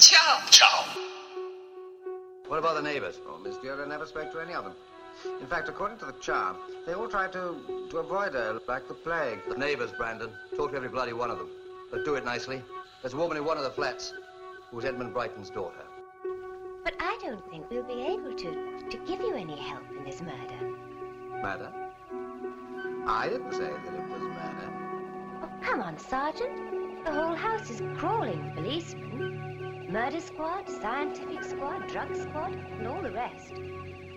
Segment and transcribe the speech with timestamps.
[0.00, 0.40] Ciao.
[0.50, 0.86] Ciao.
[2.48, 3.20] What about the neighbors?
[3.28, 4.72] Oh, Miss Durer never spoke to any of them.
[5.42, 7.54] In fact, according to the charm, they all tried to,
[7.90, 9.40] to avoid her like the plague.
[9.46, 10.30] The neighbors, Brandon.
[10.56, 11.50] Talk to every bloody one of them.
[11.90, 12.62] But do it nicely.
[13.02, 14.14] There's a woman in one of the flats
[14.70, 15.84] who's Edmund Brighton's daughter.
[16.82, 20.22] But I don't think we'll be able to, to give you any help in this
[20.22, 20.76] murder.
[21.42, 21.70] Murder?
[23.06, 25.42] I didn't say that it was murder.
[25.42, 27.04] Oh, come on, Sergeant.
[27.04, 29.49] The whole house is crawling with policemen.
[29.90, 33.52] Murder squad, scientific squad, drug squad, and all the rest.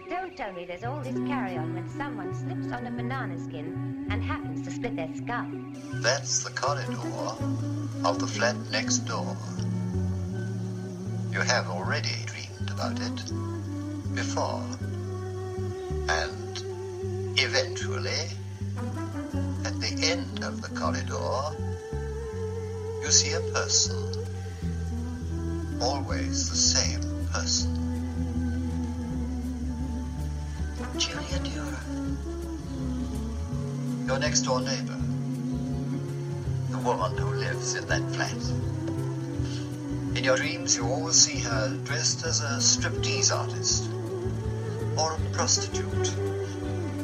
[0.08, 4.24] Don't tell me there's all this carry-on when someone slips on a banana skin and
[4.24, 5.48] happens to split their skull.
[5.94, 9.36] That's the corridor of the flat next door.
[11.32, 14.64] You have already dreamed about it before.
[16.08, 16.64] And
[17.40, 18.30] eventually,
[19.66, 21.58] at the end of the corridor,
[23.02, 24.23] you see a person.
[25.84, 27.02] Always the same
[27.34, 27.70] person.
[30.98, 31.84] Julia Durer.
[34.08, 34.98] Your next door neighbor.
[36.72, 38.42] The woman who lives in that flat.
[40.18, 43.90] In your dreams, you always see her dressed as a striptease artist
[44.98, 46.08] or a prostitute.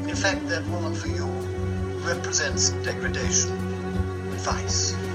[0.08, 1.25] In fact, that woman for you
[2.08, 3.52] represents degradation,
[4.40, 5.09] vice.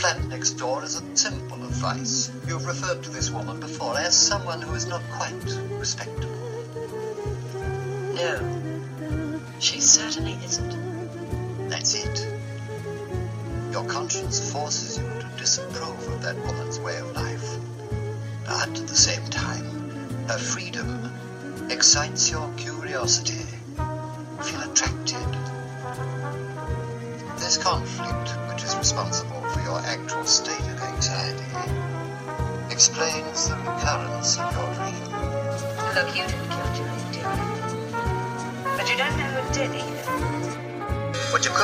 [0.00, 1.02] Flat next door is a
[1.62, 2.30] of vice.
[2.48, 5.34] You've referred to this woman before as someone who is not quite
[5.72, 6.38] respectable.
[8.14, 9.40] No.
[9.58, 10.89] She certainly isn't.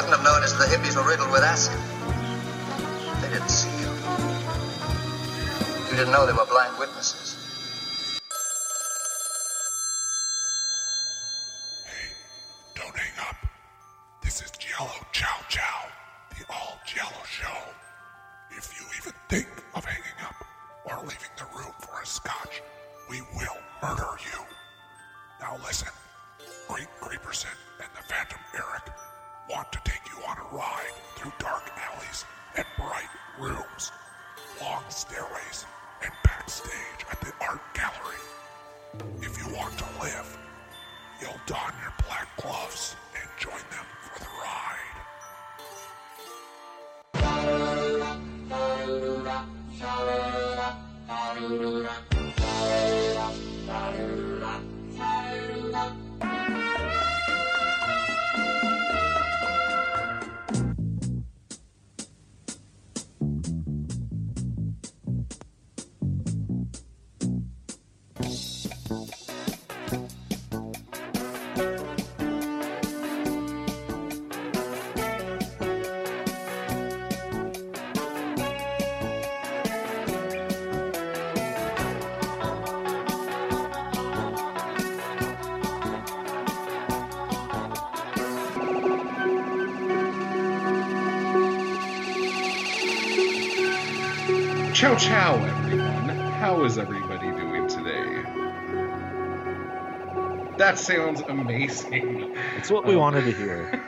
[0.07, 1.75] Couldn't have known is the hippies were riddled with acid.
[3.23, 3.91] They didn't see you.
[5.91, 6.47] You didn't know they were
[94.77, 96.09] Ciao, chow, everyone.
[96.39, 98.23] How is everybody doing today?
[100.59, 102.35] That sounds amazing.
[102.57, 103.83] It's what we Um, wanted to hear.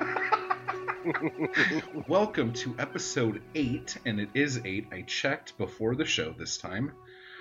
[2.08, 4.86] Welcome to episode 8, and it is 8.
[4.90, 6.92] I checked before the show this time.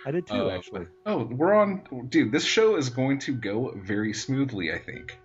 [0.06, 0.88] I did too, Uh, actually.
[1.06, 2.08] Oh, we're on.
[2.10, 5.18] Dude, this show is going to go very smoothly, I think.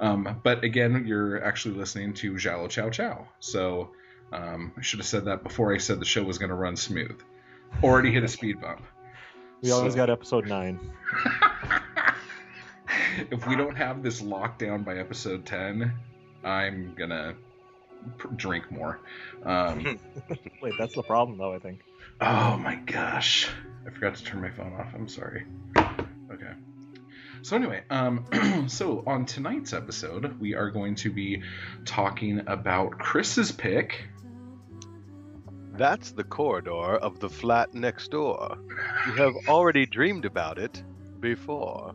[0.00, 3.28] Um, but again, you're actually listening to Giallo Chow Chow.
[3.40, 3.92] So
[4.32, 6.76] um, I should have said that before I said the show was going to run
[6.76, 7.18] smooth.
[7.82, 8.82] Already hit a speed bump.
[9.62, 10.78] We always got episode nine.
[13.30, 15.92] if we don't have this lockdown by episode 10,
[16.44, 16.94] I'm
[18.18, 19.00] pr- drink more.
[19.44, 19.98] Um,
[20.62, 21.52] Wait, that's the problem, though.
[21.52, 21.80] I think.
[22.20, 23.48] Oh my gosh.
[23.86, 24.92] I forgot to turn my phone off.
[24.94, 25.44] I'm sorry.
[25.76, 26.52] Okay.
[27.42, 28.24] So anyway, um
[28.68, 31.42] so on tonight's episode, we are going to be
[31.84, 34.04] talking about Chris's pick.
[35.76, 38.56] That's the corridor of the flat next door.
[39.06, 40.82] You have already dreamed about it
[41.20, 41.94] before.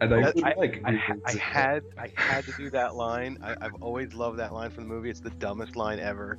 [0.00, 3.38] And I, I, like I, ha- I had I had to do that line.
[3.42, 5.10] I, I've always loved that line from the movie.
[5.10, 6.38] It's the dumbest line ever.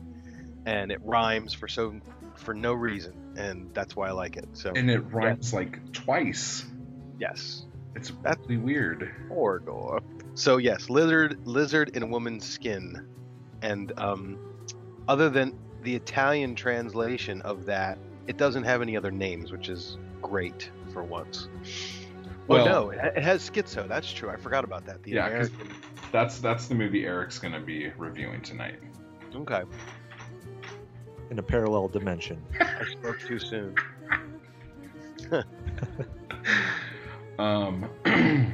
[0.65, 1.99] and it rhymes for so
[2.35, 4.47] for no reason, and that's why I like it.
[4.53, 6.65] So And it rhymes like twice.
[7.17, 7.65] yes,
[7.95, 9.13] It's That's- really weird.
[9.27, 9.99] corridor.
[10.35, 13.07] So yes, lizard lizard in a woman's skin,
[13.61, 14.37] and um,
[15.09, 17.97] other than the Italian translation of that,
[18.27, 21.47] it doesn't have any other names, which is great for once.
[22.47, 23.87] Well, Well- no, it it has schizo.
[23.87, 24.29] That's true.
[24.29, 25.03] I forgot about that.
[25.03, 25.75] The Yeah, 'cause- American.
[26.11, 28.79] That's that's the movie Eric's gonna be reviewing tonight.
[29.35, 29.61] Okay,
[31.31, 32.41] in a parallel dimension.
[32.59, 33.75] I spoke too soon.
[37.37, 37.89] Um,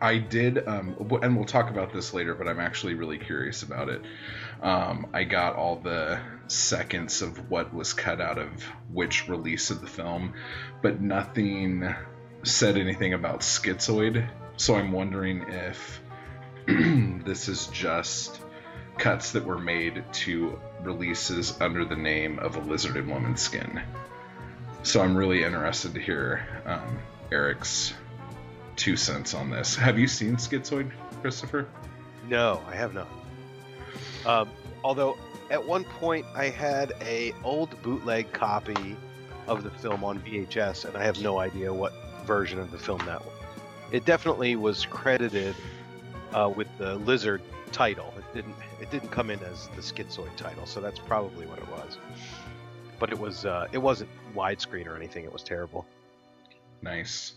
[0.00, 3.90] I did, um, and we'll talk about this later, but I'm actually really curious about
[3.90, 4.00] it.
[4.62, 9.80] Um, I got all the seconds of what was cut out of which release of
[9.80, 10.34] the film,
[10.82, 11.94] but nothing
[12.42, 14.28] said anything about Schizoid.
[14.56, 16.00] So I'm wondering if
[16.66, 18.40] this is just
[18.98, 23.80] cuts that were made to releases under the name of a lizard in Woman's skin.
[24.82, 26.98] So I'm really interested to hear um,
[27.30, 27.94] Eric's
[28.76, 29.76] two cents on this.
[29.76, 30.90] Have you seen Schizoid,
[31.20, 31.68] Christopher?
[32.28, 33.08] No, I have not.
[34.28, 34.50] Um,
[34.84, 35.16] although
[35.50, 38.96] at one point I had a old bootleg copy
[39.46, 41.94] of the film on VHS, and I have no idea what
[42.26, 43.34] version of the film that was.
[43.90, 45.56] It definitely was credited
[46.34, 47.40] uh, with the lizard
[47.72, 48.12] title.
[48.18, 48.54] It didn't.
[48.80, 51.96] It didn't come in as the schizoid title, so that's probably what it was.
[52.98, 53.46] But it was.
[53.46, 55.24] Uh, it wasn't widescreen or anything.
[55.24, 55.86] It was terrible.
[56.82, 57.32] Nice.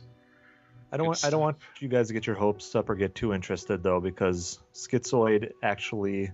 [0.92, 2.96] I don't want Good I don't want you guys to get your hopes up or
[2.96, 6.32] get too interested though, because Schizoid actually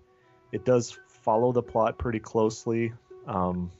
[0.51, 2.93] it does follow the plot pretty closely.
[3.27, 3.71] Um,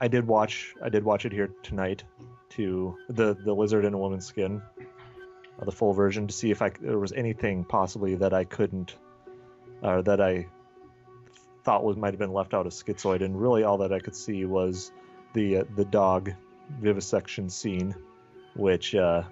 [0.00, 2.04] I did watch I did watch it here tonight
[2.50, 6.62] to the the lizard in a woman's skin, uh, the full version to see if
[6.62, 8.96] I there was anything possibly that I couldn't
[9.82, 10.46] or that I
[11.64, 14.16] thought was might have been left out of Schizoid, and really all that I could
[14.16, 14.92] see was
[15.34, 16.32] the uh, the dog
[16.80, 17.94] vivisection scene,
[18.54, 19.22] which uh,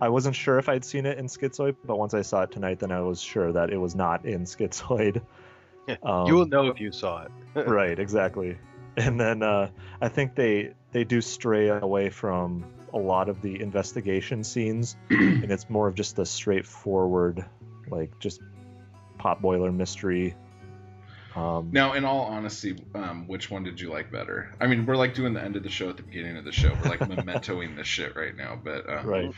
[0.00, 2.78] I wasn't sure if I'd seen it in Schizoid, but once I saw it tonight,
[2.78, 5.22] then I was sure that it was not in Schizoid.
[6.02, 7.30] Um, you will know if you saw it.
[7.68, 8.56] right, exactly.
[8.96, 9.68] And then uh,
[10.00, 15.50] I think they they do stray away from a lot of the investigation scenes, and
[15.50, 17.44] it's more of just a straightforward,
[17.88, 18.40] like just
[19.18, 20.34] pot boiler mystery.
[21.34, 24.54] Um, Now, in all honesty, um, which one did you like better?
[24.60, 26.52] I mean, we're like doing the end of the show at the beginning of the
[26.52, 26.72] show.
[26.74, 29.34] We're like mementoing this shit right now, but um, Right.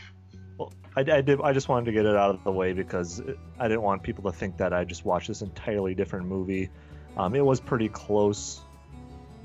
[0.57, 1.39] Well, I, I did.
[1.41, 3.21] I just wanted to get it out of the way because
[3.59, 6.69] I didn't want people to think that I just watched this entirely different movie.
[7.15, 8.61] Um, it was pretty close,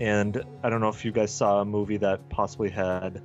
[0.00, 3.22] and I don't know if you guys saw a movie that possibly had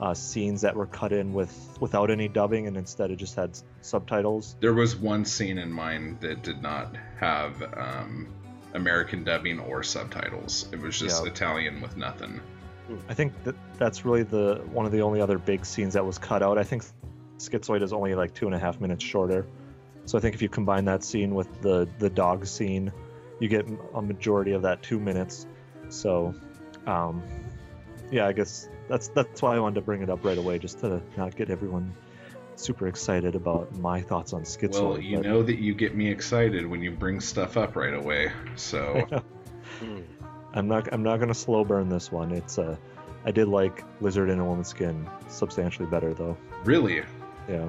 [0.00, 3.58] uh, scenes that were cut in with without any dubbing and instead it just had
[3.82, 4.56] subtitles.
[4.60, 8.28] There was one scene in mine that did not have um,
[8.74, 10.68] American dubbing or subtitles.
[10.72, 11.30] It was just Yeah.
[11.30, 12.40] Italian with nothing.
[13.08, 16.18] I think that that's really the one of the only other big scenes that was
[16.18, 16.58] cut out.
[16.58, 16.82] I think
[17.40, 19.46] Schizoid is only like two and a half minutes shorter.
[20.04, 22.92] So I think if you combine that scene with the the dog scene,
[23.38, 25.46] you get a majority of that two minutes.
[25.88, 26.34] So,
[26.86, 27.22] um,
[28.10, 30.80] yeah, I guess that's that's why I wanted to bring it up right away, just
[30.80, 31.94] to not get everyone
[32.56, 34.82] super excited about my thoughts on Schizoid.
[34.82, 37.94] Well, you but- know that you get me excited when you bring stuff up right
[37.94, 38.32] away.
[38.56, 39.06] So.
[40.52, 42.32] I'm not I'm not gonna slow burn this one.
[42.32, 42.76] It's uh,
[43.24, 46.36] I did like Lizard in a Woman's Skin substantially better though.
[46.64, 47.02] really,
[47.50, 47.68] Yeah.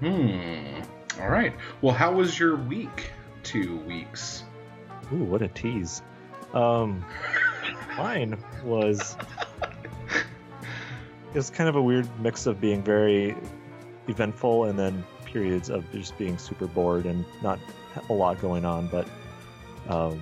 [0.00, 0.82] hmm.
[1.20, 1.52] All right.
[1.82, 3.10] Well, how was your week?
[3.42, 4.44] Two weeks.
[5.12, 6.02] Ooh, what a tease.
[6.54, 7.04] Um,
[7.98, 9.16] mine was.
[10.12, 13.36] It was kind of a weird mix of being very
[14.08, 17.58] eventful and then periods of just being super bored and not
[18.08, 18.88] a lot going on.
[18.88, 19.06] But
[19.88, 20.20] um,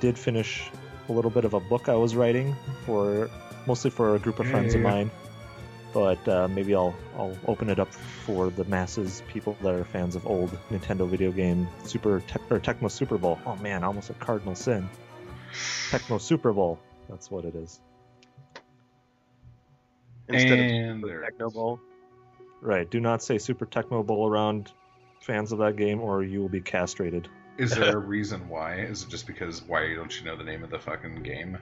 [0.00, 0.70] did finish
[1.08, 2.54] a little bit of a book I was writing
[2.86, 3.28] for
[3.66, 4.90] mostly for a group of Yeah, friends yeah, of yeah.
[4.90, 5.10] mine.
[5.94, 10.16] But uh, maybe I'll I'll open it up for the masses, people that are fans
[10.16, 13.38] of old Nintendo video game Super Tec- or Tecmo Super Bowl.
[13.46, 14.90] Oh man, almost a cardinal sin.
[15.52, 16.80] Tecmo Super Bowl.
[17.08, 17.80] That's what it is.
[20.28, 21.50] Instead And of there it Techno.
[21.50, 21.80] Bowl.
[22.60, 22.90] Right.
[22.90, 24.72] Do not say Super Tecmo Bowl around
[25.20, 27.28] fans of that game, or you will be castrated.
[27.56, 28.76] Is there a reason why?
[28.80, 31.56] Is it just because why don't you know the name of the fucking game?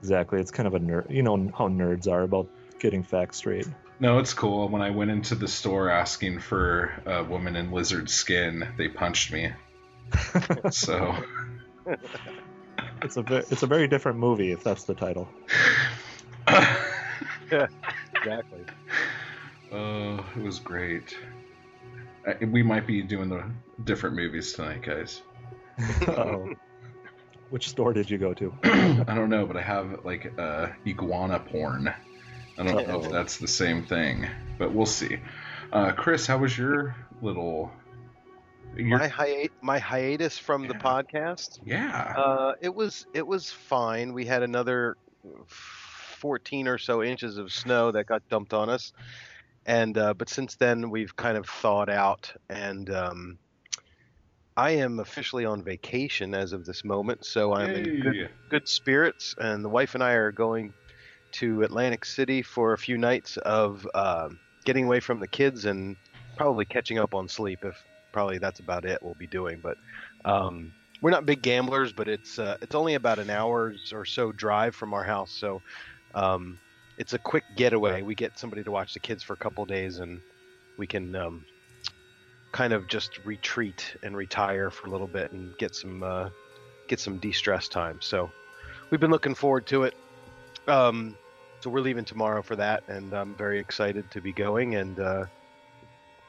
[0.00, 0.40] Exactly.
[0.40, 1.10] It's kind of a nerd.
[1.10, 3.66] You know how nerds are about getting facts straight.
[4.00, 4.68] No, it's cool.
[4.68, 9.32] When I went into the store asking for a woman in lizard skin, they punched
[9.32, 9.50] me.
[10.70, 11.14] So
[13.02, 15.28] It's a ve- it's a very different movie if that's the title.
[17.50, 18.64] Exactly.
[19.72, 21.16] Oh, it was great.
[22.26, 23.44] Uh, We might be doing the
[23.84, 25.22] different movies tonight, guys.
[26.06, 26.50] Uh-oh.
[27.50, 28.52] Which store did you go to?
[28.64, 31.92] I don't know, but I have like uh, iguana porn.
[32.58, 34.26] I don't know if that's the same thing,
[34.58, 35.18] but we'll see.
[35.72, 37.70] Uh, Chris, how was your little?
[38.76, 41.60] Your, My hiat my hiatus from the podcast.
[41.64, 42.14] yeah.
[42.16, 44.12] Uh, it was it was fine.
[44.12, 44.96] We had another
[45.46, 48.92] 14 or so inches of snow that got dumped on us,
[49.64, 53.38] and uh, but since then we've kind of thawed out, and um,
[54.56, 59.34] I am officially on vacation as of this moment, so I'm in good, good spirits,
[59.38, 60.72] and the wife and I are going
[61.32, 64.28] to Atlantic City for a few nights of uh,
[64.64, 65.96] getting away from the kids and
[66.36, 67.64] probably catching up on sleep.
[67.64, 67.82] If
[68.12, 69.60] probably that's about it, we'll be doing.
[69.62, 69.76] But
[70.24, 74.32] um, we're not big gamblers, but it's uh, it's only about an hour's or so
[74.32, 75.62] drive from our house, so
[76.14, 76.58] um,
[76.96, 78.02] it's a quick getaway.
[78.02, 80.20] We get somebody to watch the kids for a couple days, and
[80.76, 81.44] we can um,
[82.52, 86.30] kind of just retreat and retire for a little bit and get some uh,
[86.88, 87.98] get some de-stress time.
[88.00, 88.30] So
[88.90, 89.94] we've been looking forward to it.
[90.68, 91.16] Um,
[91.60, 94.76] so we're leaving tomorrow for that, and I'm very excited to be going.
[94.76, 95.24] And uh,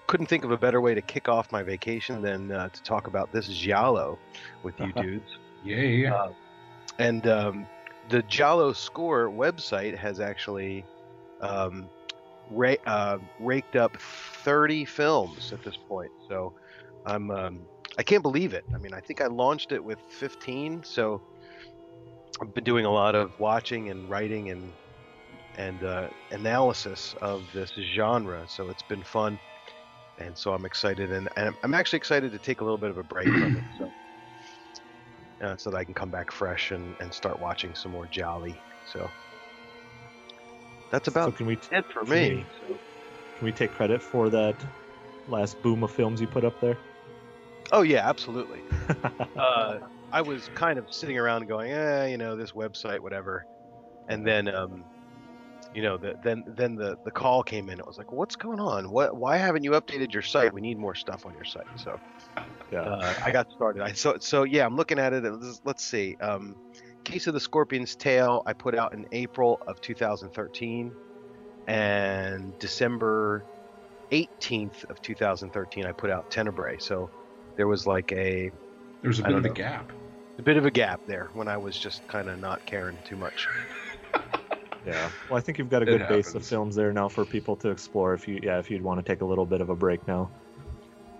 [0.07, 3.07] couldn't think of a better way to kick off my vacation than uh, to talk
[3.07, 4.17] about this Giallo
[4.63, 5.29] with you dudes.
[5.63, 6.07] Yay.
[6.07, 6.29] Uh,
[6.97, 7.67] and um,
[8.09, 10.83] the Giallo Score website has actually
[11.41, 11.89] um,
[12.49, 16.11] ra- uh, raked up 30 films at this point.
[16.27, 16.53] So
[17.05, 17.59] I'm um,
[17.97, 18.63] I can't believe it.
[18.73, 20.83] I mean, I think I launched it with 15.
[20.83, 21.21] So
[22.41, 24.73] I've been doing a lot of watching and writing and
[25.55, 28.47] and uh, analysis of this genre.
[28.47, 29.39] So it's been fun,
[30.17, 32.97] and so I'm excited, and, and I'm actually excited to take a little bit of
[32.97, 33.63] a break from it.
[33.77, 33.91] So
[35.41, 38.47] uh, so that I can come back fresh and, and start watching some more Giallo.
[38.85, 39.09] So
[40.91, 42.29] that's So about can we it for can me.
[42.29, 42.45] we-
[43.37, 44.55] can we take credit for that
[45.27, 46.77] last boom of films you put up there?
[47.71, 48.63] Oh yeah, absolutely.
[49.37, 49.79] uh,
[50.11, 53.45] I was kind of sitting around going, eh, you know, this website, whatever,
[54.07, 54.83] and then, um,
[55.73, 57.79] you know, the, then then the the call came in.
[57.79, 58.89] It was like, what's going on?
[58.89, 59.15] What?
[59.15, 60.53] Why haven't you updated your site?
[60.53, 61.67] We need more stuff on your site.
[61.75, 61.99] So
[62.71, 62.81] yeah.
[62.81, 63.83] uh, I got started.
[63.83, 65.25] I so so yeah, I'm looking at it.
[65.25, 66.15] and Let's, let's see.
[66.19, 66.55] Um,
[67.03, 70.91] Case of the Scorpion's Tail I put out in April of 2013,
[71.67, 73.45] and December
[74.11, 76.77] 18th of 2013 I put out Tenebrae.
[76.79, 77.09] So
[77.55, 78.51] there was like a
[79.01, 79.91] There's a I bit of don't a gap.
[80.37, 83.15] a bit of a gap there when I was just kind of not caring too
[83.15, 83.47] much.
[84.85, 85.09] Yeah.
[85.29, 87.69] Well, I think you've got a good base of films there now for people to
[87.69, 88.13] explore.
[88.13, 90.31] If you, yeah, if you'd want to take a little bit of a break now.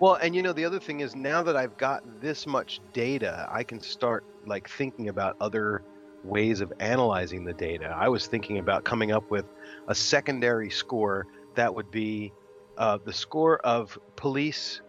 [0.00, 3.46] Well, and you know the other thing is now that I've got this much data,
[3.52, 5.82] I can start like thinking about other
[6.24, 7.94] ways of analyzing the data.
[7.94, 9.44] I was thinking about coming up with
[9.88, 12.32] a secondary score that would be
[12.78, 14.80] uh, the score of police,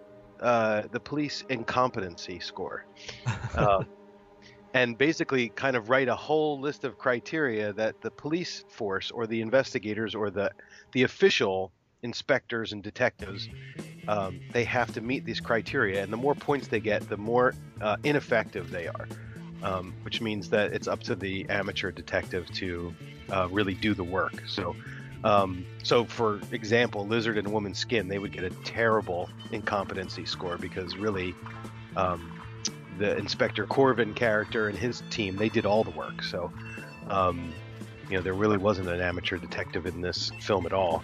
[0.41, 2.85] uh, the police incompetency score,
[3.55, 3.83] uh,
[4.73, 9.27] and basically kind of write a whole list of criteria that the police force or
[9.27, 10.51] the investigators or the
[10.93, 11.71] the official
[12.03, 13.47] inspectors and detectives
[14.07, 17.53] um, they have to meet these criteria, and the more points they get, the more
[17.81, 19.07] uh, ineffective they are.
[19.63, 22.95] Um, which means that it's up to the amateur detective to
[23.31, 24.41] uh, really do the work.
[24.47, 24.75] So,
[25.23, 30.57] um, so for example, Lizard and woman's Skin, they would get a terrible incompetency score
[30.57, 31.35] because really,
[31.95, 32.31] um,
[32.97, 36.23] the Inspector Corvin character and his team they did all the work.
[36.23, 36.51] So,
[37.09, 37.53] um,
[38.09, 41.03] you know, there really wasn't an amateur detective in this film at all.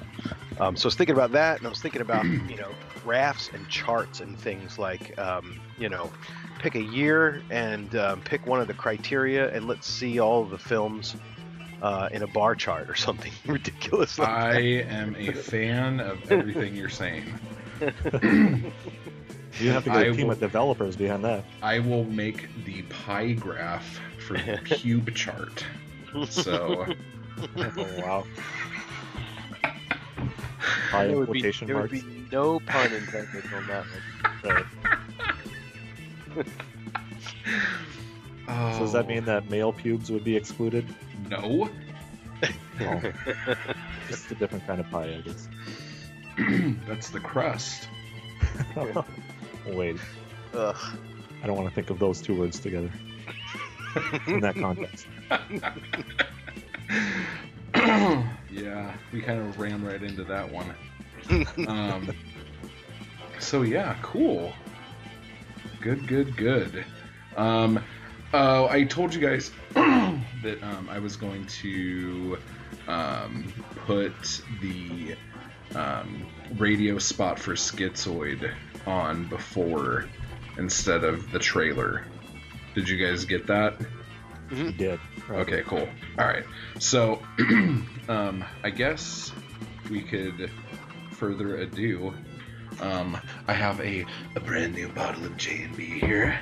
[0.60, 2.72] Um, so I was thinking about that, and I was thinking about you know
[3.04, 6.12] graphs and charts and things like um, you know
[6.60, 10.50] pick a year and um, pick one of the criteria, and let's see all of
[10.50, 11.16] the films
[11.82, 14.18] uh, in a bar chart or something ridiculous.
[14.20, 17.26] Like I am a fan of everything you're saying.
[19.60, 21.44] You have to get I a team will- of developers behind that.
[21.62, 25.66] I will make the pie graph for the cube chart.
[26.30, 26.86] So
[27.58, 28.24] Oh wow.
[30.92, 33.86] High there would be, quotation there would be no pun intended on that
[34.44, 34.66] one.
[36.36, 36.48] Right.
[38.46, 40.86] So does that Oh, mean that male pubes would be excluded?
[41.30, 41.70] No?
[42.80, 43.02] Oh.
[44.08, 45.48] Just a different kind of pie, I guess.
[46.88, 47.90] That's the crust.
[49.68, 49.98] Wait,
[50.54, 50.76] Ugh.
[51.44, 52.92] I don't want to think of those two words together
[54.28, 55.08] in that context.
[58.52, 60.74] yeah, we kind of ran right into that one.
[61.68, 62.14] Um,
[63.40, 64.54] so yeah, cool.
[65.82, 66.86] Good, good, good.
[67.36, 67.84] Um,
[68.34, 72.38] uh, I told you guys that um, I was going to
[72.88, 73.54] um,
[73.86, 75.16] put the
[75.76, 76.26] um,
[76.58, 78.54] radio spot for Schizoid
[78.86, 80.06] on before
[80.58, 82.06] instead of the trailer
[82.74, 83.76] Did you guys get that?
[84.52, 85.00] You did.
[85.28, 85.40] Right.
[85.42, 85.88] Okay, cool.
[86.18, 86.46] All right.
[86.80, 87.22] So,
[88.08, 89.32] um, I guess
[89.90, 90.50] we could
[91.12, 92.14] further ado.
[92.80, 93.18] Um,
[93.48, 94.06] I have a,
[94.36, 96.40] a brand new bottle of J and B here.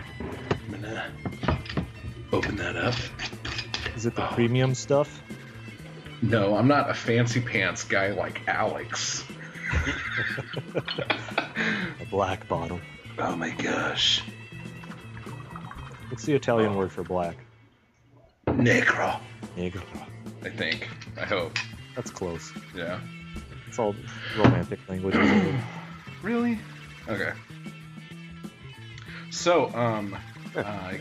[0.51, 1.11] I'm gonna
[2.33, 2.95] open that up.
[3.95, 5.21] Is it the premium stuff?
[6.21, 9.23] No, I'm not a fancy pants guy like Alex.
[12.01, 12.79] A black bottle.
[13.17, 14.21] Oh my gosh,
[16.09, 17.35] What's the Italian word for black?
[18.47, 19.19] Negro.
[19.57, 19.83] Negro.
[20.43, 20.87] I think.
[21.17, 21.57] I hope.
[21.95, 22.53] That's close.
[22.75, 22.99] Yeah.
[23.67, 23.95] It's all
[24.37, 25.15] romantic language.
[26.25, 26.57] Really?
[27.07, 27.33] Okay.
[29.29, 30.17] So, um,
[30.55, 30.93] uh,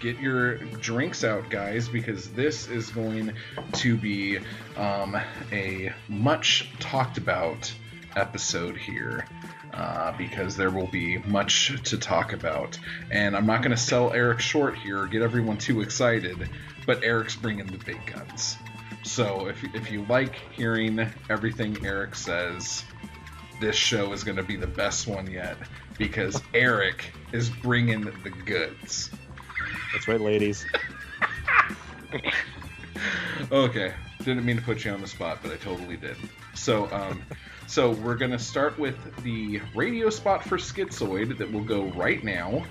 [0.00, 3.34] get your drinks out, guys, because this is going
[3.74, 4.38] to be
[4.78, 5.20] um,
[5.52, 7.70] a much talked about
[8.16, 9.26] episode here.
[9.72, 12.76] Uh, because there will be much to talk about.
[13.12, 16.50] And I'm not going to sell Eric short here or get everyone too excited,
[16.86, 18.56] but Eric's bringing the big guns.
[19.04, 22.82] So if, if you like hearing everything Eric says,
[23.60, 25.56] this show is going to be the best one yet
[25.98, 29.10] because Eric is bringing the goods.
[29.92, 30.64] That's right, ladies.
[33.52, 36.16] Okay, didn't mean to put you on the spot, but I totally did.
[36.54, 37.22] So, um,
[37.66, 42.64] so we're gonna start with the radio spot for Schizoid that will go right now.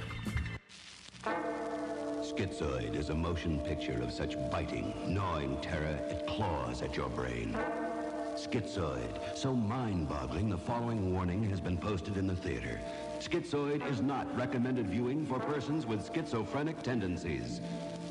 [2.22, 7.58] Schizoid is a motion picture of such biting, gnawing terror it claws at your brain.
[8.40, 12.80] Schizoid, so mind-boggling the following warning has been posted in the theater.
[13.20, 17.60] Schizoid is not recommended viewing for persons with schizophrenic tendencies.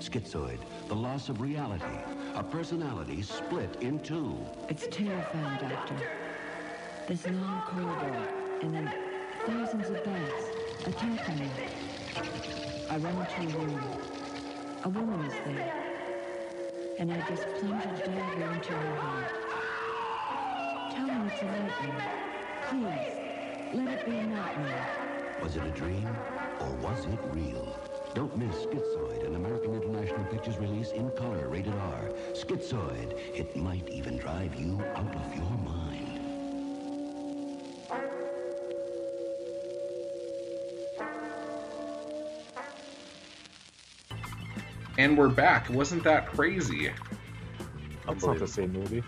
[0.00, 0.58] Schizoid,
[0.88, 1.96] the loss of reality,
[2.34, 4.36] a personality split in two.
[4.68, 5.96] It's terrifying, Doctor.
[7.06, 8.28] This long corridor,
[8.60, 8.92] and then
[9.46, 10.44] thousands of bats
[10.86, 11.50] attacking me.
[12.90, 13.80] I run into a room.
[14.84, 15.72] A woman is there.
[16.98, 19.47] And I just plunge a dagger into her heart.
[20.98, 22.12] Tell me it's a nightmare.
[22.68, 23.14] Please,
[23.72, 24.88] let it be a nightmare.
[25.40, 26.08] Was it a dream
[26.58, 27.78] or was it real?
[28.16, 32.10] Don't miss Schizoid, an American International Pictures release in color, rated R.
[32.32, 33.16] Schizoid.
[33.32, 36.18] It might even drive you out of your mind.
[44.98, 45.70] And we're back.
[45.70, 46.90] Wasn't that crazy?
[48.04, 49.04] That's not the same movie.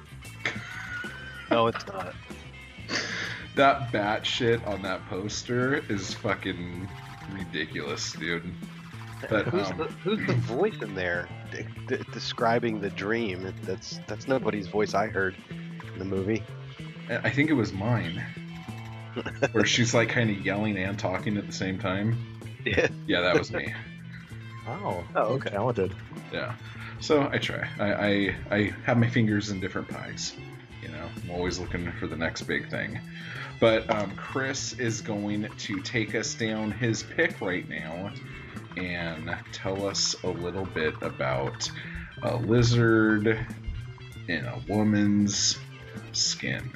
[1.50, 2.14] No, it's not.
[3.56, 6.88] That bat shit on that poster is fucking
[7.32, 8.44] ridiculous, dude.
[9.28, 13.44] But who's, um, the, who's the voice in there de- de- describing the dream?
[13.46, 16.42] It- That's that's nobody's voice I heard in the movie.
[17.10, 18.24] I think it was mine,
[19.50, 22.16] where she's like kind of yelling and talking at the same time.
[22.64, 22.86] Yeah.
[23.06, 23.74] Yeah, that was me.
[24.68, 25.50] Oh, Oh, you're okay.
[25.50, 25.92] talented.
[26.32, 26.54] Yeah.
[27.00, 27.66] So I try.
[27.80, 30.34] I, I I have my fingers in different pies.
[31.16, 33.00] You know, I'm always looking for the next big thing.
[33.60, 38.10] But um, Chris is going to take us down his pick right now
[38.76, 41.70] and tell us a little bit about
[42.22, 43.46] a lizard
[44.28, 45.58] in a woman's
[46.12, 46.70] skin.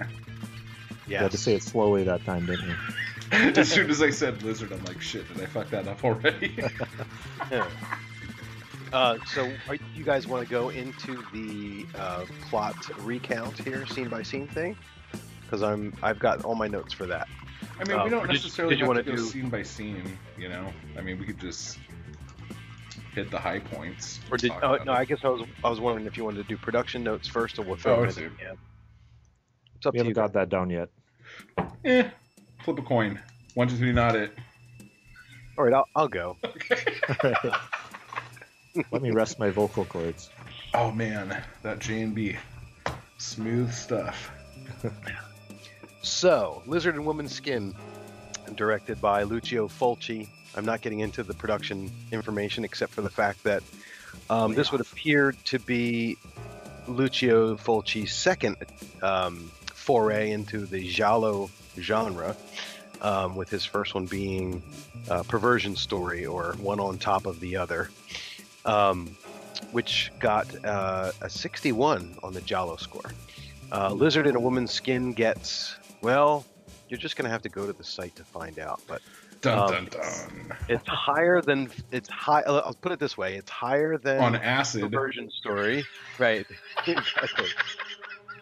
[1.06, 1.22] Yeah.
[1.22, 2.76] Had to say it slowly that time, didn't you?
[3.32, 6.56] as soon as I said lizard, I'm like, shit, did I fuck that up already?
[8.94, 9.00] Yeah.
[9.00, 14.08] Uh, so, are, you guys want to go into the uh, plot recount here, scene
[14.08, 14.76] by scene thing?
[15.42, 17.26] Because I'm I've got all my notes for that.
[17.80, 19.62] I mean, we Um, don't or did- necessarily did have wanna go do- scene by
[19.64, 20.72] scene, you know.
[20.96, 21.78] I mean, we could just
[23.14, 24.20] hit the high points.
[24.30, 24.74] Or did oh, no?
[24.74, 24.88] it.
[24.88, 27.58] I guess I was I was wondering if you wanted to do production notes first,
[27.58, 28.24] or we'll throw Oh, it I in see.
[28.26, 28.58] at the end.
[29.76, 30.14] It's up We to haven't you.
[30.14, 30.88] got that down yet.
[31.84, 32.08] Eh,
[32.64, 33.20] flip a coin.
[33.54, 34.32] One, two, three, not it.
[35.58, 36.36] All right, I'll, I'll go.
[38.90, 40.30] Let me rest my vocal cords.
[40.72, 42.36] Oh man, that J and B,
[43.18, 44.30] smooth stuff.
[46.02, 47.74] So, Lizard and Woman Skin,
[48.56, 50.28] directed by Lucio Fulci.
[50.56, 53.62] I'm not getting into the production information except for the fact that
[54.28, 56.16] um, this would appear to be
[56.88, 58.56] Lucio Fulci's second
[59.02, 62.36] um, foray into the giallo genre,
[63.00, 64.62] um, with his first one being
[65.10, 67.90] uh, Perversion Story or One on Top of the Other,
[68.64, 69.16] um,
[69.72, 73.10] which got uh, a 61 on the Giallo score.
[73.72, 76.44] Uh, Lizard in a woman's skin gets well.
[76.88, 79.00] You're just gonna have to go to the site to find out, but
[79.40, 80.52] Dun Um, dun dun.
[80.68, 82.42] it's higher than it's high.
[82.46, 84.82] I'll put it this way: it's higher than On acid.
[84.82, 85.84] Perversion Story,
[86.18, 86.46] right?
[86.86, 87.48] exactly.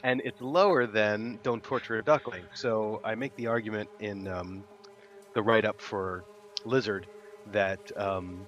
[0.05, 2.45] And it's lower than Don't Torture a Duckling.
[2.55, 4.65] So I make the argument in um,
[5.35, 6.25] the write-up for
[6.65, 7.07] Lizard
[7.53, 8.47] that um,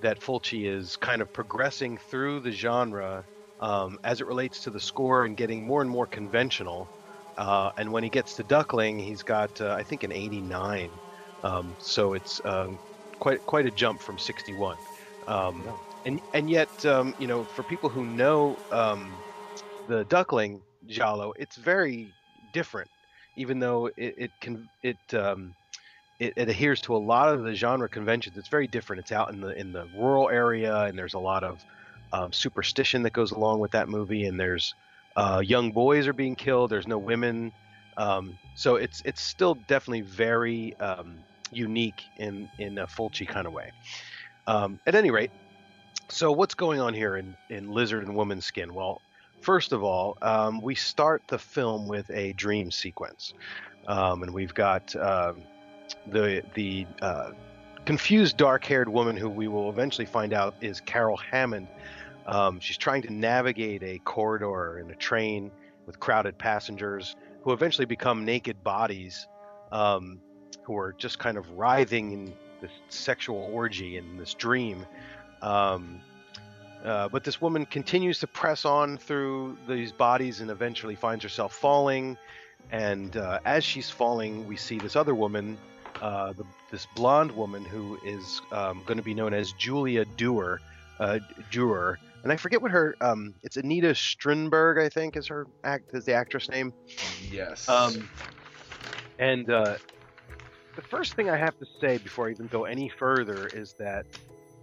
[0.00, 3.24] that Fulci is kind of progressing through the genre
[3.60, 6.90] um, as it relates to the score and getting more and more conventional.
[7.36, 11.00] Uh, and when he gets to Duckling, he's got uh, I think an 89.
[11.42, 12.80] Um, so it's um,
[13.20, 14.78] quite quite a jump from 61.
[15.26, 15.68] Um,
[16.04, 19.22] and and yet um, you know for people who know um,
[19.86, 22.14] the Duckling Giallo, it's very
[22.52, 22.90] different.
[23.36, 25.54] Even though it it can it um,
[26.18, 28.36] it, it adheres to a lot of the genre conventions.
[28.36, 29.00] It's very different.
[29.00, 31.64] It's out in the in the rural area, and there's a lot of
[32.12, 34.26] um, superstition that goes along with that movie.
[34.26, 34.74] And there's
[35.16, 36.70] uh, young boys are being killed.
[36.70, 37.52] There's no women.
[37.96, 41.18] Um, so it's it's still definitely very um,
[41.52, 43.72] unique in in a Fulci kind of way.
[44.46, 45.30] Um, at any rate,
[46.08, 48.74] so what's going on here in in Lizard and Woman Skin?
[48.74, 49.00] Well,
[49.40, 53.34] first of all, um, we start the film with a dream sequence,
[53.86, 55.42] um, and we've got um,
[56.06, 57.30] the the uh,
[57.84, 61.68] confused dark-haired woman who we will eventually find out is Carol Hammond.
[62.26, 65.50] Um, she's trying to navigate a corridor in a train
[65.86, 69.26] with crowded passengers who eventually become naked bodies
[69.72, 70.20] um,
[70.62, 74.84] who are just kind of writhing in this sexual orgy in this dream.
[75.40, 76.02] Um,
[76.84, 81.54] uh, but this woman continues to press on through these bodies and eventually finds herself
[81.54, 82.18] falling.
[82.70, 85.56] And uh, as she's falling, we see this other woman
[86.00, 90.60] uh, the, this blonde woman who is um, going to be known as Julia Dewar,
[91.00, 91.18] uh,
[91.50, 92.96] Dewar, and I forget what her.
[93.00, 96.72] Um, it's Anita Strindberg, I think, is her act is the actress name.
[97.30, 97.68] Yes.
[97.68, 98.08] Um,
[99.18, 99.76] and uh,
[100.76, 104.06] the first thing I have to say before I even go any further is that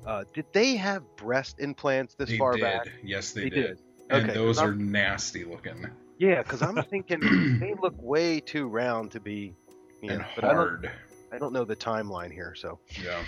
[0.05, 2.61] uh, did they have breast implants this they far did.
[2.61, 2.89] back?
[3.03, 3.67] Yes, they, They did.
[3.67, 3.79] did.
[4.09, 5.87] And Okay, those are I'm- nasty looking
[6.19, 9.55] Yeah, because I'm thinking they look way too round to be.
[10.01, 10.91] You and know, but I don't- hard.
[11.35, 12.79] I don't know the timeline here, so.
[13.03, 13.23] Yeah.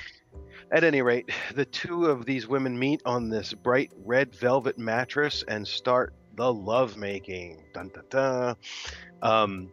[0.71, 5.43] At any rate, the two of these women meet on this bright red velvet mattress
[5.47, 7.63] and start the lovemaking.
[7.73, 8.55] Dun dun dun.
[9.21, 9.71] Um,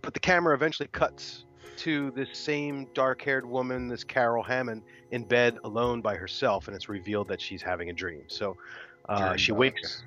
[0.00, 1.44] but the camera eventually cuts
[1.78, 6.88] to this same dark-haired woman, this Carol Hammond, in bed alone by herself, and it's
[6.88, 8.24] revealed that she's having a dream.
[8.26, 8.56] So
[9.08, 10.04] uh, Dream she wakes.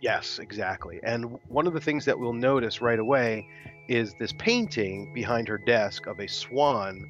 [0.00, 1.00] Yes, exactly.
[1.02, 3.48] And one of the things that we'll notice right away
[3.88, 7.08] is this painting behind her desk of a swan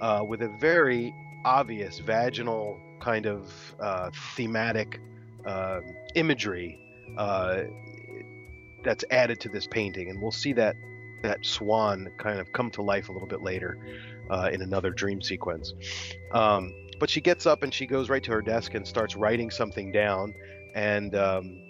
[0.00, 5.00] uh, with a very obvious vaginal kind of uh, thematic
[5.46, 5.80] uh,
[6.14, 6.78] imagery
[7.16, 7.62] uh,
[8.84, 10.76] that's added to this painting, and we'll see that
[11.22, 13.78] that swan kind of come to life a little bit later
[14.28, 15.72] uh, in another dream sequence.
[16.32, 19.50] Um, but she gets up and she goes right to her desk and starts writing
[19.50, 20.34] something down,
[20.74, 21.60] and um,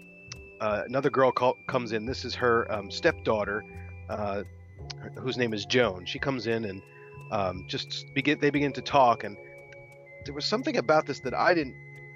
[0.61, 2.07] uh, another girl call, comes in.
[2.07, 3.65] This is her um, stepdaughter,
[4.13, 4.45] uh,
[5.19, 6.05] whose name is Joan.
[6.05, 6.83] She comes in and
[7.31, 8.39] um, just begin.
[8.41, 9.37] They begin to talk, and
[10.25, 11.75] there was something about this that I didn't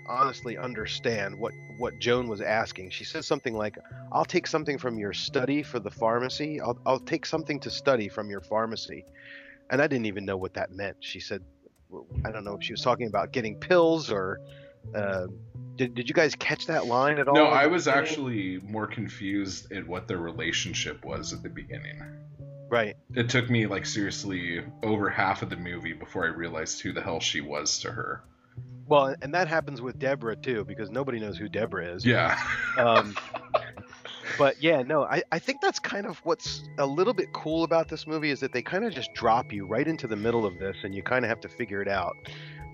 [0.08, 1.38] honestly understand.
[1.38, 2.90] What what Joan was asking.
[2.90, 3.78] She says something like,
[4.12, 6.60] "I'll take something from your study for the pharmacy.
[6.60, 9.04] I'll I'll take something to study from your pharmacy,"
[9.70, 10.98] and I didn't even know what that meant.
[11.00, 11.42] She said,
[12.24, 14.40] "I don't know if she was talking about getting pills or."
[14.94, 15.26] Uh,
[15.76, 17.34] did, did you guys catch that line at all?
[17.34, 22.02] No, I was actually more confused at what their relationship was at the beginning.
[22.70, 22.96] right.
[23.14, 27.02] It took me like seriously over half of the movie before I realized who the
[27.02, 28.24] hell she was to her.
[28.88, 32.06] Well, and that happens with Deborah too, because nobody knows who Deborah is.
[32.06, 32.38] Yeah.
[32.78, 33.16] Um,
[34.38, 37.88] but yeah, no, I, I think that's kind of what's a little bit cool about
[37.88, 40.58] this movie is that they kind of just drop you right into the middle of
[40.58, 42.14] this, and you kind of have to figure it out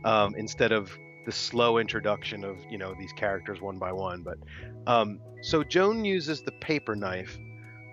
[0.04, 4.22] um, instead of the slow introduction of you know these characters one by one.
[4.22, 4.38] But
[4.86, 7.38] um, so Joan uses the paper knife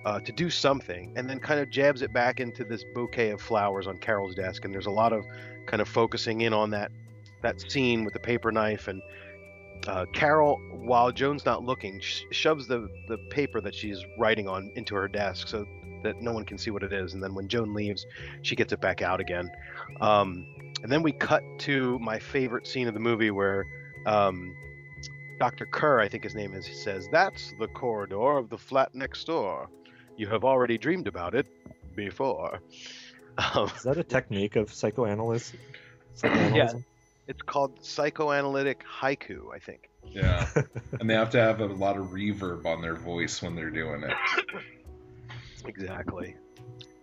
[0.05, 3.41] uh, to do something, and then kind of jabs it back into this bouquet of
[3.41, 5.23] flowers on Carol's desk, and there's a lot of
[5.67, 6.91] kind of focusing in on that
[7.41, 9.01] that scene with the paper knife and
[9.87, 14.71] uh, Carol, while Joan's not looking, sh- shoves the, the paper that she's writing on
[14.75, 15.65] into her desk so
[16.03, 17.13] that no one can see what it is.
[17.13, 18.05] And then when Joan leaves,
[18.41, 19.49] she gets it back out again.
[20.01, 20.45] Um,
[20.83, 23.65] and then we cut to my favorite scene of the movie where
[24.05, 24.55] um,
[25.39, 25.65] Dr.
[25.65, 29.69] Kerr, I think his name is, says, That's the corridor of the flat next door.
[30.17, 31.47] You have already dreamed about it
[31.95, 32.61] before.
[33.37, 35.53] Um, Is that a technique of psychoanalysis?
[36.23, 36.73] yeah,
[37.27, 39.89] it's called psychoanalytic haiku, I think.
[40.11, 40.47] Yeah.
[40.99, 44.03] and they have to have a lot of reverb on their voice when they're doing
[44.03, 44.13] it.
[45.65, 46.35] Exactly.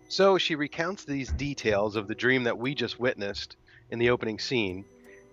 [0.09, 3.57] So she recounts these details of the dream that we just witnessed
[3.91, 4.85] in the opening scene,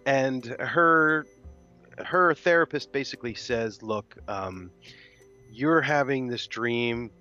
[0.06, 1.26] and her
[1.98, 4.72] her therapist basically says, "Look, um,
[5.52, 7.12] you're having this dream.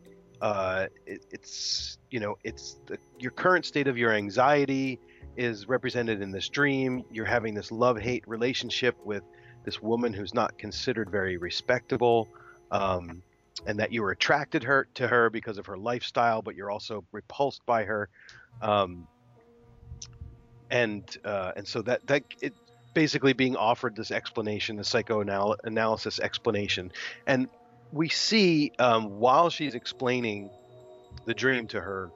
[0.41, 4.99] Uh, it, it's you know, it's the, your current state of your anxiety
[5.37, 7.05] is represented in this dream.
[7.11, 9.23] You're having this love hate relationship with
[9.65, 12.29] this woman who's not considered very respectable,
[12.71, 13.23] um,
[13.67, 17.05] and that you were attracted her to her because of her lifestyle, but you're also
[17.13, 18.09] repulsed by her.
[18.61, 19.07] Um,
[20.73, 22.55] and uh, and so that that it
[22.95, 26.91] basically being offered this explanation, the psychoanalysis explanation,
[27.27, 27.49] and
[27.93, 30.51] we see um, while she's explaining
[31.27, 32.11] the dream to her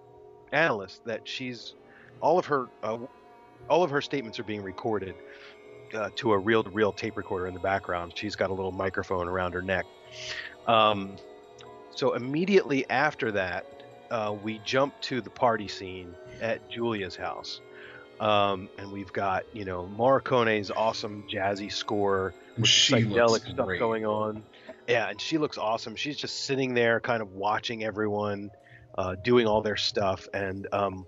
[0.53, 1.75] analyst that she's
[2.21, 2.99] all of her uh,
[3.69, 5.14] all of her statements are being recorded
[5.95, 8.12] uh, to a reel-to-reel tape recorder in the background.
[8.14, 9.85] She's got a little microphone around her neck.
[10.66, 11.16] Um,
[11.95, 13.66] so immediately after that,
[14.11, 17.61] uh, we jump to the party scene at Julia's house.
[18.20, 23.79] Um, and we've got, you know, Morricone's awesome jazzy score with psychedelic stuff great.
[23.79, 24.42] going on.
[24.88, 25.96] Yeah, and she looks awesome.
[25.96, 28.50] She's just sitting there, kind of watching everyone
[28.96, 30.29] uh, doing all their stuff.
[30.33, 31.07] And um,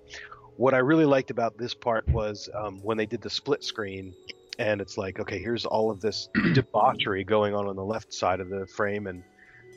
[0.56, 4.14] what I really liked about this part was um, when they did the split screen,
[4.58, 8.40] and it's like, okay, here's all of this debauchery going on on the left side
[8.40, 9.22] of the frame, and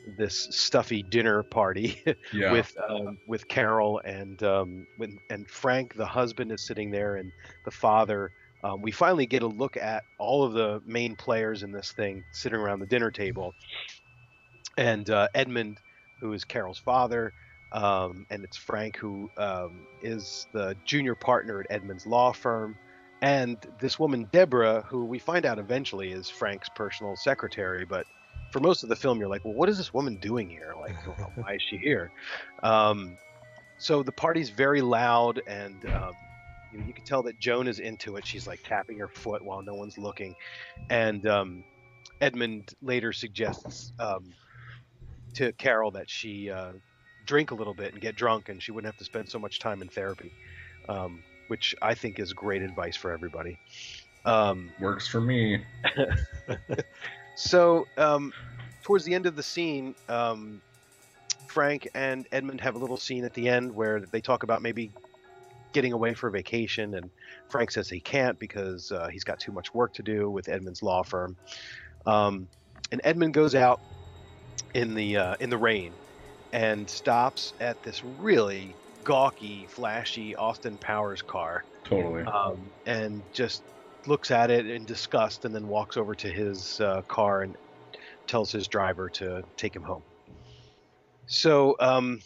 [0.06, 2.52] this stuffy dinner party Yeah.
[2.52, 7.32] with um, with Carol and um, when, and Frank, the husband, is sitting there, and
[7.64, 8.32] the father.
[8.64, 12.22] Um, we finally get a look at all of the main players in this thing
[12.30, 13.54] sitting around the dinner table,
[14.76, 15.78] and uh, Edmund,
[16.20, 17.32] who is Carol's father,
[17.72, 22.76] um, and it's Frank, who um, is the junior partner at Edmund's law firm,
[23.20, 28.06] and this woman Deborah, who we find out eventually is Frank's personal secretary, but
[28.52, 30.74] for most of the film, you're like, well, what is this woman doing here?
[30.78, 30.94] Like,
[31.36, 32.12] why is she here?
[32.62, 33.16] Um,
[33.78, 36.12] so the party's very loud, and um,
[36.70, 38.26] you, know, you can tell that Joan is into it.
[38.26, 40.34] She's like tapping her foot while no one's looking,
[40.90, 41.64] and um,
[42.20, 44.30] Edmund later suggests um,
[45.34, 46.72] to Carol that she uh,
[47.26, 49.58] drink a little bit and get drunk, and she wouldn't have to spend so much
[49.58, 50.30] time in therapy,
[50.88, 53.58] um, which I think is great advice for everybody.
[54.24, 55.64] Um, Works for me.
[57.34, 58.32] so, um,
[58.82, 60.60] towards the end of the scene, um,
[61.46, 64.90] Frank and Edmund have a little scene at the end where they talk about maybe
[65.72, 67.10] getting away for a vacation, and
[67.48, 70.82] Frank says he can't because uh, he's got too much work to do with Edmund's
[70.82, 71.36] law firm.
[72.06, 72.48] Um,
[72.90, 73.80] and Edmund goes out
[74.74, 75.92] in the uh, in the rain
[76.52, 82.22] and stops at this really gawky, flashy Austin Powers car Totally.
[82.24, 83.62] um, and just
[84.06, 87.56] looks at it in disgust and then walks over to his uh, car and
[88.26, 90.02] tells his driver to take him home.
[91.26, 92.20] So, um,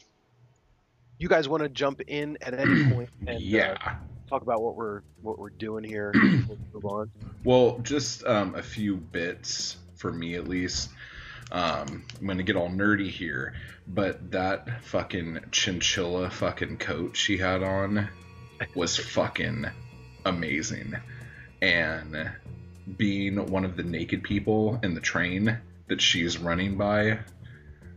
[1.19, 3.97] you guys want to jump in at any point and uh, yeah.
[4.29, 6.13] talk about what we're what we're doing here?
[6.13, 7.11] before we move on.
[7.45, 10.91] Well, just um, a few bits for me at least.
[11.53, 13.55] Um, I'm gonna get all nerdy here,
[13.87, 18.09] but that fucking chinchilla fucking coat she had on
[18.75, 19.67] was fucking
[20.25, 20.97] amazing.
[21.63, 22.31] And
[22.97, 27.19] being one of the naked people in the train that she's running by,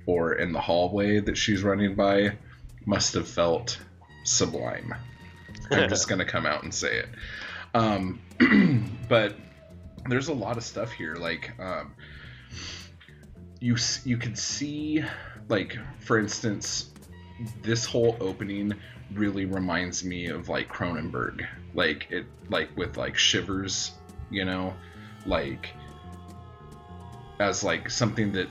[0.06, 2.38] or in the hallway that she's running by,
[2.86, 3.80] must have felt
[4.24, 4.96] sublime.
[5.72, 7.10] I'm just gonna come out and say it.
[7.74, 8.20] Um,
[9.10, 9.36] but
[10.08, 11.16] there's a lot of stuff here.
[11.16, 11.94] Like, um,
[13.60, 15.04] you you can see,
[15.50, 16.92] like, for instance,
[17.62, 18.74] this whole opening
[19.14, 21.48] really reminds me of like Cronenberg.
[21.74, 23.92] Like it, like with like Shivers,
[24.30, 24.74] you know,
[25.26, 25.70] like
[27.40, 28.48] as like something that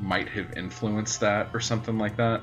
[0.00, 2.42] might have influenced that or something like that.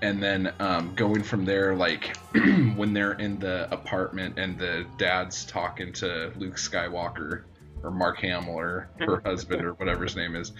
[0.00, 2.16] And then um, going from there like
[2.76, 7.42] when they're in the apartment and the dad's talking to luke skywalker
[7.82, 10.52] or mark hamill or her husband or whatever his name is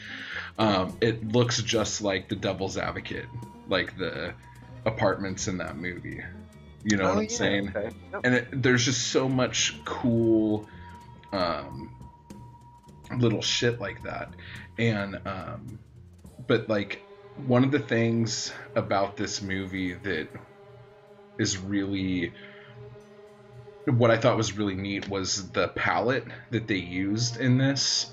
[0.59, 3.27] um, it looks just like the devil's advocate
[3.69, 4.35] like the
[4.87, 6.21] apartments in that movie
[6.85, 7.91] you know Oh, what i'm yeah, saying okay.
[8.13, 8.25] Yep.
[8.25, 10.69] and it, there's just so much cool
[11.33, 11.97] um,
[13.17, 14.37] little shit like that
[14.79, 15.81] and um,
[16.47, 20.29] but like one of the things about this movie that
[21.39, 22.35] is really
[23.87, 28.13] what I thought was really neat was the palette that they used in this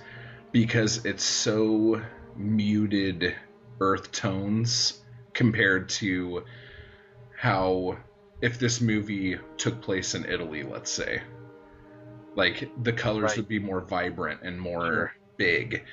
[0.52, 2.02] because it's so
[2.36, 3.36] muted
[3.82, 5.02] earth tones
[5.34, 6.44] compared to
[7.38, 7.98] how
[8.42, 11.22] if this movie took place in Italy, let's say,
[12.36, 13.38] like the colors Right.
[13.38, 15.84] would be more vibrant and more big.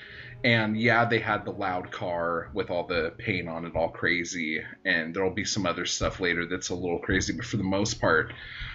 [0.45, 4.61] And yeah, they had the loud car with all the paint on it all crazy,
[4.85, 8.01] and there'll be some other stuff later that's a little crazy, but for the most
[8.01, 8.33] part,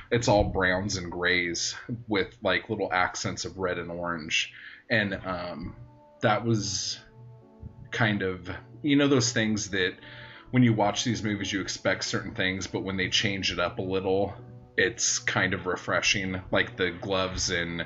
[0.09, 1.75] it's all browns and grays
[2.07, 4.53] with like little accents of red and orange.
[4.89, 5.75] And um,
[6.21, 6.99] that was
[7.91, 8.49] kind of,
[8.81, 9.95] you know, those things that
[10.51, 13.79] when you watch these movies, you expect certain things, but when they change it up
[13.79, 14.33] a little,
[14.77, 17.83] it's kind of refreshing, like the gloves in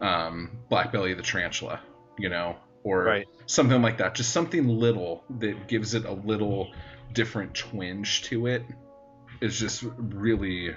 [0.00, 1.80] um, Black Belly the Tarantula,
[2.18, 3.26] you know, or Right.
[3.46, 4.14] something like that.
[4.14, 6.70] Just something little that gives it a little
[7.12, 8.64] different twinge to it
[9.40, 10.74] is just really,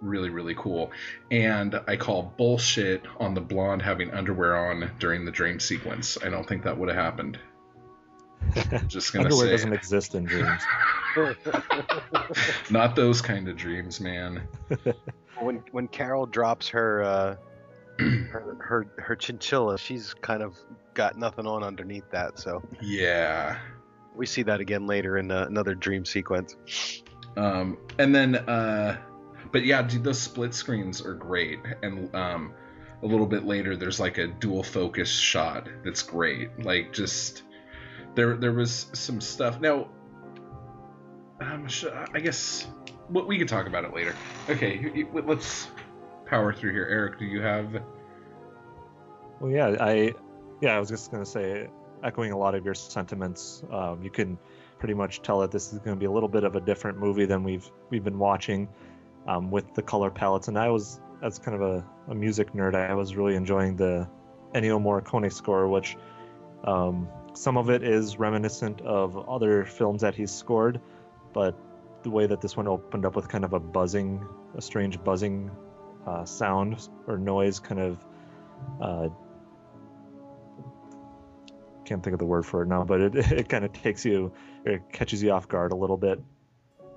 [0.00, 0.90] really, really cool.
[1.30, 6.18] And I call bullshit on the blonde having underwear on during the dream sequence.
[6.22, 7.38] I don't think that would have happened.
[8.88, 10.62] Just gonna Underwear say doesn't exist in dreams.
[12.70, 14.46] not those kind of dreams, man.
[15.40, 17.36] when when Carol drops her uh,
[17.98, 20.56] her, her her chinchilla, she's kind of
[20.94, 22.38] got nothing on underneath that.
[22.38, 23.58] So Yeah.
[24.14, 26.56] we see that again later in uh, another dream sequence.
[27.36, 28.98] Um, and then, uh,
[29.52, 31.60] but yeah, dude, those split screens are great.
[31.82, 32.52] And um,
[33.02, 36.50] a little bit later, there's like a dual focus shot that's great.
[36.64, 37.44] Like just
[38.14, 39.60] there, there was some stuff.
[39.60, 39.88] Now,
[41.40, 42.66] um, sh- I guess
[43.08, 44.14] well, we can talk about it later.
[44.48, 45.68] Okay, let's
[46.26, 46.86] power through here.
[46.88, 47.82] Eric, do you have?
[49.40, 50.14] Well, yeah, I
[50.60, 51.68] yeah, I was just gonna say,
[52.02, 53.62] echoing a lot of your sentiments.
[53.70, 54.38] Um, you can
[54.78, 56.98] pretty much tell that this is going to be a little bit of a different
[56.98, 58.68] movie than we've we've been watching
[59.26, 60.48] um, with the color palettes.
[60.48, 64.08] And I was, as kind of a, a music nerd, I was really enjoying the
[64.54, 65.96] Ennio Morricone score, which
[66.64, 70.80] um, some of it is reminiscent of other films that he's scored,
[71.32, 71.56] but
[72.02, 75.50] the way that this one opened up with kind of a buzzing, a strange buzzing
[76.06, 78.04] uh, sound or noise, kind of.
[78.80, 79.08] Uh,
[81.84, 84.32] can't think of the word for it now, but it, it kind of takes you,
[84.64, 86.20] it catches you off guard a little bit.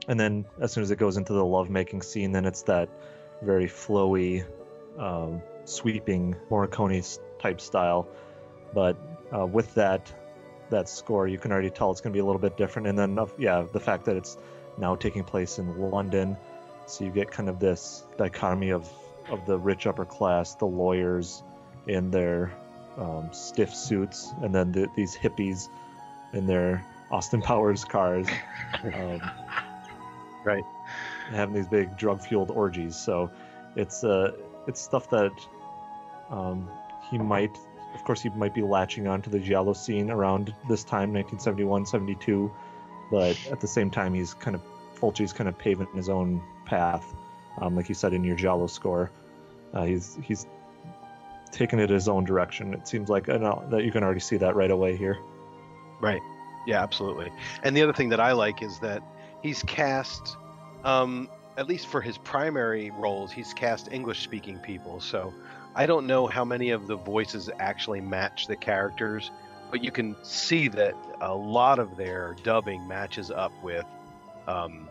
[0.08, 2.89] And then as soon as it goes into the lovemaking scene, then it's that
[3.41, 4.46] very flowy,
[5.00, 8.08] um, sweeping Morricone type style.
[8.74, 8.98] But
[9.36, 10.13] uh, with that
[10.69, 12.88] that score, you can already tell it's going to be a little bit different.
[12.88, 14.38] And then, yeah, the fact that it's
[14.78, 16.38] now taking place in London,
[16.86, 18.89] so you get kind of this dichotomy of
[19.30, 21.43] of the rich upper class, the lawyers
[21.88, 22.52] in their
[22.97, 25.69] um, stiff suits, and then the, these hippies
[26.34, 28.28] in their Austin Powers cars,
[28.84, 29.21] um,
[30.43, 30.63] right,
[31.30, 32.95] having these big drug fueled orgies.
[32.95, 33.32] So
[33.76, 34.34] it's uh,
[34.67, 35.32] it's stuff that
[36.30, 36.69] um,
[37.10, 37.58] he might,
[37.93, 41.86] of course, he might be latching on to the Giallo scene around this time, 1971,
[41.86, 42.51] 72,
[43.12, 44.62] but at the same time, he's kind of
[44.95, 47.13] Fulci's kind of paving his own path,
[47.62, 49.12] um, like you said in your Giallo score.
[49.73, 50.47] Uh, he's he's
[51.51, 52.73] taken it his own direction.
[52.73, 55.19] It seems like that you can already see that right away here.
[56.01, 56.21] Right.
[56.65, 57.32] Yeah, absolutely.
[57.63, 59.03] And the other thing that I like is that
[59.41, 60.38] he's cast,
[60.84, 64.99] um, at least for his primary roles, he's cast English speaking people.
[64.99, 65.34] So
[65.75, 69.31] I don't know how many of the voices actually match the characters,
[69.71, 73.86] but you can see that a lot of their dubbing matches up with,
[74.47, 74.88] um,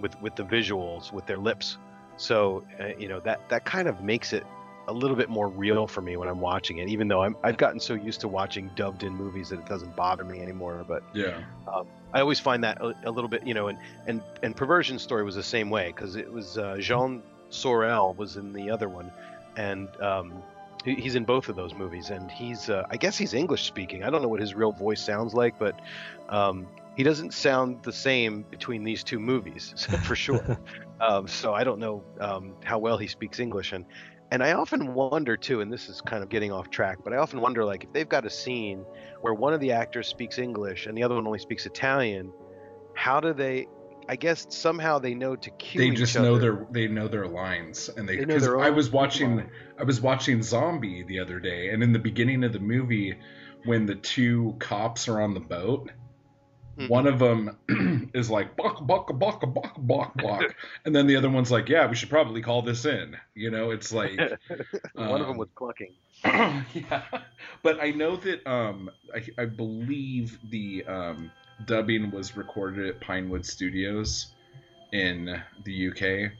[0.00, 1.78] with with the visuals, with their lips.
[2.18, 4.46] So uh, you know that that kind of makes it
[4.88, 7.56] a little bit more real for me when I'm watching it, even though I'm, I've
[7.56, 10.84] gotten so used to watching dubbed in movies that it doesn't bother me anymore.
[10.86, 11.42] But Yeah.
[11.66, 14.98] um, I always find that a, a little bit, you know, and and and Perversion
[15.00, 18.88] Story was the same way because it was uh, Jean Sorel was in the other
[18.88, 19.10] one,
[19.56, 20.42] and um,
[20.84, 24.04] he's in both of those movies, and he's uh, I guess he's English speaking.
[24.04, 25.80] I don't know what his real voice sounds like, but
[26.28, 26.66] um,
[26.96, 30.58] he doesn't sound the same between these two movies for sure.
[31.00, 33.84] um, so I don't know um, how well he speaks English, and
[34.30, 37.18] and I often wonder too, and this is kind of getting off track, but I
[37.18, 38.84] often wonder like if they've got a scene
[39.20, 42.32] where one of the actors speaks English and the other one only speaks Italian,
[42.94, 43.68] how do they?
[44.08, 47.88] I guess somehow they know to cue they just know their they know their lines
[47.88, 49.50] and they because I was watching lines.
[49.78, 53.18] I was watching Zombie the other day and in the beginning of the movie
[53.64, 55.90] when the two cops are on the boat
[56.78, 56.88] Mm-hmm.
[56.88, 61.30] one of them is like buck buck buck buck buck buck and then the other
[61.30, 64.20] one's like yeah we should probably call this in you know it's like
[64.92, 65.94] one of them um, was clucking.
[66.24, 67.02] yeah,
[67.62, 71.30] but I know that um, I, I believe the um,
[71.64, 74.28] dubbing was recorded at Pinewood Studios
[74.92, 76.32] in the UK,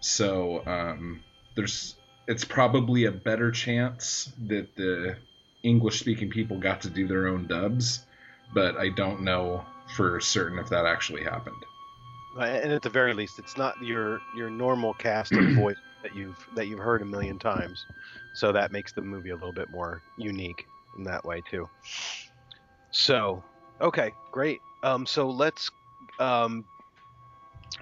[0.00, 1.22] so um,
[1.54, 1.96] there's
[2.26, 5.16] it's probably a better chance that the
[5.62, 8.06] English-speaking people got to do their own dubs,
[8.54, 9.64] but I don't know
[9.96, 11.56] for certain if that actually happened.
[12.38, 16.38] And at the very least, it's not your your normal cast of voice that you've
[16.54, 17.84] that you've heard a million times.
[18.34, 21.68] So that makes the movie a little bit more unique in that way too.
[22.92, 23.42] So,
[23.80, 24.60] okay, great.
[24.82, 25.70] Um, so let's
[26.18, 26.64] um,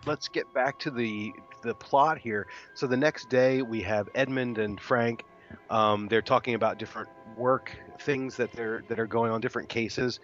[0.07, 1.33] let's get back to the
[1.63, 2.47] the plot here.
[2.75, 5.25] So the next day we have Edmund and Frank.
[5.71, 10.21] Um, they're talking about different work things that they're that are going on, different cases.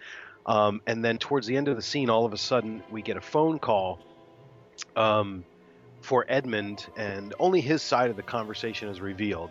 [0.47, 3.16] Um, and then towards the end of the scene, all of a sudden we get
[3.16, 4.01] a phone call
[4.95, 5.45] um,
[6.03, 9.51] for Edmund, and only his side of the conversation is revealed.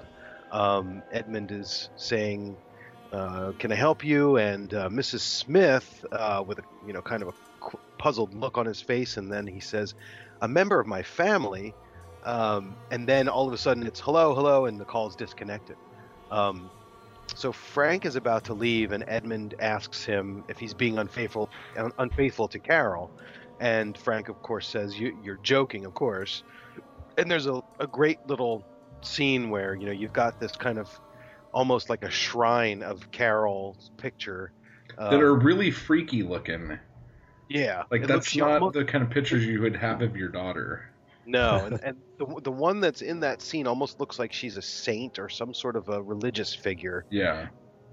[0.51, 2.55] Um, Edmund is saying,
[3.13, 5.19] uh, "Can I help you?" And uh, Mrs.
[5.19, 7.33] Smith, uh, with a you know kind of a
[7.97, 9.93] puzzled look on his face, and then he says,
[10.41, 11.73] "A member of my family."
[12.25, 15.75] Um, and then all of a sudden, it's hello, hello, and the call is disconnected.
[16.31, 16.69] Um,
[17.35, 21.91] so Frank is about to leave, and Edmund asks him if he's being unfaithful un-
[21.97, 23.11] unfaithful to Carol,
[23.59, 26.43] and Frank, of course, says, you, "You're joking, of course."
[27.17, 28.65] And there's a, a great little
[29.01, 30.89] scene where you know you've got this kind of
[31.53, 34.51] almost like a shrine of Carol's picture.
[34.97, 36.77] that um, are really freaky looking.
[37.49, 40.89] yeah, Like that's not almost- the kind of pictures you would have of your daughter.
[41.25, 44.61] No, and, and the, the one that's in that scene almost looks like she's a
[44.61, 47.05] saint or some sort of a religious figure.
[47.09, 47.47] Yeah.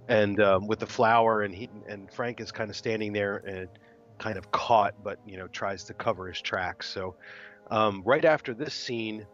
[0.08, 3.68] And um, with the flower, and he and Frank is kind of standing there and
[4.18, 6.88] kind of caught, but you know tries to cover his tracks.
[6.92, 7.14] So
[7.70, 9.24] um, right after this scene,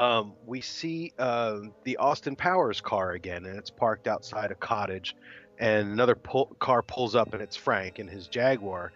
[0.00, 5.14] um, we see uh, the Austin Powers car again, and it's parked outside a cottage.
[5.58, 8.92] And another pull, car pulls up, and it's Frank in his Jaguar.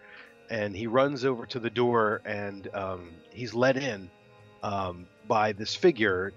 [0.49, 4.09] And he runs over to the door, and um, he's let in
[4.63, 6.33] um, by this figure.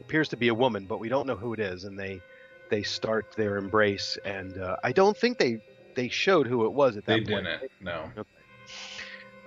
[0.00, 1.84] appears to be a woman, but we don't know who it is.
[1.84, 2.22] And they
[2.70, 5.62] they start their embrace, and uh, I don't think they
[5.94, 7.44] they showed who it was at that They point.
[7.44, 7.72] They didn't.
[7.82, 8.10] No.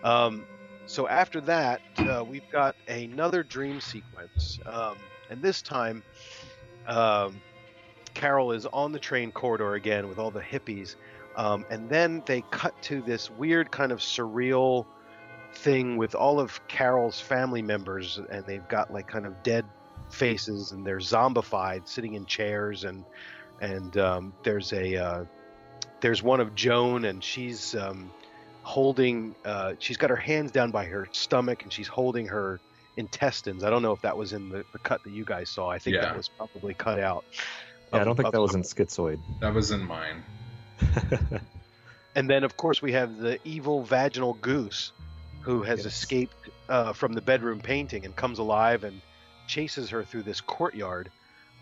[0.03, 0.45] Um,
[0.86, 4.95] so after that, uh, we've got another dream sequence, um,
[5.29, 6.03] and this time,
[6.88, 7.41] um,
[8.13, 10.95] Carol is on the train corridor again with all the hippies,
[11.36, 14.86] um, and then they cut to this weird kind of surreal
[15.53, 19.65] thing with all of Carol's family members, and they've got like kind of dead
[20.09, 23.03] faces, and they're zombified, sitting in chairs, and
[23.61, 25.25] and um, there's a uh,
[26.01, 28.11] there's one of Joan, and she's um,
[28.66, 32.59] holding uh, she's got her hands down by her stomach and she's holding her
[32.97, 35.70] intestines i don't know if that was in the, the cut that you guys saw
[35.70, 36.01] i think Yeah.
[36.05, 37.24] that was probably cut out
[37.93, 39.20] Yeah, I don't think of- that was in Schizoid.
[39.39, 40.24] That was in mine.
[42.16, 44.91] and then of course we have the evil vaginal goose
[45.41, 45.93] who has Yes.
[45.93, 46.36] escaped
[46.70, 48.99] uh, from the bedroom painting and comes alive and
[49.47, 51.11] chases her through this courtyard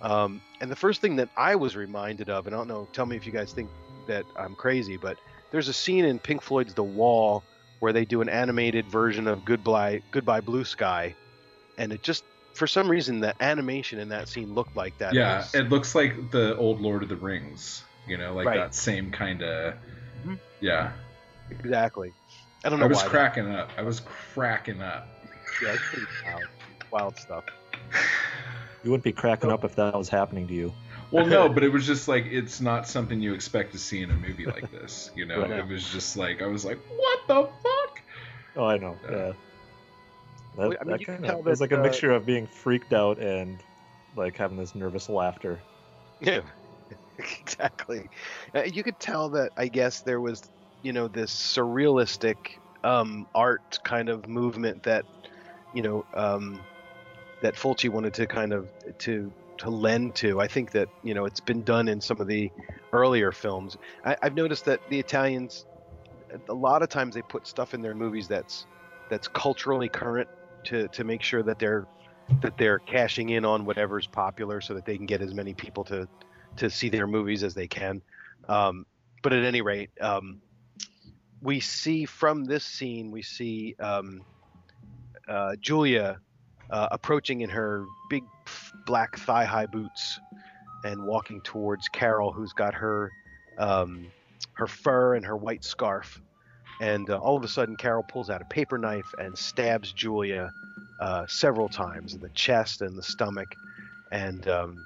[0.01, 3.05] um, and the first thing that i was reminded of and i don't know tell
[3.05, 3.69] me if you guys think
[4.07, 5.17] that i'm crazy but
[5.53, 7.43] there's a scene in pink floyd's the wall
[7.79, 11.15] where they do an animated version of goodbye goodbye blue sky
[11.77, 12.23] and it just
[12.53, 15.69] for some reason the animation in that scene looked like that It yeah, was- it
[15.69, 17.83] looks like the old Lord of the Rings.
[18.07, 18.57] You know, like Right.
[18.57, 19.75] that same kind of.
[20.25, 20.37] Mhm.
[20.59, 20.91] Yeah.
[21.49, 22.11] exactly
[22.65, 23.69] i don't know I was why that- cracking up.
[23.77, 25.07] I was cracking up.
[25.61, 26.43] yeah it's pretty wild
[26.91, 27.43] wild stuff
[28.83, 30.73] You wouldn't be cracking up if that was happening to you.
[31.13, 34.11] Well, no, but it was just like it's not something you expect to see in
[34.11, 35.11] a movie like this.
[35.15, 35.51] You know, Right.
[35.55, 38.03] it was just like I was like, what the fuck?
[38.55, 39.01] Oh, I know.
[39.03, 39.09] Yeah.
[39.09, 39.33] Yeah.
[40.53, 42.47] That, Well, I mean, that kinda, tell it was like a uh, mixture of being
[42.47, 43.63] freaked out and
[44.15, 45.65] like having this nervous laughter.
[46.19, 46.41] Yeah,
[47.17, 48.09] exactly.
[48.55, 50.41] Uh, you could tell that I guess there was,
[50.81, 52.37] you know, this surrealistic
[52.83, 55.05] um, art kind of movement that,
[55.71, 56.67] you know, um,
[57.41, 59.33] that Fulci wanted to kind of to
[59.63, 60.41] to lend to.
[60.41, 62.51] I think that you know it's been done in some of the
[62.91, 63.77] earlier films.
[64.05, 65.65] I, I've noticed that the Italians,
[66.49, 68.65] a lot of times they put stuff in their movies that's
[69.09, 70.29] that's culturally current
[70.65, 71.87] to to make sure that they're
[72.41, 75.85] that they're cashing in on whatever's popular so that they can get as many people
[75.85, 76.07] to
[76.57, 78.01] to see their movies as they can.
[78.49, 78.85] Um,
[79.21, 80.41] but at any rate, um,
[81.41, 84.21] we see from this scene, we see um,
[85.27, 86.19] uh, Julia
[86.69, 88.23] uh, approaching in her big
[88.85, 90.19] black thigh high boots
[90.83, 93.11] and walking towards Carol, who's got her
[93.57, 94.11] um,
[94.53, 96.21] her fur and her white scarf.
[96.81, 100.51] And uh, all of a sudden, Carol pulls out a paper knife and stabs Julia
[100.99, 103.55] uh, several times in the chest and the stomach.
[104.11, 104.85] And um,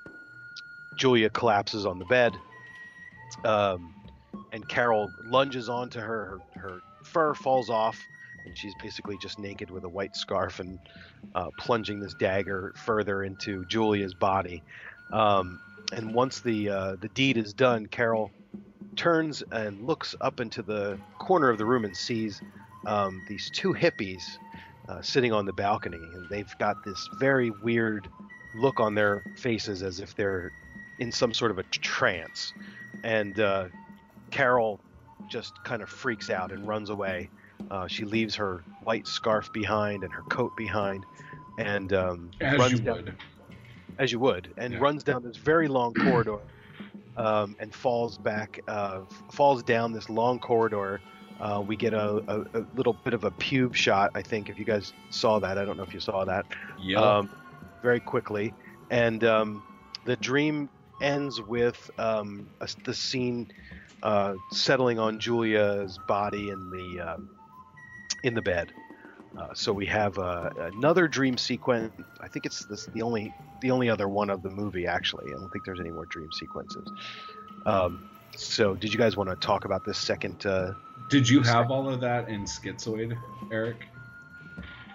[0.96, 2.34] Julia collapses on the bed.
[3.44, 3.94] Um,
[4.52, 6.40] and Carol lunges onto her.
[6.54, 6.60] her.
[6.60, 7.98] Her fur falls off,
[8.48, 10.80] and she's basically just naked with a white scarf and
[11.36, 14.64] uh, plunging this dagger further into Julia's body.
[15.12, 15.60] Um,
[15.92, 18.32] and once the uh, the deed is done, Carol
[18.96, 22.42] turns and looks up into the corner of the room and sees
[22.86, 24.24] um, these two hippies
[24.90, 28.08] uh, sitting on the balcony, and they've got this very weird
[28.56, 30.52] look on their faces as if they're
[31.00, 32.54] in some sort of a trance.
[33.04, 33.68] And uh,
[34.32, 34.80] Carol
[35.30, 37.30] just kind of freaks out and runs away.
[37.70, 41.06] Uh, she leaves her white scarf behind and her coat behind,
[41.58, 43.16] and um, As runs you down, would.
[44.00, 44.80] as you would, and Yeah.
[44.80, 46.40] runs down this very long corridor,
[47.18, 49.02] um, and falls back, uh,
[49.32, 51.02] falls down this long corridor
[51.40, 54.58] Uh, we get a, a, a little bit of a pube shot, I think, if
[54.58, 55.60] you guys saw that.
[55.60, 56.48] I don't know if you saw that.
[56.82, 57.00] Yep.
[57.00, 57.30] Um,
[57.84, 58.56] very quickly.
[58.90, 59.62] And um,
[60.06, 60.68] the dream
[61.00, 63.48] ends with um, a, the scene
[64.02, 67.30] uh, settling on Julia's body and the um,
[68.24, 68.72] in the bed.
[69.38, 71.94] Uh, so we have uh, another dream sequence.
[72.20, 74.88] I think it's this, the only the only other one of the movie.
[74.88, 76.90] Actually, I don't think there's any more dream sequences.
[77.66, 80.46] Um, so, did you guys want to talk about this second?
[80.46, 80.74] Uh,
[81.10, 83.18] Did you have all of that in Schizoid,
[83.52, 83.88] Eric?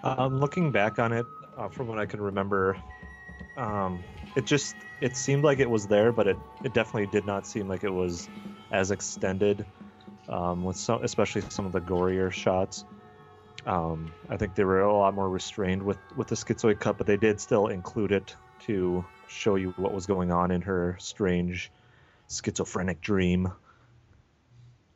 [0.03, 1.25] Um, looking back on it,
[1.57, 2.77] uh, from what I can remember,
[3.55, 4.03] um,
[4.35, 7.67] it just it seemed like it was there, but it, it definitely did not seem
[7.67, 8.29] like it was
[8.71, 9.65] as extended.
[10.29, 12.85] Um, with some, especially some of the gorier shots.
[13.65, 17.07] Um, I think they were a lot more restrained with with the schizoid cut, but
[17.07, 18.35] they did still include it
[18.65, 21.71] to show you what was going on in her strange
[22.29, 23.51] schizophrenic dream.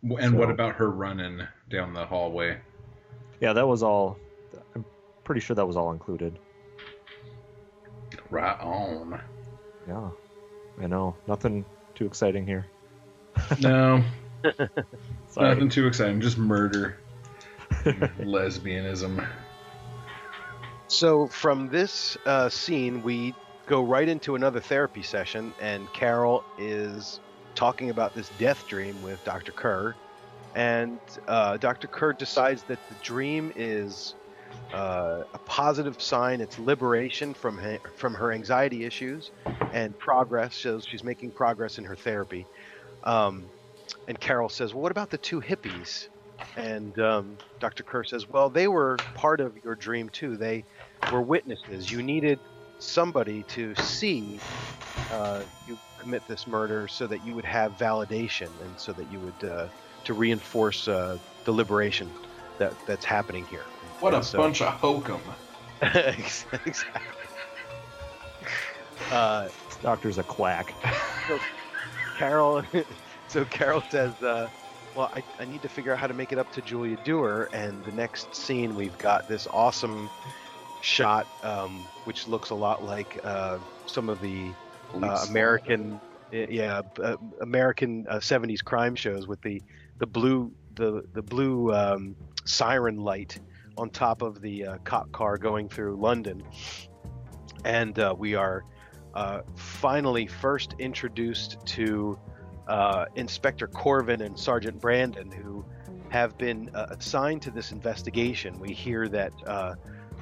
[0.04, 2.60] And what about her running down the hallway?
[3.40, 4.20] Yeah, that was all.
[4.76, 4.86] I'm
[5.24, 6.40] pretty sure that was all included.
[8.30, 9.22] Right on.
[9.88, 10.12] Yeah,
[10.82, 11.16] I know.
[11.28, 11.66] Nothing
[11.96, 12.68] too exciting here.
[13.60, 14.04] No,
[15.38, 16.22] nothing too exciting.
[16.22, 16.98] Just murder,
[18.20, 19.28] lesbianism.
[20.88, 23.34] So from this uh, scene, we
[23.66, 27.20] go right into another therapy session, and Carol is
[27.56, 29.52] talking about this death dream with Dr.
[29.52, 29.96] Kerr,
[30.56, 31.88] and uh, Dr.
[31.88, 34.16] Kerr decides that the dream is
[34.74, 36.42] uh, a positive sign.
[36.42, 37.60] It's liberation from
[37.96, 39.32] from her anxiety issues
[39.74, 40.54] and progress.
[40.54, 42.46] Shows she's making progress in her therapy.
[43.04, 43.46] Um,
[44.08, 46.08] and Carol says, "Well, what about the two hippies?"
[46.56, 47.84] And um, Dr.
[47.84, 50.38] Kerr says, "Well, they were part of your dream too.
[50.38, 50.64] They
[51.12, 51.92] were witnesses.
[51.92, 52.40] You needed
[52.80, 54.40] somebody to see
[55.12, 59.20] uh, you commit this murder so that you would have validation and so that you
[59.20, 59.68] would uh,
[60.06, 62.10] to reinforce uh, the liberation
[62.58, 63.66] that that's happening here."
[64.00, 65.22] What a so- bunch of hokum.
[65.82, 66.74] exactly.
[69.12, 70.74] Uh, This doctor's a quack.
[71.28, 71.40] so
[72.18, 72.64] Carol,
[73.28, 74.50] so Carol says, uh,
[74.98, 77.50] "Well, I, I need to figure out how to make it up to Julia Durer."
[77.54, 80.10] And the next scene, we've got this awesome
[80.82, 84.52] shot, um, which looks a lot like uh, some of the
[84.96, 89.62] uh, American, yeah, uh, American uh, '70s crime shows with the
[90.00, 93.40] the blue the the blue um, siren light
[93.78, 96.42] on top of the uh, cop car going through London,
[97.66, 98.64] and uh, we are
[99.14, 102.18] uh, finally first introduced to
[102.68, 105.66] uh, Inspector Corvin and Sergeant Brandon, who
[106.10, 108.60] have been uh, assigned to this investigation.
[108.60, 109.76] We hear that uh,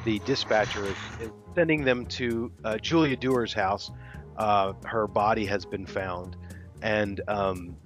[0.03, 3.91] the dispatcher is, is sending them to uh, Julia Durer's house.
[4.37, 6.35] Uh, her body has been found,
[6.81, 7.77] and um,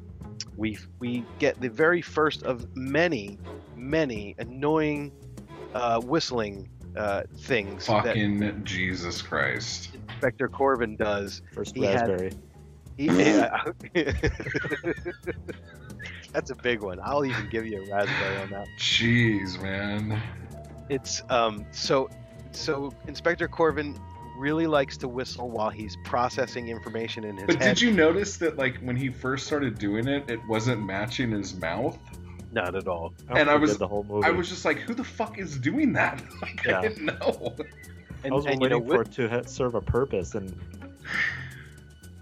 [0.58, 3.38] we we get the very first of many,
[3.76, 5.12] many annoying
[5.76, 9.90] uh, whistling uh, things that Fucking Jesus Christ.
[9.94, 11.42] Inspector Corvin does.
[11.54, 12.32] First He raspberry.
[12.32, 12.49] He-
[13.06, 13.64] yeah.
[16.34, 17.00] That's a big one.
[17.02, 18.68] I'll even give you a raspberry on that.
[18.78, 20.22] Jeez, man.
[20.90, 22.10] It's um so
[22.52, 23.98] so Inspector Corvin
[24.38, 27.76] really likes to whistle while he's processing information in his But head.
[27.76, 31.54] did you notice that, like, when he first started doing it, it wasn't matching his
[31.56, 31.98] mouth?
[32.54, 33.14] Not at all.
[33.30, 34.26] I and I was, the whole movie.
[34.26, 36.22] I was just like, who the fuck is doing that?
[36.42, 36.80] Like, Yeah.
[36.80, 37.54] I didn't know.
[38.24, 40.56] And, I was and, you waiting know, for it to serve a purpose, and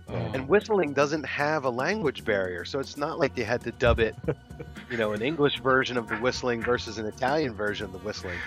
[0.10, 0.14] Oh.
[0.34, 4.00] and whistling doesn't have a language barrier, so it's not like they had to dub
[4.00, 4.16] it,
[4.90, 8.38] you know, an English version of the whistling versus an Italian version of the whistling.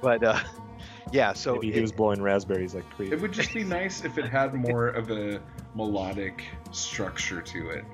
[0.00, 0.38] But uh,
[1.12, 3.12] yeah, so maybe he it- was blowing raspberries like crazy.
[3.12, 5.40] It would just be nice if it had more of a
[5.74, 7.84] melodic structure to it.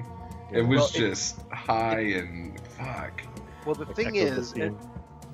[0.53, 3.23] It was Well, it- just high and fuck.
[3.65, 4.53] well, the Like thing echoed the is,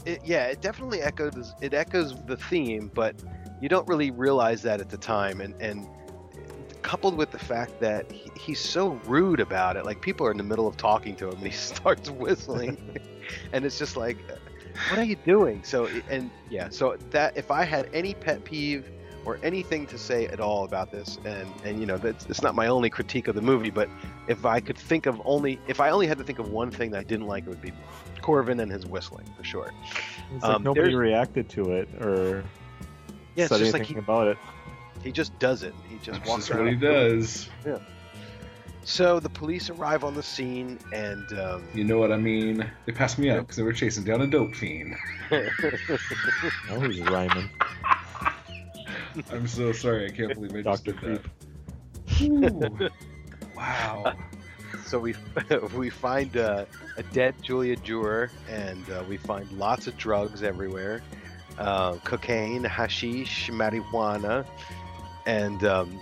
[0.06, 3.16] it, yeah, it definitely echoes it echoes the theme, but
[3.60, 5.88] you don't really realize that at the time, and and
[6.82, 10.36] coupled with the fact that he, he's so rude about it, like people are in
[10.36, 12.78] the middle of talking to him, and he starts whistling,
[13.52, 14.18] and it's just like,
[14.88, 15.62] what are you doing?
[15.64, 18.90] So and yeah, so that if I had any pet peeve
[19.24, 22.54] or anything to say at all about this, and and you know that's it's not
[22.54, 23.88] my only critique of the movie, but
[24.26, 26.90] if I could think of only if I only had to think of one thing
[26.92, 27.72] that I didn't like, it would be
[28.22, 29.72] Corvin and his whistling for sure.
[30.34, 32.44] It's like um, nobody reacted to it or
[33.34, 34.38] Yeah, it's said just anything like he, about it.
[35.02, 35.74] He just does it.
[35.88, 36.64] He just That's walks just around.
[36.64, 37.48] what he does.
[37.64, 37.78] Yeah.
[38.84, 42.70] So the police arrive on the scene, and um, You know what I mean?
[42.86, 44.96] They passed me up because they were chasing down a dope fiend.
[46.70, 47.50] Oh, he's rhyming.
[49.30, 50.06] I'm so sorry.
[50.06, 51.20] I can't believe I just Dr.
[52.18, 52.90] did that.
[53.56, 54.14] Wow.
[54.86, 55.14] so we
[55.76, 56.64] we find uh,
[56.96, 61.02] a dead Julia Durer, and uh, we find lots of drugs everywhere,
[61.58, 64.46] uh, cocaine, hashish, marijuana,
[65.28, 66.00] and um,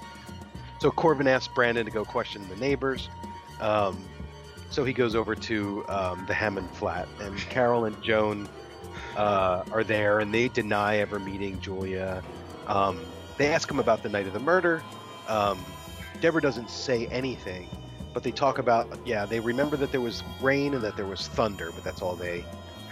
[0.79, 3.11] so Corvin asks Brandon to go question the neighbors.
[3.61, 4.03] Um,
[4.71, 8.49] so he goes over to um, the Hammond flat, and Carol and Joan
[9.17, 12.23] uh, are there, and they deny ever meeting Julia.
[12.69, 13.05] Um,
[13.37, 14.83] they ask him about the night of the murder.
[15.29, 15.65] Um,
[16.21, 17.69] Deborah doesn't say anything,
[18.15, 21.27] but they talk about yeah, they remember that there was rain and that there was
[21.27, 22.45] thunder, but that's all they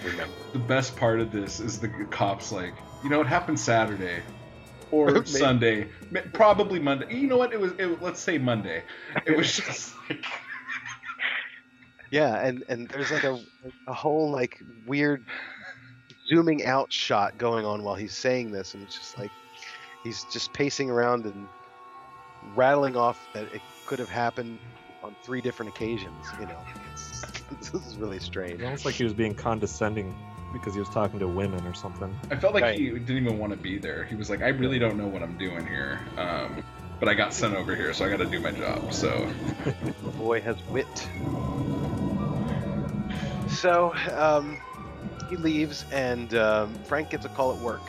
[0.02, 0.34] remember.
[0.52, 2.74] The best part of this is the cops like,
[3.04, 4.20] you know, it happened Saturday
[4.90, 5.26] or Maybe.
[5.26, 5.88] Sunday,
[6.32, 7.14] probably Monday.
[7.14, 7.52] You know what?
[7.52, 7.72] It was.
[7.78, 8.82] It, let's say Monday.
[9.26, 10.24] It was just like
[12.10, 13.38] Yeah, and and there's like a
[13.86, 15.24] a whole like weird
[16.28, 19.30] zooming out shot going on while he's saying this, and it's just like
[20.02, 21.48] he's just pacing around and
[22.54, 24.58] rattling off that it could have happened
[25.02, 26.26] on three different occasions.
[26.40, 26.58] You know,
[27.72, 28.54] this is really strange.
[28.54, 30.14] It's almost like he was being condescending
[30.54, 32.16] because he was talking to women or something.
[32.30, 32.78] I felt like Right.
[32.78, 34.04] he didn't even want to be there.
[34.04, 36.00] He was like, I really don't know what I'm doing here.
[36.16, 36.62] Um,
[37.00, 38.94] but I got sent over here, so I got to do my job.
[38.94, 39.28] So
[40.02, 40.86] The boy has wit.
[43.48, 44.56] So um,
[45.28, 47.82] he leaves, and um, Frank gets a call at work.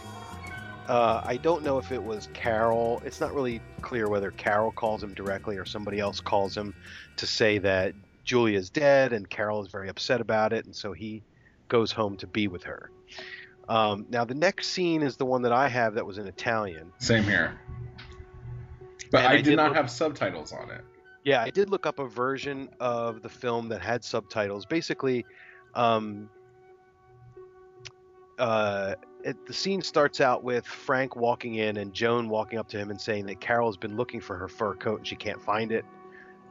[0.88, 3.02] Uh, I don't know if it was Carol.
[3.06, 6.76] It's not really clear whether Carol calls him directly or somebody else calls him
[7.18, 7.94] to say that
[8.24, 11.24] Julia's dead, and Carol is very upset about it, and so he
[11.68, 12.92] goes home to be with her.
[13.68, 16.92] Um, now, the next scene is the one that I have that was in Italian.
[17.00, 17.60] same here.
[19.12, 20.82] But I, I did did not look- have subtitles on it.
[21.24, 24.68] Yeah, I did look up a version of the film that had subtitles.
[24.68, 25.26] Basically,
[25.74, 26.30] um,
[28.38, 28.94] uh,
[29.24, 32.92] it, the scene starts out with Frank walking in and Joan walking up to him
[32.92, 35.84] and saying that Carol's been looking for her fur coat and she can't find it.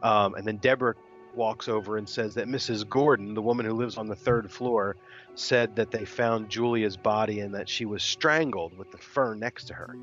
[0.02, 0.96] Um, and then Deborah
[1.36, 2.88] walks over and says that Mrs.
[2.88, 4.96] Gordon, the woman who lives on the third floor,
[5.34, 9.64] said that they found Julia's body and that she was strangled with the fur next
[9.64, 9.96] to her.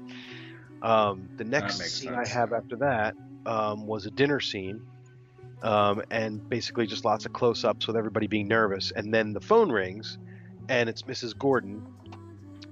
[0.81, 2.29] Um, the next scene sense.
[2.29, 3.15] I have after that
[3.45, 4.81] um, was a dinner scene,
[5.61, 8.91] um, and basically just lots of close-ups with everybody being nervous.
[8.91, 10.17] And then the phone rings,
[10.69, 11.37] and it's Mrs.
[11.37, 11.85] Gordon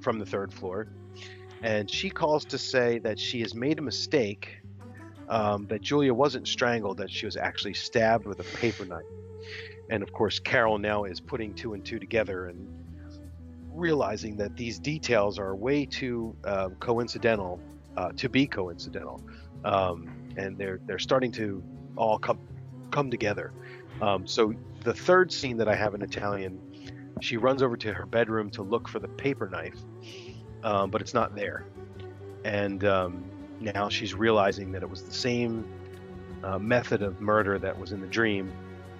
[0.01, 0.87] from the third floor,
[1.61, 4.58] and she calls to say that she has made a mistake.
[5.29, 9.03] Um, that Julia wasn't strangled; that she was actually stabbed with a paper knife.
[9.89, 12.67] And of course, Carol now is putting two and two together and
[13.71, 17.59] realizing that these details are way too uh, coincidental
[17.97, 19.21] uh, to be coincidental,
[19.65, 21.63] um, and they're they're starting to
[21.95, 22.39] all come
[22.91, 23.53] come together.
[24.01, 24.53] Um, so
[24.83, 26.59] the third scene that I have in Italian,
[27.21, 29.77] she runs over to her bedroom to look for the paper knife,
[30.63, 31.65] um, but it's not there,
[32.45, 33.23] and um,
[33.59, 35.65] now she's realizing that it was the same
[36.43, 38.51] uh, method of murder that was in the dream,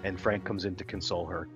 [0.04, 1.48] and Frank comes in to console her.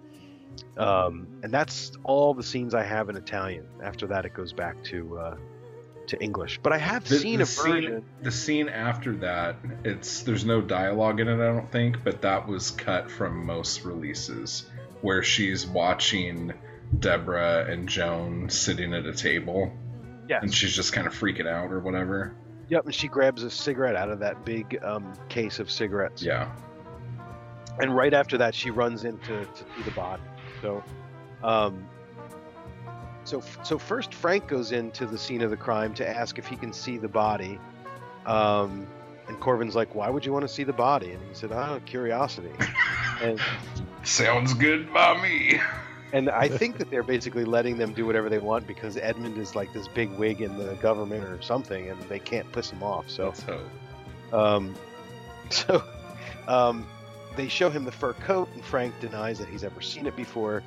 [0.78, 3.66] Um, and that's all the scenes I have in Italian.
[3.84, 5.38] After that, it goes back to uh,
[6.08, 6.60] to English.
[6.62, 7.91] But I have The, seen the a version.
[7.91, 12.22] scene, the scene after that, it's there's no dialogue in it, I don't think, but
[12.22, 14.66] that was cut from most releases,
[15.01, 16.54] where she's watching
[16.99, 19.72] Deborah and Joan sitting at a table,
[20.30, 20.43] Yes.
[20.43, 22.36] and she's just kind of freaking out or whatever.
[22.70, 26.22] Yep, and she grabs a cigarette out of that big um, case of cigarettes.
[26.22, 26.51] Yeah,
[27.80, 29.47] And right after that, she runs in to,
[29.84, 30.24] the body.
[30.61, 30.84] So,
[31.43, 31.88] um,
[33.26, 36.55] so, so first Frank goes into the scene of the crime to ask if he
[36.55, 37.59] can see the body.
[38.26, 38.88] Um,
[39.28, 41.80] and Corvin's like, "Why would you want to see the body?" And he said, "Oh,
[41.86, 42.51] curiosity."
[43.22, 43.39] and
[44.03, 45.61] sounds good by me.
[46.14, 49.55] And I think that they're basically letting them do whatever they want because Edmund is
[49.55, 53.09] like this big wig in the government or something, and they can't piss him off.
[53.09, 53.34] So,
[54.32, 54.76] um,
[55.49, 55.84] so
[56.47, 56.88] um,
[57.36, 60.64] they show him the fur coat, and Frank denies that he's ever seen it before.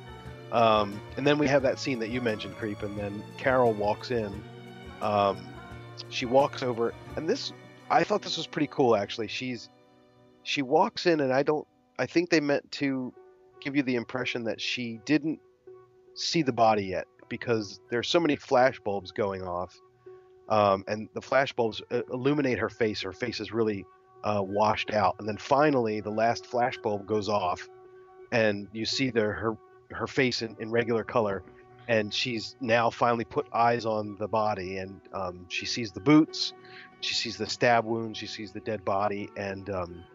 [0.51, 4.11] Um, and then we have that scene that you mentioned, Creep, and then Carol walks
[4.11, 4.43] in.
[5.01, 5.37] Um,
[6.09, 7.53] she walks over, and this
[7.89, 9.27] I thought this was pretty cool actually.
[9.27, 9.69] She's
[10.43, 11.67] she walks in, and I don't.
[11.99, 13.13] I think they meant to
[13.67, 15.41] give you the impression that she didn't
[16.13, 19.77] see the body yet because there's so many flash bulbs going off,
[20.47, 23.01] um, and the flash bulbs uh, illuminate her face.
[23.01, 23.85] Her face is really
[24.23, 27.67] uh, washed out, and then finally the last flash bulb goes off,
[28.31, 29.57] and you see the her
[29.91, 31.43] her face in, in regular color,
[31.89, 36.53] and she's now finally put eyes on the body, and um, she sees the boots,
[37.01, 40.05] she sees the stab wound, she sees the dead body, and um,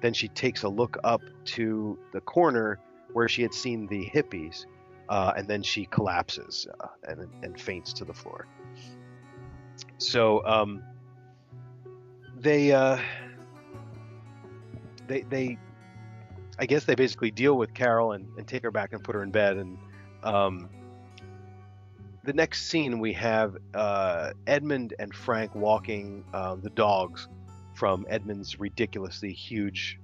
[0.00, 2.78] then she takes a look up to the corner
[3.12, 4.66] where she had seen the hippies,
[5.08, 8.46] uh, and then she collapses uh, and, and faints to the floor.
[9.98, 10.82] So um,
[12.36, 12.98] they uh,
[15.06, 15.58] they they
[16.58, 19.22] I guess they basically deal with Carol and, and take her back and put her
[19.22, 19.56] in bed.
[19.56, 19.78] And
[20.24, 20.68] um,
[22.24, 27.28] the next scene we have uh, Edmund and Frank walking uh, the dogs
[27.78, 30.00] from Edmund's ridiculously huge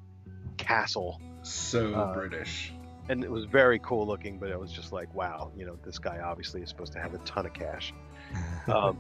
[0.58, 1.20] castle.
[1.42, 2.72] So Uh, British.
[3.08, 5.98] And it was very cool looking, but it was just like, wow, you know, this
[5.98, 7.92] guy obviously is supposed to have a ton of cash.
[8.68, 8.96] Um,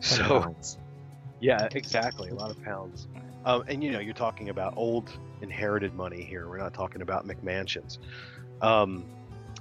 [0.00, 0.78] so, Pounds.
[1.40, 3.06] yeah, exactly, a lot of pounds.
[3.44, 6.48] Um, and you know, you're talking about old inherited money here.
[6.48, 7.98] We're not talking about McMansions.
[8.60, 9.04] Um,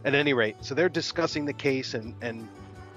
[0.04, 2.48] at any rate, so they're discussing the case, and and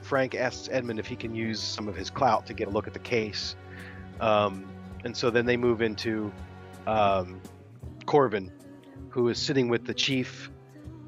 [0.02, 2.86] Frank asks Edmund if he can use some of his clout to get a look
[2.86, 3.54] at the case.
[4.20, 4.64] Um,
[5.04, 6.32] and so then they move into
[6.86, 7.40] um,
[8.06, 8.50] Corvin,
[9.10, 10.50] who is sitting with the chief,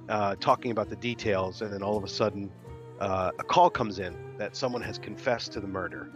[0.09, 2.51] uh, talking about the details, and then all of a sudden,
[3.01, 6.11] uh, a call comes in that someone has confessed to the murder.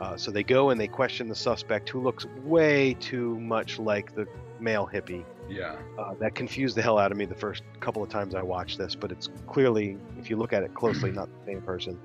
[0.00, 4.14] Uh, so they go and they question the suspect, who looks way too much like
[4.14, 4.26] the
[4.58, 5.24] male hippie.
[5.48, 5.76] Yeah.
[5.98, 8.78] Uh, that confused the hell out of me the first couple of times I watched
[8.78, 11.98] this, but it's clearly, if you look at it closely, not the same person.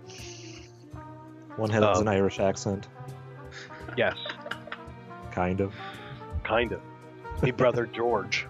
[1.55, 2.87] One has Um, an Irish accent,
[3.95, 4.15] Yes,
[5.37, 5.73] kind of.
[6.43, 6.81] kind of.
[7.43, 8.47] Me brother George.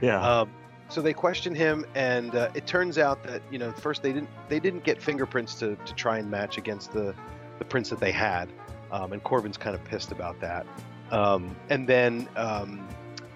[0.00, 0.20] Yeah.
[0.20, 0.50] Um,
[0.88, 4.30] so they question him, and uh, it turns out that you know first they didn't
[4.48, 7.14] they didn't get fingerprints to, to try and match against the
[7.58, 8.48] the prints that they had,
[8.92, 10.64] um, and Corvin's kind of pissed about that.
[11.10, 12.88] Um, and then um,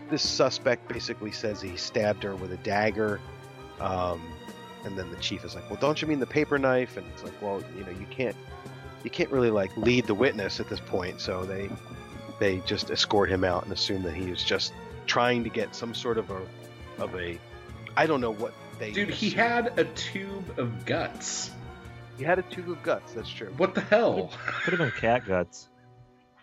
[0.09, 3.20] this suspect basically says he stabbed her with a dagger,
[3.81, 4.22] um,
[4.85, 7.24] and then the chief is like, "Well, don't you mean the paper knife?" And it's
[7.24, 8.37] like, "Well, you know, you can't
[9.05, 11.68] you can't really like lead the witness at this point." So they
[12.41, 14.72] they just escort him out and assume that he is just
[15.07, 16.41] trying to get some sort of a
[16.99, 17.38] of a
[17.97, 21.51] I don't know what they Dude, he had a tube of guts.
[22.18, 23.12] he had a tube of guts.
[23.12, 23.53] That's true.
[23.57, 24.32] What the hell?
[24.64, 25.68] Could have been cat guts.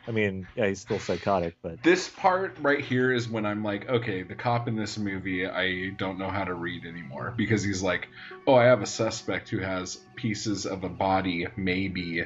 [0.07, 3.89] I mean, yeah, he's still psychotic, but This part right here is when I'm like,
[3.89, 7.81] okay, the cop in this movie, I don't know how to read anymore because he's
[7.83, 8.07] like,
[8.47, 12.23] oh, I have a suspect who has pieces of a body, maybe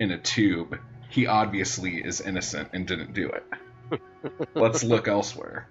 [0.00, 0.78] in a tube.
[1.08, 4.00] He obviously is innocent and didn't do it.
[4.54, 5.68] Let's look elsewhere.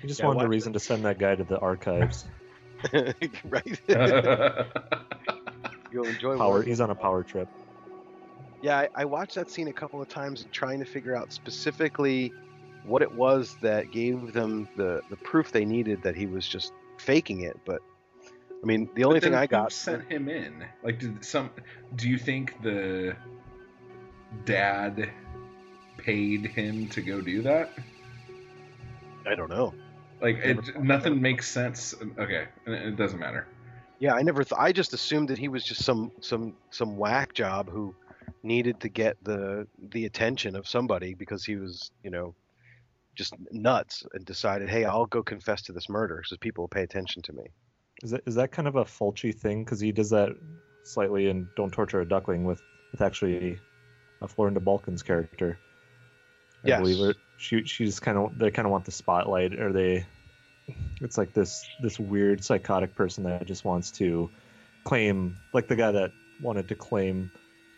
[0.00, 2.24] he just Yeah, wanted a reason to send that guy to the archives.
[2.92, 3.80] right.
[5.92, 6.54] You'll enjoy Power.
[6.54, 6.62] more.
[6.62, 7.48] He's on a power trip.
[8.62, 12.32] Yeah, I, I watched that scene a couple of times trying to figure out specifically
[12.84, 16.72] what it was that gave them the, the proof they needed that he was just
[16.96, 17.58] faking it.
[17.64, 17.82] But
[18.62, 20.64] I mean, the only thing I got sent him in.
[20.82, 21.50] Like, did some?
[21.96, 23.16] Do you think the
[24.44, 25.10] dad
[25.96, 27.72] paid him to go do that?
[29.26, 29.74] I don't know.
[30.20, 31.94] Like, it, thought nothing makes sense.
[32.18, 33.46] Okay, it doesn't matter.
[33.98, 34.44] Yeah, I never.
[34.44, 37.94] Th- I just assumed that he was just some some some whack job who
[38.42, 42.34] needed to get the the attention of somebody because he was you know
[43.14, 46.82] just nuts and decided, hey, I'll go confess to this murder so people will pay
[46.82, 47.44] attention to me.
[48.02, 49.64] Is that is that kind of a Fulci thing?
[49.64, 50.30] Because he does that
[50.84, 52.60] slightly in Don't Torture a Duckling with
[52.90, 53.58] with actually
[54.22, 55.58] a Florinda Bolkan's character.
[56.64, 56.80] I Yes.
[56.80, 57.16] believe it.
[57.38, 60.06] She she's kind of they kind of want the spotlight, or they.
[61.00, 64.30] It's like this this weird psychotic person that just wants to
[64.84, 67.30] claim, like the guy that wanted to claim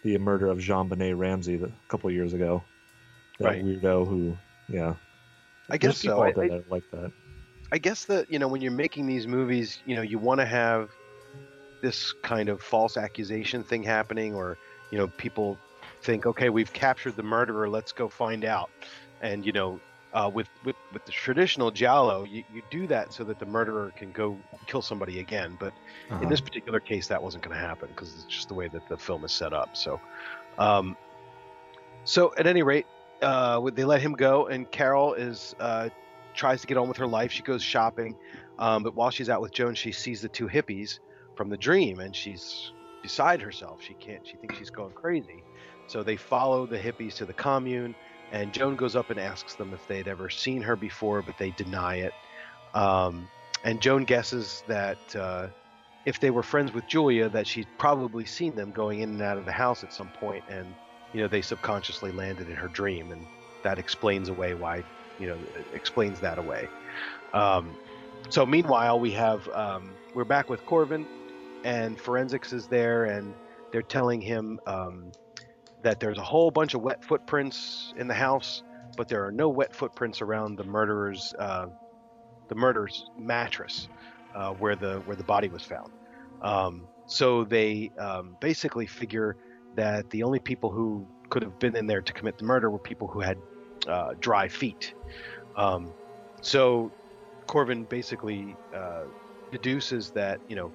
[0.03, 2.63] the murder of JonBenét Ramsey a couple of years ago.
[3.39, 3.65] That Right.
[3.65, 4.37] weirdo who,
[4.69, 4.95] yeah.
[5.71, 6.17] I guess so.
[6.37, 7.11] there I- like that.
[7.73, 10.47] I guess that you know when you're making these movies, you know, you want to
[10.47, 10.91] have
[11.81, 14.59] this kind of false accusation thing happening, or
[14.91, 15.59] you know, people
[16.05, 18.71] think, okay, we've captured the murderer, let's go find out.
[19.21, 19.83] And you know,
[20.13, 23.93] uh, with, with with the traditional giallo, you, you do that so that the murderer
[23.97, 25.57] can go kill somebody again.
[25.61, 25.75] But
[26.21, 26.31] in Uh-huh.
[26.31, 28.99] this particular case, that wasn't going to happen because it's just the way that the
[28.99, 29.71] film is set up.
[29.77, 30.01] So,
[30.59, 30.97] um,
[32.05, 32.87] so at any rate,
[33.23, 35.91] uh, they let him go, and Carol is uh,
[36.35, 37.33] tries to get on with her life.
[37.33, 38.17] She goes shopping,
[38.59, 40.99] um, but while she's out with Joan, she sees the two hippies
[41.37, 43.81] from the dream, and she's beside herself.
[43.83, 44.27] She can't.
[44.27, 45.45] She thinks she's going crazy.
[45.87, 47.95] So they follow the hippies to the commune,
[48.33, 51.51] and Joan goes up and asks them if they'd ever seen her before, but they
[51.51, 52.13] deny it.
[52.75, 53.29] Um,
[53.65, 55.49] and Joan guesses that uh,
[56.05, 59.39] if they were friends with Julia, that she'd probably seen them going in and out
[59.39, 60.75] of the house at some point, and
[61.13, 63.27] you know they subconsciously landed in her dream, and
[63.63, 64.83] that explains away why
[65.19, 65.39] you know
[65.73, 66.69] explains that away.
[67.33, 67.77] Um,
[68.29, 71.07] so meanwhile, we have um, we're back with Corvin,
[71.65, 73.35] and forensics is there, and
[73.73, 75.13] they're telling him um,
[75.85, 78.63] that there's a whole bunch of wet footprints in the house,
[78.97, 81.67] but there are no wet footprints around the murderer's uh,
[82.49, 83.89] the murderer's mattress
[84.35, 85.91] uh, where the where the body was found.
[86.43, 89.37] Um, so they um, basically figure
[89.77, 92.79] that the only people who could have been in there to commit the murder were
[92.79, 93.39] people who had
[93.87, 94.95] uh, dry feet.
[95.57, 95.93] Um,
[96.41, 96.91] so
[97.47, 99.05] Corvin basically uh,
[99.53, 100.73] deduces that you know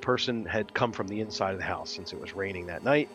[0.00, 3.08] person had come from the inside of the house since it was raining that night,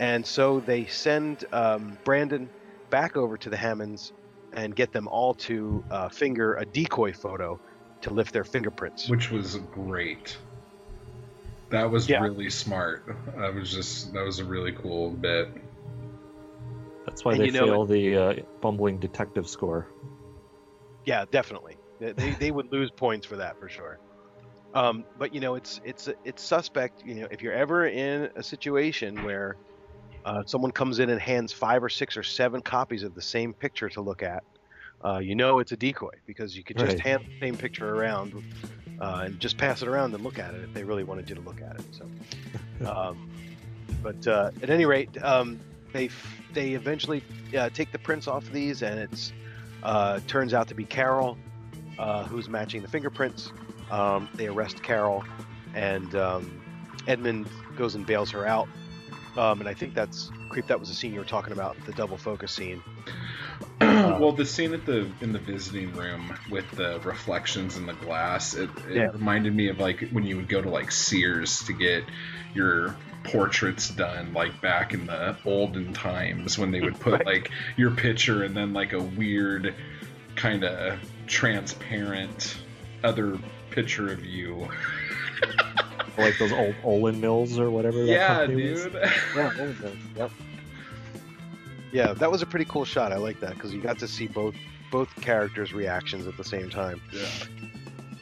[0.00, 2.50] and so they send um, Brandon
[2.90, 4.12] back over to the Hammonds
[4.52, 7.60] and get them all to uh, finger a decoy photo
[8.02, 9.08] to lift their fingerprints.
[9.08, 10.36] which was great.
[11.70, 12.22] That was Yeah.
[12.22, 13.04] really smart.
[13.36, 15.48] That was just that was a really cool bit.
[17.06, 19.86] That's why And they you know fail the uh, bumbling detective score.
[21.06, 21.76] Yeah, definitely.
[22.00, 23.98] They, they, they would lose points for that for sure.
[24.74, 27.02] Um, but you know, it's it's it's suspect.
[27.04, 29.56] You know, if you're ever in a situation where
[30.24, 33.52] uh, someone comes in and hands five or six or seven copies of the same
[33.54, 34.42] picture to look at,
[35.04, 37.06] uh, you know it's a decoy because you could just Right.
[37.06, 38.34] hand the same picture around
[39.00, 41.34] uh, and just pass it around and look at it if they really wanted you
[41.34, 41.84] to look at it.
[41.92, 42.06] So,
[42.90, 43.30] um,
[44.02, 45.58] but uh, at any rate, um,
[45.92, 47.22] they f- they eventually
[47.56, 49.32] uh, take the prints off of these, and it's
[49.82, 51.38] uh, turns out to be Carol
[51.98, 53.52] uh, who's matching the fingerprints.
[53.90, 55.24] Um, they arrest Carol,
[55.74, 56.62] and um,
[57.06, 58.68] Edmund goes and bails her out.
[59.36, 60.66] Um, and I think that's creep.
[60.66, 62.82] That was the scene you were talking about, the double focus scene.
[63.80, 68.54] well, the scene at the in the visiting room with the reflections in the glass,
[68.54, 69.08] it, it Yeah.
[69.12, 72.04] reminded me of like when you would go to like Sears to get
[72.54, 77.26] your portraits done, like back in the olden times when they would put Right.
[77.26, 79.74] like your picture and then like a weird
[80.36, 82.56] kind of transparent
[83.04, 83.38] other
[83.70, 84.68] picture of you.
[86.20, 87.98] Like those old Olan Mills or whatever.
[88.04, 88.82] That yeah, company was.
[88.84, 88.94] dude.
[88.94, 90.30] Yeah, Olan Mills, yep.
[91.92, 93.12] Yeah, that was a pretty cool shot.
[93.12, 94.54] I like that because you got to see both
[94.92, 97.00] both characters' reactions at the same time.
[97.12, 97.26] Yeah.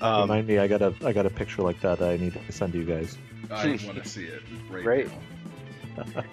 [0.01, 2.01] Um, Remind me, I got a I got a picture like that.
[2.01, 3.19] I need to send to you guys.
[3.51, 5.09] I want to see it right Great.
[5.97, 6.23] now.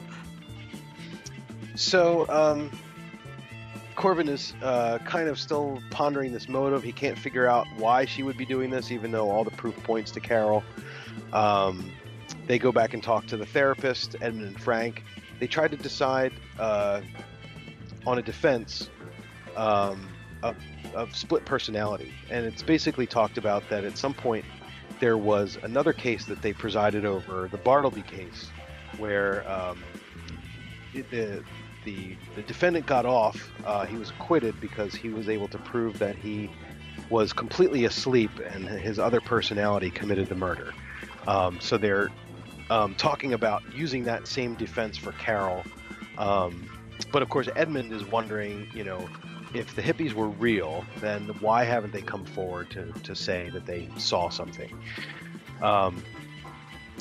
[1.75, 2.71] So, um,
[3.95, 6.83] Corvin is uh, kind of still pondering this motive.
[6.83, 9.75] He can't figure out why she would be doing this, even though all the proof
[9.83, 10.63] points to Carol.
[11.33, 11.91] Um,
[12.47, 15.03] they go back and talk to the therapist, Edmund and Frank.
[15.39, 17.01] They try to decide uh,
[18.05, 18.89] on a defense
[19.55, 20.09] um,
[20.43, 20.55] of,
[20.93, 22.13] of split personality.
[22.29, 24.45] And it's basically talked about that at some point
[24.99, 28.49] there was another case that they presided over, the Bartleby case,
[28.97, 29.83] where um,
[30.93, 31.43] the
[31.83, 33.51] the the defendant got off.
[33.65, 36.49] Uh, he was acquitted because he was able to prove that he
[37.09, 40.73] was completely asleep and his other personality committed the murder.
[41.27, 42.11] Um, so they're
[42.69, 45.63] um, talking about using that same defense for Carol.
[46.17, 46.69] Um,
[47.11, 49.07] but of course, Edmund is wondering, you know,
[49.53, 53.65] if the hippies were real, then why haven't they come forward to, to say that
[53.65, 54.77] they saw something?
[55.61, 56.03] Um,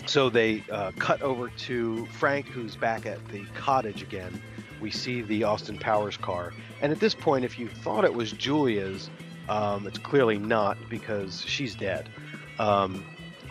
[0.07, 4.41] so they uh, cut over to Frank, who's back at the cottage again.
[4.81, 6.53] We see the Austin Powers car,
[6.83, 9.09] and at this point, if you thought it was Julia's,
[9.49, 12.09] um, it's clearly not because she's dead.
[12.59, 13.05] Um,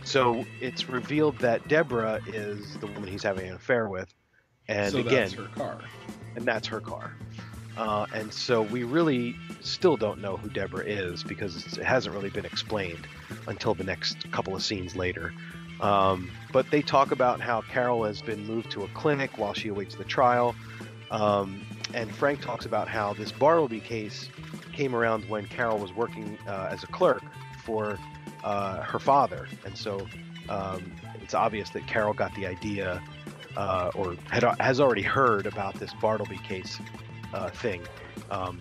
[0.04, 4.14] so it's revealed that Deborah is the woman he's having an affair with,
[4.68, 5.80] and so again, that's her car.
[6.36, 7.14] and that's her car.
[7.76, 12.30] Uh, and so we really still don't know who Deborah is because it hasn't really
[12.30, 13.08] been explained
[13.48, 15.34] until the next couple of scenes later.
[15.82, 19.70] Um, but they talk about how Carol has been moved to a clinic while she
[19.70, 20.56] awaits the trial.
[21.10, 24.30] Um, and Frank talks about how this Bartleby case
[24.72, 27.24] came around when Carol was working uh, as a clerk
[27.64, 27.98] for
[28.44, 29.48] uh, her father.
[29.66, 30.08] And so
[30.50, 30.92] um,
[31.22, 33.02] it's obvious that Carol got the idea
[33.56, 36.80] uh, or had, has already heard about this Bartleby case
[37.34, 37.82] uh, thing,
[38.32, 38.60] um,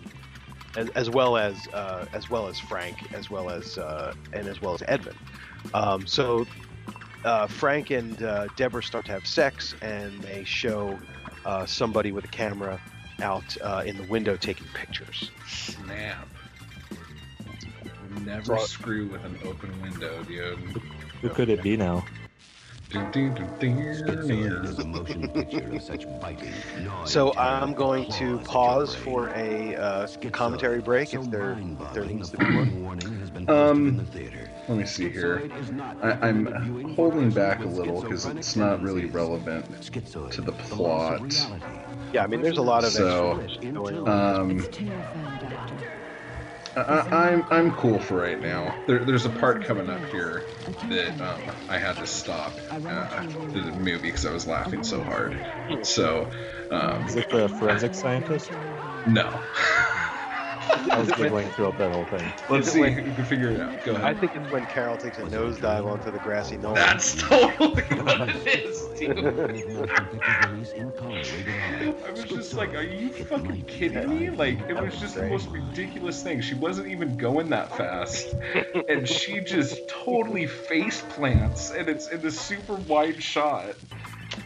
[0.77, 4.61] as, as well as uh, as well as Frank, as well as uh, and as
[4.61, 5.17] well as Edmund.
[5.73, 6.45] Um, so
[7.25, 8.17] uh, Frank and
[8.55, 10.99] Deborah start to have sex, and they show
[11.65, 12.79] somebody with a camera
[13.21, 15.31] out in the window taking pictures.
[15.47, 16.27] Snap.
[18.21, 20.57] Never So- screw with an open window, dude.
[21.21, 22.05] Who could it be now?
[22.91, 26.51] Schizoid is a motion picture of such biting,
[26.83, 31.29] gnawing So I'm going to claws at your pause for a uh, commentary break if
[31.31, 32.83] there if there needs to be one.
[32.83, 34.47] warning has been Um, in the theater.
[34.69, 35.39] Let me see here.
[35.39, 40.41] Schizoid is not I, I'm holding back a little because it's not really relevant to
[40.41, 41.21] the plot.
[42.13, 44.35] Yeah, I mean, there's a lot of So, extra going on.
[44.41, 45.42] Um, It's terrifying, Doctor.
[46.75, 48.81] I, I'm I'm cool for right now.
[48.87, 50.47] There, there's a part coming up here
[50.89, 55.45] that um, I had to stop uh, the movie because I was laughing so hard.
[55.83, 56.31] So,
[56.71, 58.51] um, Is it the forensic scientist?
[59.05, 59.41] no.
[60.91, 62.31] I was giggling throughout that whole thing.
[62.49, 63.83] Let's see when- who can figure it out.
[63.83, 66.75] Go I think it's when Carol takes a nosedive onto the grassy knoll.
[66.75, 69.17] That's totally what it is, dude.
[69.23, 72.07] Motion picture release in color, rated R.
[72.07, 74.29] I was just like, are you fucking kidding me?
[74.29, 76.41] Like, it was just the most ridiculous thing.
[76.41, 78.35] She wasn't even going that fast.
[78.87, 83.75] And she just totally face plants, and it's in the super wide shot.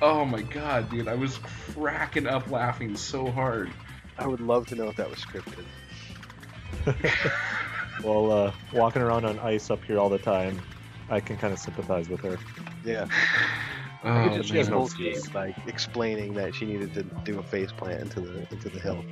[0.02, 1.08] Oh my god, dude.
[1.08, 1.38] I was
[1.74, 3.72] cracking up laughing so hard.
[4.20, 5.64] I would love to know if that was scripted.
[8.04, 10.62] Well, uh, walking around on ice up here all the time,
[11.10, 12.38] I can kind of sympathize with her.
[12.84, 13.08] Yeah.
[14.04, 14.64] Oh, I could just man.
[14.66, 18.48] see Gold Game, like explaining that she needed to do a face plant into the
[18.52, 19.04] into the hill.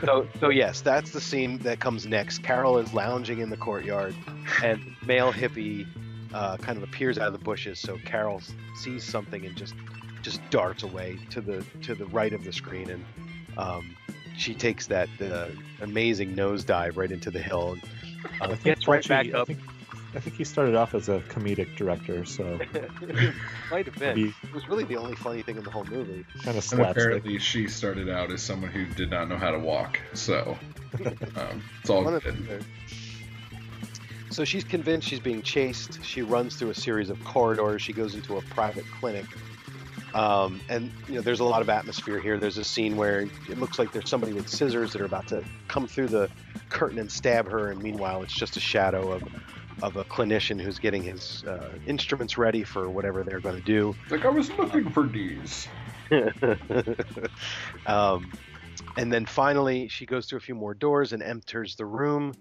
[0.04, 2.42] so so yes, that's the scene that comes next.
[2.42, 4.14] Carol is lounging in the courtyard,
[4.62, 5.86] and male hippie
[6.34, 7.78] uh, kind of appears out of the bushes.
[7.78, 8.42] So Carol
[8.82, 9.74] sees something and just
[10.20, 13.04] just darts away to the to the right of the screen, and
[13.56, 13.96] um,
[14.36, 15.48] she takes that uh,
[15.80, 17.72] amazing nosedive right into the hill.
[17.72, 17.82] And,
[18.40, 19.46] I uh, think gets right back I up.
[19.48, 19.60] think,
[20.14, 22.58] I think he started off as a comedic director, so
[23.70, 24.16] Might have been.
[24.16, 26.24] Maybe- It was really the only funny thing in the whole movie.
[26.42, 26.90] kind of And slapstick.
[27.04, 29.98] apparently, she started out as someone who did not know how to walk.
[30.14, 30.56] So,
[31.36, 32.64] um, it's all One good.
[34.30, 36.02] So she's convinced she's being chased.
[36.02, 37.82] She runs through a series of corridors.
[37.82, 39.26] She goes into a private clinic.
[40.14, 42.38] Um, and you know, there's a lot of atmosphere here.
[42.38, 45.42] There's a scene where it looks like there's somebody with scissors that are about to
[45.68, 46.30] come through the
[46.68, 47.70] curtain and stab her.
[47.70, 49.22] And meanwhile, it's just a shadow of
[49.82, 53.94] of a clinician who's getting his uh, instruments ready for whatever they're going to do.
[54.10, 55.66] Like, I was looking for these.
[57.86, 58.30] um,
[58.96, 62.34] and then finally, she goes through a few more doors and enters the room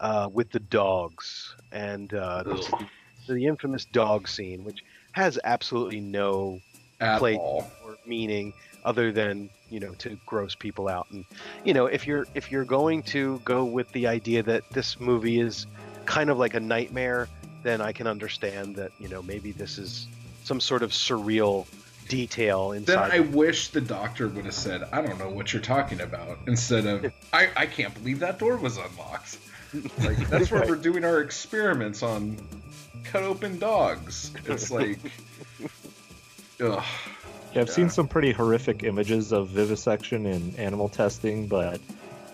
[0.00, 1.54] uh, with the dogs.
[1.72, 2.88] And uh, the,
[3.26, 6.60] the infamous dog scene, which has absolutely no
[7.00, 7.70] At play all.
[7.84, 8.52] or meaning
[8.84, 11.06] other than you know to gross people out.
[11.10, 11.24] And
[11.64, 15.40] you know, if you're if you're going to go with the idea that this movie
[15.40, 15.66] is
[16.06, 17.28] kind of like a nightmare,
[17.62, 20.06] then I can understand that you know maybe this is
[20.44, 21.66] some sort of surreal
[22.08, 22.98] detail Then.
[22.98, 26.86] I wish the doctor would have said, I don't know what you're talking about, instead
[26.86, 29.38] of, I, I can't believe that door was unlocked.
[29.98, 30.70] Like, that's where Right.
[30.70, 32.38] we're doing our experiments on
[33.04, 34.30] cut open dogs.
[34.46, 34.98] It's like,
[36.60, 36.84] ugh.
[37.54, 41.80] Yeah, I've seen some pretty horrific images of vivisection and animal testing, but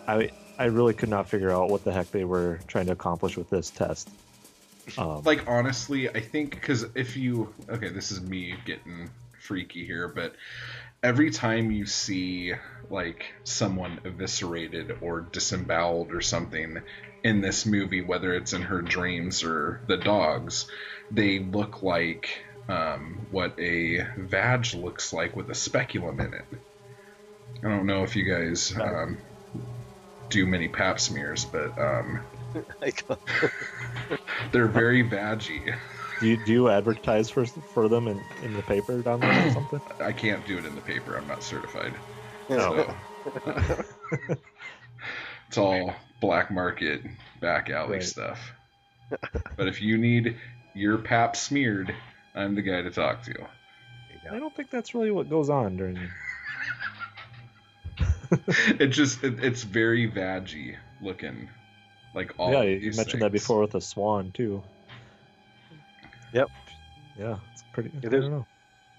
[0.08, 3.36] I I really could not figure out what the heck they were trying to accomplish
[3.36, 4.08] with this test.
[4.98, 9.10] Um, Like, honestly, I think, because if you, okay, this is me getting
[9.40, 10.34] freaky here, but
[11.02, 12.52] every time you see,
[12.90, 16.82] like, someone eviscerated or disemboweled or something
[17.22, 20.66] in this movie, whether it's in her dreams or the dogs,
[21.10, 26.44] they look like um, what a vag looks like with a speculum in it.
[27.64, 29.22] I don't know if you guys um,
[30.28, 32.26] do many pap smears, but um,
[34.52, 35.76] they're very vaggy.
[36.20, 39.50] do you, do you advertise for for them in, in the paper down there or
[39.50, 39.80] something?
[40.00, 41.16] I can't do it in the paper.
[41.16, 41.96] I'm not certified.
[42.48, 42.58] No.
[42.60, 42.94] So,
[45.48, 47.02] it's all black market
[47.40, 48.02] back alley Right.
[48.02, 48.52] stuff.
[49.56, 50.36] But if you need
[50.74, 51.94] your pap smeared,
[52.34, 53.34] I'm the guy to talk to.
[54.30, 55.98] I don't think that's really what goes on during.
[58.80, 61.48] It just it, it's very vaggy looking,
[62.14, 62.52] like all.
[62.52, 64.62] yeah, you these mentioned that before with the swan too.
[66.32, 66.48] Yep.
[67.18, 67.90] Yeah, it's pretty.
[67.90, 68.46] Yeah, I there's- don't know.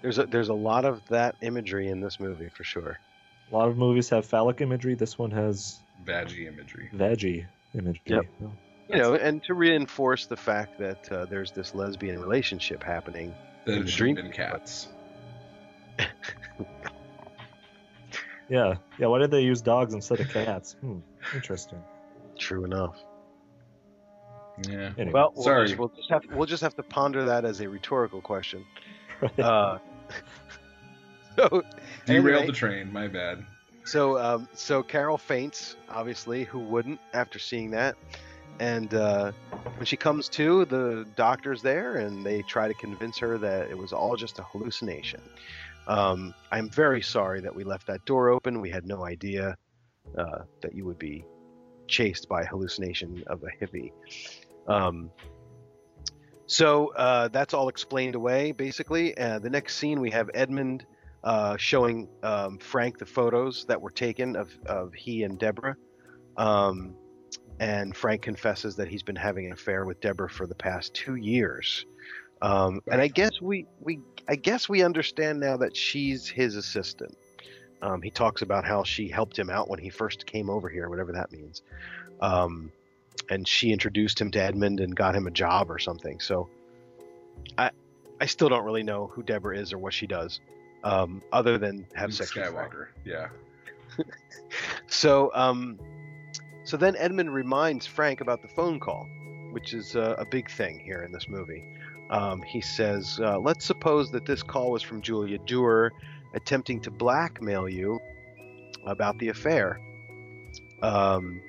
[0.02, 2.98] There's a there's a lot of that imagery in this movie for sure.
[3.50, 4.94] A lot of movies have phallic imagery.
[4.94, 6.88] This one has vaggy imagery.
[6.94, 8.02] veggie imagery.
[8.06, 8.24] Yep.
[8.40, 8.46] Yeah.
[8.88, 13.34] You know, and to reinforce the fact that uh, there's this lesbian relationship happening.
[13.64, 14.88] The in the dream dreaming cats.
[18.48, 19.06] Yeah, yeah.
[19.06, 20.76] Why did they use dogs instead of cats?
[20.80, 20.98] Hmm,
[21.34, 21.82] interesting.
[22.38, 22.96] True enough.
[24.68, 24.92] Yeah.
[24.96, 25.66] Anyway, Well, we'll Sorry.
[25.66, 28.64] just, we'll just have we'll just have to ponder that as a rhetorical question.
[29.38, 29.78] Uh,
[31.36, 31.62] so
[32.04, 32.92] Derailed anyway, the train.
[32.92, 33.44] My bad.
[33.84, 35.76] So, um, so Carol faints.
[35.88, 37.96] Obviously, who wouldn't after seeing that?
[38.58, 39.32] And uh,
[39.76, 43.76] when she comes to, the doctor's there, and they try to convince her that it
[43.76, 45.20] was all just a hallucination.
[45.86, 48.60] Um, I'm very sorry that we left that door open.
[48.60, 49.56] We had no idea
[50.16, 51.24] uh, that you would be
[51.86, 53.92] chased by a hallucination of a hippie.
[54.66, 55.10] Um,
[56.46, 59.16] so uh, that's all explained away, basically.
[59.16, 60.86] Uh, the next scene, we have Edmund
[61.24, 65.76] uh, showing um, Frank the photos that were taken of, of he and Deborah.
[66.36, 66.94] Um,
[67.60, 71.16] and Frank confesses that he's been having an affair with Deborah for the past two
[71.16, 71.86] years.
[72.42, 77.16] Um, and I guess we, we I guess we understand now that she's his assistant.
[77.82, 80.88] Um, he talks about how she helped him out when he first came over here,
[80.88, 81.62] whatever that means.
[82.20, 82.72] Um,
[83.30, 86.20] and she introduced him to Edmund and got him a job or something.
[86.20, 86.48] So,
[87.58, 87.70] I,
[88.20, 90.40] I still don't really know who Deborah is or what she does,
[90.84, 92.72] um, other than have Luke sex with Frank.
[92.72, 92.86] Skywalker.
[93.04, 93.28] Yeah.
[94.88, 95.78] So, um,
[96.66, 99.08] so then Edmund reminds Frank about the phone call,
[99.52, 101.64] which is uh, a big thing here in this movie.
[102.10, 105.92] Um, he says, uh, "Let's suppose that this call was from Julia Durer,
[106.34, 108.00] attempting to blackmail you
[108.84, 109.80] about the affair.
[110.82, 111.40] Um,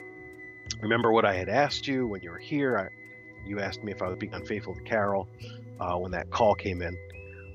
[0.81, 2.77] remember what I had asked you when you were here?
[2.77, 5.27] I, you asked me if I was being unfaithful to Carol
[5.79, 6.97] uh, when that call came in.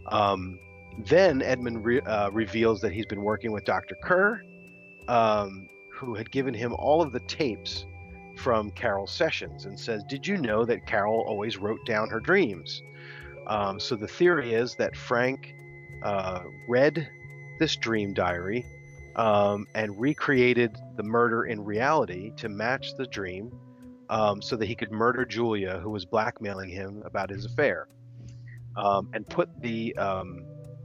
[0.08, 0.58] Um,
[1.06, 3.96] then Edmund re- uh, reveals that he's been working with Dr.
[4.02, 4.42] Kerr,
[5.08, 5.68] um,
[6.02, 7.86] who had given him all of the tapes
[8.36, 12.82] from Carol's sessions, and says, "Did you know that Carol always wrote down her dreams?"
[13.46, 15.54] Um, so the theory is that Frank
[16.02, 17.08] uh, read
[17.58, 18.64] this dream diary
[19.16, 23.52] um, and recreated the murder in reality to match the dream
[24.08, 27.88] um, so that he could murder Julia, who was blackmailing him about his affair,
[28.76, 30.44] um, and put the um,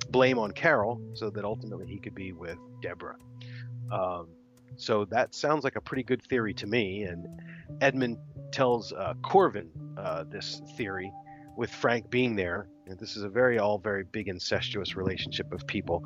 [0.10, 3.18] blame on Carol so that ultimately he could be with Deborah.
[4.78, 7.04] So that sounds like a pretty good theory to me.
[7.04, 7.28] And
[7.82, 8.18] Edmund
[8.52, 11.12] tells uh, Corvin uh, this theory
[11.58, 12.70] with Frank being there.
[12.86, 16.06] And this is a very, all very big incestuous relationship of people.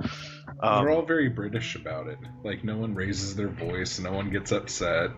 [0.63, 2.17] Um, They're all very British about it.
[2.43, 5.11] Like no one raises their voice, no one gets upset.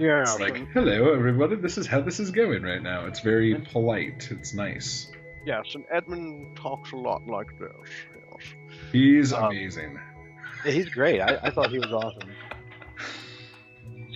[0.00, 3.06] yeah, It's like, hello everybody, this is how this is going right now.
[3.06, 4.28] It's very polite.
[4.32, 5.08] It's nice.
[5.44, 7.90] yes, and Edmund talks a lot like this.
[8.32, 8.54] Yes.
[8.90, 10.00] He's Um, amazing.
[10.64, 11.20] He's great.
[11.20, 12.28] I, I thought he was awesome.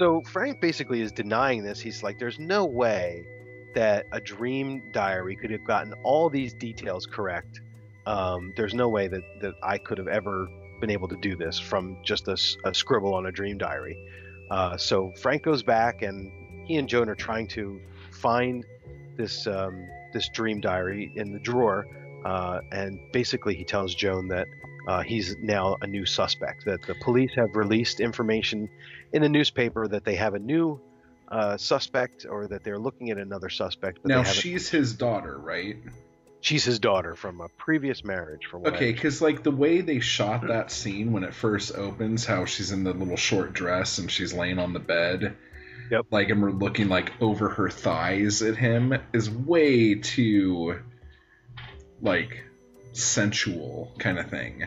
[0.00, 1.78] So Frank basically is denying this.
[1.78, 3.26] He's like, there's no way
[3.74, 7.60] that a dream diary could have gotten all these details correct.
[8.06, 10.48] Um, there's no way that, that I could have ever
[10.80, 12.38] been able to do this from just a
[12.72, 13.94] scribble on a dream diary.
[14.50, 16.32] Uh, so Frank goes back, and
[16.66, 17.78] he and Joan are trying to
[18.10, 18.64] find
[19.18, 21.86] this um, this dream diary in the drawer.
[22.24, 24.48] Uh, and basically, he tells Joan that
[24.88, 26.64] uh, he's now a new suspect.
[26.64, 28.70] That the police have released information
[29.12, 30.80] in the newspaper that they have a new
[31.28, 34.00] uh, suspect, or that they're looking at another suspect.
[34.02, 35.76] But Now she's his daughter, right?
[36.40, 38.46] she's his daughter from a previous marriage.
[38.46, 42.44] From Okay, because like the way they shot that scene when it first opens, how
[42.44, 45.36] she's in the little short dress and she's laying on the bed.
[45.90, 46.06] Yep.
[46.10, 50.80] Like and we're looking like over her thighs at him is way too
[52.00, 52.44] like
[52.92, 54.66] sensual kind of thing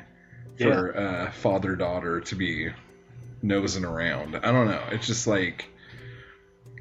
[0.57, 2.69] for uh, father daughter to be
[3.43, 4.37] nosing around.
[4.37, 4.81] I don't know.
[4.91, 5.69] It's just like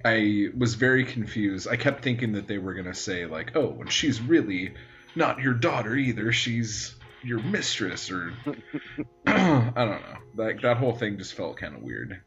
[0.05, 1.69] I was very confused.
[1.69, 4.75] I kept thinking that they were gonna say like, "Oh, and she's really
[5.15, 6.33] not your daughter either.
[6.33, 8.33] She's your mistress," or
[9.27, 10.17] I don't know.
[10.37, 12.21] Like that whole thing just felt kind of weird.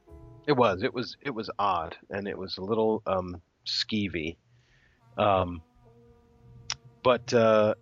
[0.48, 0.84] It was.
[0.84, 1.18] It was.
[1.22, 4.38] It was odd, and it was a little um, skeevy.
[5.18, 5.62] Um,
[7.04, 7.76] but uh,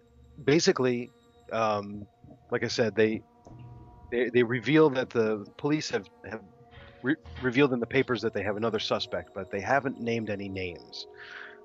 [0.43, 1.12] basically,
[1.51, 2.08] um,
[2.51, 3.22] like I said, they
[4.14, 6.41] they they reveal that the police have have
[7.01, 10.47] re- revealed in the papers that they have another suspect, but they haven't named any
[10.47, 11.07] names,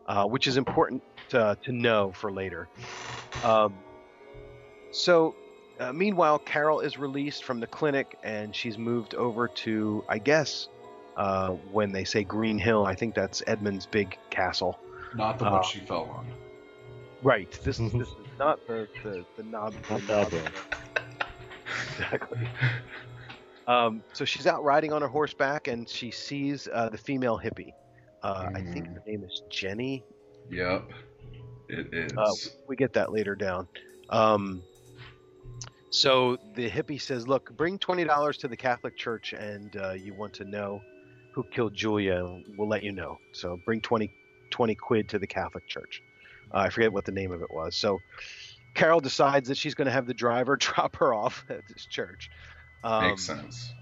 [0.06, 2.66] uh, which is important to, to know for later.
[3.44, 3.74] Um,
[4.90, 5.34] so,
[5.78, 10.68] uh, meanwhile, Carol is released from the clinic and she's moved over to, I guess,
[11.18, 14.78] uh, when they say Green Hill, I think that's Edmund's big castle.
[15.14, 16.26] Not the Uh, one she fell on.
[17.22, 17.50] Right.
[17.62, 19.74] This is this is not the the, the knob.
[19.90, 20.52] Not the that knob- bad.
[21.98, 22.48] Exactly.
[23.66, 27.74] Um, so she's out riding on her horseback and she sees uh, the female hippie.
[28.22, 28.94] Uh, I think Mhm.
[28.94, 30.06] her name is Jenny.
[30.48, 30.90] Yep,
[31.68, 32.12] it is.
[32.16, 32.32] Uh,
[32.66, 33.68] we get that later down.
[34.08, 34.62] Um,
[35.90, 40.14] so the hippie says, "Look, bring twenty dollars to the Catholic Church, and uh, you
[40.14, 40.80] want to know
[41.34, 42.24] who killed Julia.
[42.56, 43.18] We'll let you know.
[43.34, 44.10] So bring 20,
[44.50, 46.02] 20 quid to the Catholic Church.
[46.54, 47.76] Uh, I forget what the name of it was.
[47.76, 47.98] So
[48.78, 52.30] Carol decides that she's going to have the driver drop her off at this church.
[52.84, 53.74] Um, Makes sense.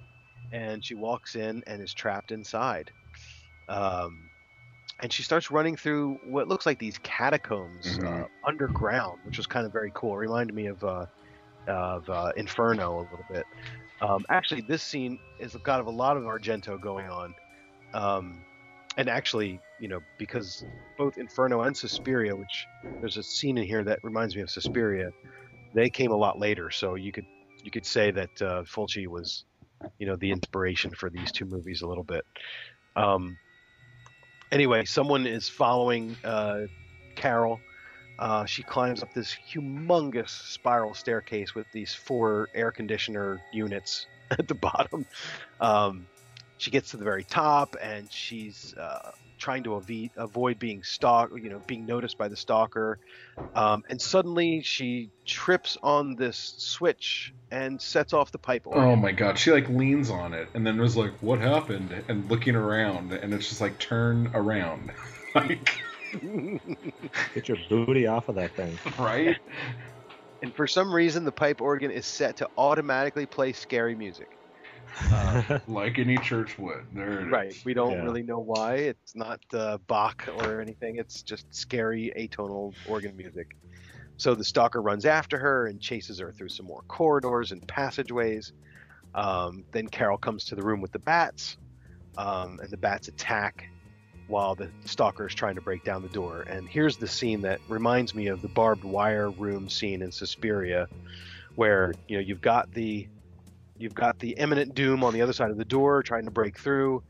[0.53, 2.91] and she walks in and is trapped inside.
[3.69, 4.31] Um,
[5.03, 8.29] and she starts running through what looks like these catacombs uh, Mhm.
[8.47, 10.15] underground, which was kind of very cool.
[10.15, 11.05] It reminded me of uh,
[11.67, 13.45] of uh, Inferno a little bit.
[14.01, 17.35] Um, actually, this scene is got a lot of Argento going on,
[17.93, 18.43] um,
[18.97, 20.65] and actually, you know, because
[20.97, 22.67] both Inferno and Suspiria, which
[23.01, 25.11] there's a scene in here that reminds me of Suspiria,
[25.75, 26.71] they came a lot later.
[26.71, 27.27] So you could
[27.63, 29.45] you could say that uh, Fulci was
[29.99, 32.25] you know the inspiration for these two movies a little bit.
[32.95, 33.37] Um,
[34.51, 36.63] anyway, someone is following uh,
[37.15, 37.61] Carol.
[38.19, 44.49] Uh, she climbs up this humongous spiral staircase with these four air conditioner units at
[44.49, 45.05] the bottom.
[45.61, 46.07] Um,
[46.59, 49.11] she gets to the very top and she's uh,
[49.47, 52.99] trying to avoid, avoid being stalked, you know, being noticed by the stalker.
[53.55, 58.83] Um, and suddenly she trips on this switch and sets off the pipe organ.
[58.83, 62.29] Oh my god, she like leans on it and then was like, "What happened?" and
[62.29, 64.91] looking around, and it's just like turn around,
[65.37, 65.71] like
[67.35, 68.77] Get your booty off of that thing.
[68.99, 69.37] right.
[70.43, 74.36] And for some reason, the pipe organ is set to automatically play scary music.
[75.69, 76.85] like any church would.
[76.95, 77.33] There it is.
[77.33, 77.55] Right.
[77.65, 78.05] We don't Yeah.
[78.05, 78.75] really know why.
[78.77, 80.97] It's not uh, Bach or anything.
[80.97, 83.57] It's just scary atonal organ music.
[84.17, 88.53] So the stalker runs after her and chases her through some more corridors and passageways.
[89.15, 91.57] Um, then Carol comes to the room with the bats,
[92.17, 93.69] um, and the bats attack
[94.27, 96.43] while the stalker is trying to break down the door.
[96.49, 100.89] And here's the scene that reminds me of the barbed wire room scene in Suspiria,
[101.55, 103.07] where you know you've got the
[103.79, 106.59] you've got the imminent doom on the other side of the door trying to break
[106.59, 107.03] through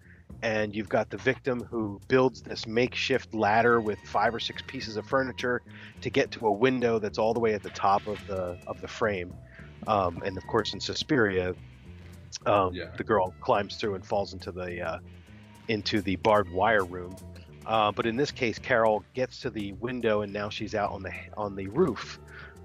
[0.42, 4.96] and you've got the victim who builds this makeshift ladder with five or six pieces
[4.96, 5.62] of furniture
[6.00, 8.80] to get to a window that's all the way at the top of the of
[8.80, 9.32] the frame.
[9.86, 11.54] Um, and of course in Suspiria
[12.44, 12.86] um, Yeah.
[12.96, 14.98] the girl climbs through and falls into the uh,
[15.68, 17.16] into the barbed wire room.
[17.64, 21.02] Uh, but in this case Carol gets to the window and now she's out on
[21.02, 22.18] the on the roof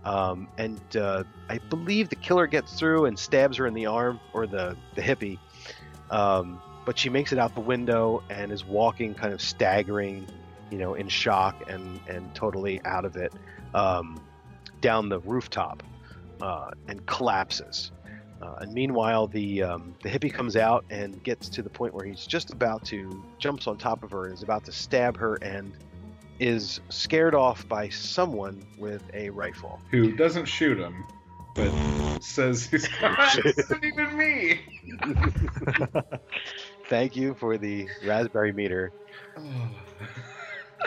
[0.03, 4.19] um, and uh, I believe the killer gets through and stabs her in the arm
[4.34, 5.38] or the the hippie,
[6.10, 10.26] um, but she makes it out the window and is walking, kind of staggering,
[10.72, 13.32] you know, in shock and and totally out of it,
[13.76, 14.19] um,
[14.82, 15.84] down the rooftop,
[16.41, 17.91] uh, and collapses.
[18.41, 22.06] Uh, and meanwhile, the um, the hippie comes out and gets to the point where
[22.06, 25.36] he's just about to jumps on top of her and is about to stab her
[25.44, 25.73] and
[26.41, 29.80] is scared off by someone with a rifle.
[29.91, 31.05] Who doesn't shoot him,
[31.53, 31.72] but
[32.19, 34.59] says he's it isn't even me.
[36.89, 38.91] Thank you for the raspberry meter.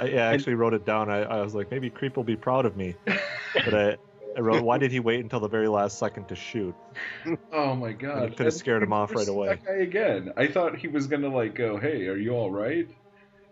[0.00, 1.08] I, yeah, I actually wrote it down.
[1.08, 2.96] I, I was like, maybe Creep will be proud of me.
[3.06, 3.96] But I,
[4.36, 6.74] I wrote, why did he wait until the very last second to shoot?
[7.52, 8.30] Oh my god!
[8.30, 9.50] You could've scared him off right away.
[9.50, 10.32] That guy again.
[10.36, 12.88] I thought he was gonna like go, "Hey, are you all right?"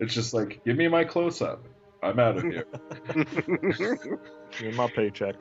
[0.01, 1.65] It's just like, give me my close up.
[2.03, 2.67] I'm out of here.
[4.59, 5.37] Give me my paycheck.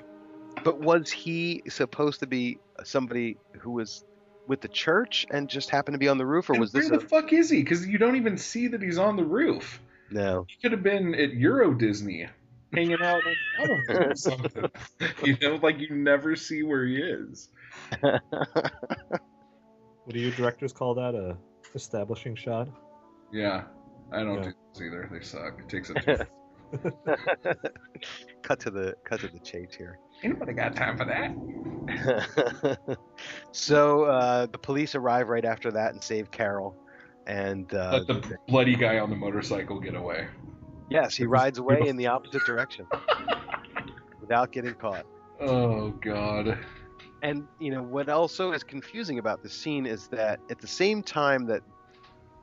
[0.64, 4.04] But was he supposed to be somebody who was
[4.48, 6.82] with the church and just happened to be on the roof, or And was where
[6.84, 7.64] this the a fuck is he?
[7.64, 9.80] Because you don't even see that he's on the roof.
[10.12, 10.46] no?
[10.48, 12.28] He could have been at Euro Disney,
[12.74, 13.22] hanging out
[13.60, 14.66] I don't know, or something.
[15.24, 17.50] you know, like you never see where he is.
[18.02, 21.16] What do you directors call that?
[21.16, 21.38] A
[21.76, 22.68] establishing shot?
[23.32, 23.64] Yeah,
[24.12, 24.44] I don't Yeah.
[24.50, 25.10] do those either.
[25.12, 25.60] They suck.
[25.60, 26.28] It takes a tooth.
[28.42, 30.00] cut to the cut to the chase here.
[30.24, 31.36] Anybody got time for that?
[33.52, 36.76] so uh, the police arrive right after that and save Carol.
[37.28, 40.28] And uh, Let the bloody guy on the motorcycle get away.
[40.90, 42.88] yes, he rides away in the opposite direction
[44.22, 45.06] without getting caught.
[45.40, 46.58] Oh god.
[47.24, 51.04] And you know what also is confusing about this scene is that at the same
[51.04, 51.62] time that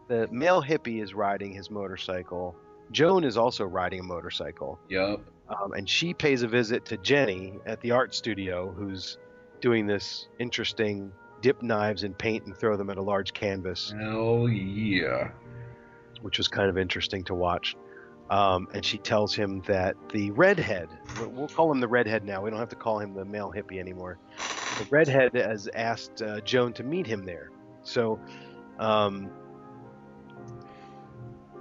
[0.09, 2.57] the male hippie is riding his motorcycle,
[2.93, 5.21] Joan is also riding a motorcycle, Yup.
[5.49, 9.19] um, and she pays a visit to Jenny at the art studio, who's
[9.61, 14.49] doing this interesting dip knives in paint and throw them at a large canvas, Hell
[14.49, 15.31] yeah.
[16.23, 17.77] which was kind of interesting to watch.
[18.31, 20.89] Um, and she tells him that the redhead,
[21.19, 22.43] we'll- we'll call him the redhead now.
[22.43, 24.19] We don't have to call him the male hippie anymore.
[24.79, 27.51] The redhead has asked uh, Joan to meet him there.
[27.83, 28.21] So,
[28.79, 29.31] um,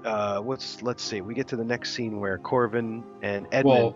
[0.07, 1.21] uh, what's let's see.
[1.21, 3.95] We get to the next scene where Corvin and Edmund, Well,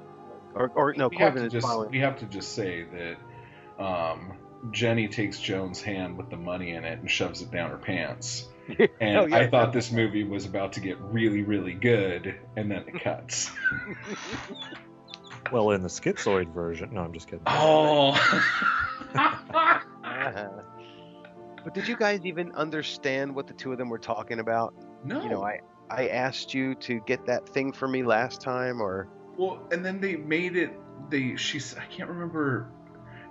[0.53, 1.91] or, or no, we have, Corvin to is just, following.
[1.91, 4.33] we have to just say that um,
[4.71, 8.47] Jenny takes Joan's hand with the money in it and shoves it down her pants.
[9.01, 9.73] And Oh, yeah, I thought yeah.
[9.73, 13.51] this movie was about to get really, really good, and then it cuts.
[15.51, 16.93] Well, in the schizoid version.
[16.93, 17.41] No, I'm just kidding.
[17.47, 18.11] oh.
[19.13, 19.79] Uh-huh.
[21.63, 24.73] But did you guys even understand what the two of them were talking about?
[25.03, 25.21] no.
[25.21, 25.59] You know, I
[25.91, 29.07] I asked you to get that thing for me last time, or
[29.38, 30.73] Well, and then they made it.
[31.09, 32.69] They she's I can't remember.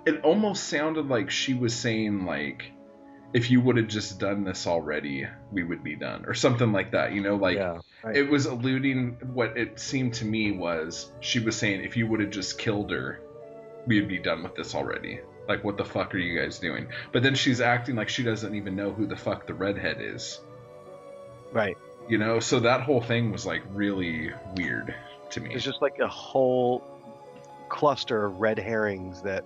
[0.05, 2.71] It almost sounded like she was saying like,
[3.33, 6.91] if you would have just done this already, we would be done, or something like
[6.91, 7.13] that.
[7.13, 7.79] You know, like yeah.
[8.03, 8.15] Right.
[8.15, 9.17] it was alluding.
[9.33, 12.91] What it seemed to me was she was saying if you would have just killed
[12.91, 13.21] her,
[13.87, 15.21] we'd be done with this already.
[15.47, 16.87] Like, what the fuck are you guys doing?
[17.11, 20.39] But then she's acting like she doesn't even know who the fuck the redhead is.
[21.51, 21.75] right?
[22.09, 24.93] You know, so that whole thing was like really weird
[25.31, 25.53] to me.
[25.53, 26.83] It's just like a whole
[27.69, 29.45] cluster of red herrings that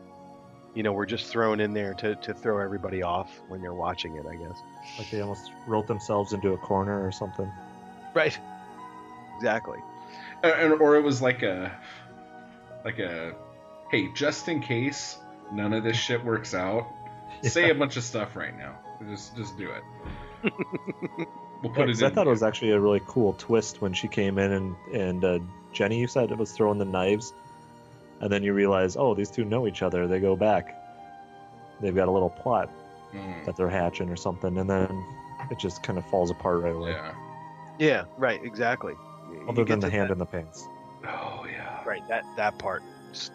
[0.74, 4.16] you know were just thrown in there to to throw everybody off when you're watching
[4.16, 4.26] it.
[4.26, 4.58] I guess.
[4.98, 7.52] Like they almost wrote themselves into a corner or something.
[8.14, 8.38] Right.
[9.38, 9.80] exactly.
[10.42, 11.78] And, and- or it was like a,
[12.86, 13.34] like a,
[13.92, 15.18] hey, just in case
[15.52, 16.88] none of this shit works out,
[17.44, 18.78] say a bunch of stuff right now.
[19.10, 21.28] Just, just do it.
[21.62, 23.94] We'll put Yeah, it 'cause I thought it was actually a really cool twist when
[23.94, 25.40] she came in and and uh,
[25.74, 27.34] Jenny, you said it was throwing the knives,
[28.22, 30.08] and then you realize, oh, these two know each other.
[30.08, 30.76] They go back.
[31.82, 32.70] They've got a little plot
[33.14, 35.06] Mm, that they're hatching or something, and then
[35.52, 36.92] it just kind of falls apart right away.
[36.92, 37.14] yeah.
[37.78, 38.94] Yeah, right, exactly.
[39.32, 40.68] You- you Other than the hand that- in the pants.
[41.06, 41.84] Oh yeah.
[41.86, 42.84] Right, that that part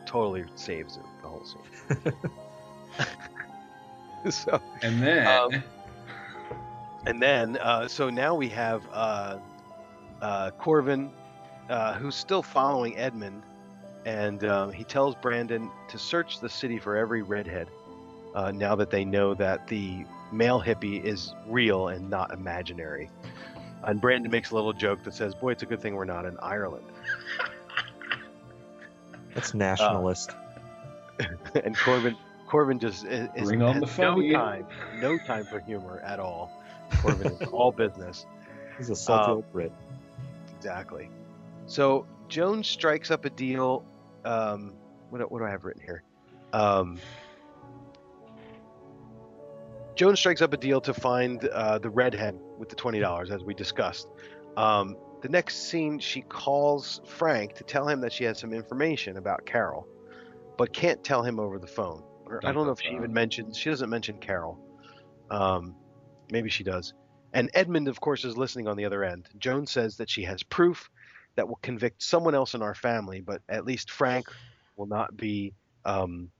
[0.07, 2.13] totally saves it, the whole scene.
[4.31, 5.63] so, And then, Um,
[7.07, 9.39] and then, uh, so now we have uh,
[10.21, 11.11] uh, Corvin,
[11.69, 13.43] uh, who's still following Edmund,
[14.05, 17.69] and um, he tells Brandon to search the city for every redhead.
[18.35, 23.11] Uh, now that they know that the male hippie is real and not imaginary.
[23.83, 26.27] And Brandon makes a little joke that says, "Boy, it's a good thing we're not
[26.27, 26.85] in Ireland."
[29.35, 30.33] That's nationalist.
[31.65, 32.17] and Corvin
[32.47, 34.31] Corvin just is, is Bring on the funny.
[34.31, 34.67] no time,
[35.01, 36.60] no time for humor at all.
[36.99, 38.27] Corvin is all business.
[38.77, 39.73] He's a salty um, old Brit.
[40.57, 41.11] Exactly.
[41.67, 43.85] So Jones strikes up a deal.
[44.25, 44.73] Um,
[45.11, 46.03] what, do- what do I have written here?
[46.53, 46.99] Um,
[49.95, 53.43] Jones strikes up a deal to find uh, the redhead with the twenty dollars, as
[53.45, 54.09] we discussed.
[54.57, 59.19] Um, the next scene, she calls Frank to tell him that she has some information
[59.19, 59.87] about Carol,
[60.57, 62.03] but can't tell him over the phone.
[62.27, 62.97] Or I don't know if she dun.
[62.97, 63.59] even mentions.
[63.59, 64.59] She doesn't mention Carol.
[65.31, 65.75] Um,
[66.33, 66.95] maybe she does.
[67.33, 69.29] And Edmund, of course, is listening on the other end.
[69.39, 70.91] Joan says that she has proof
[71.37, 74.27] that will convict someone else in our family, but at least Frank
[74.77, 75.55] will not be
[75.85, 76.31] um,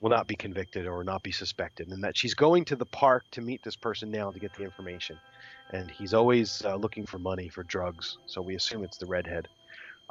[0.00, 3.22] will not be convicted or not be suspected, and that she's going to the park
[3.30, 5.18] to meet this person now to get the information.
[5.70, 9.48] And he's always uh, looking for money for drugs, so we assume it's the redhead.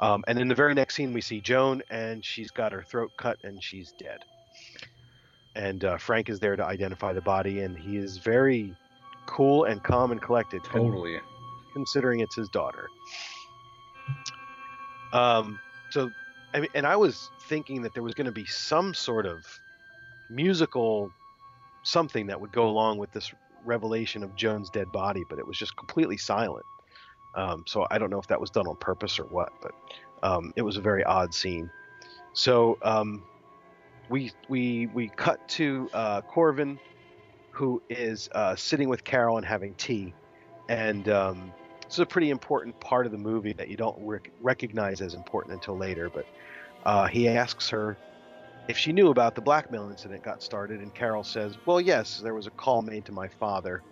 [0.00, 3.12] Um, and in the very next scene, we see Joan, and she's got her throat
[3.16, 4.18] cut and she's dead.
[5.56, 8.76] And uh, Frank is there to identify the body, and he is very
[9.26, 10.62] cool and calm and collected.
[10.62, 11.18] Totally.
[11.72, 12.88] considering it's his daughter.
[15.12, 15.58] Um,
[15.90, 16.10] so,
[16.54, 19.44] I mean, and I was thinking that there was going to be some sort of
[20.30, 21.10] musical
[21.82, 23.32] something that would go along with this
[23.64, 26.66] revelation of Joan's dead body, but it was just completely silent.
[27.34, 29.72] Um, so I don't know if that was done on purpose or what, but
[30.22, 31.70] um, it was a very odd scene.
[32.32, 33.22] So um,
[34.08, 36.78] we we we cut to uh, Corvin,
[37.50, 40.14] who is uh, sitting with Carol and having tea,
[40.68, 41.52] and um,
[41.84, 45.14] this is a pretty important part of the movie that you don't rec- recognize as
[45.14, 46.10] important until later.
[46.10, 46.26] But
[46.84, 47.96] uh, he asks her
[48.68, 52.34] if she knew about the blackmail incident got started, and Carol says, "Well, yes, there
[52.34, 53.82] was a call made to my father."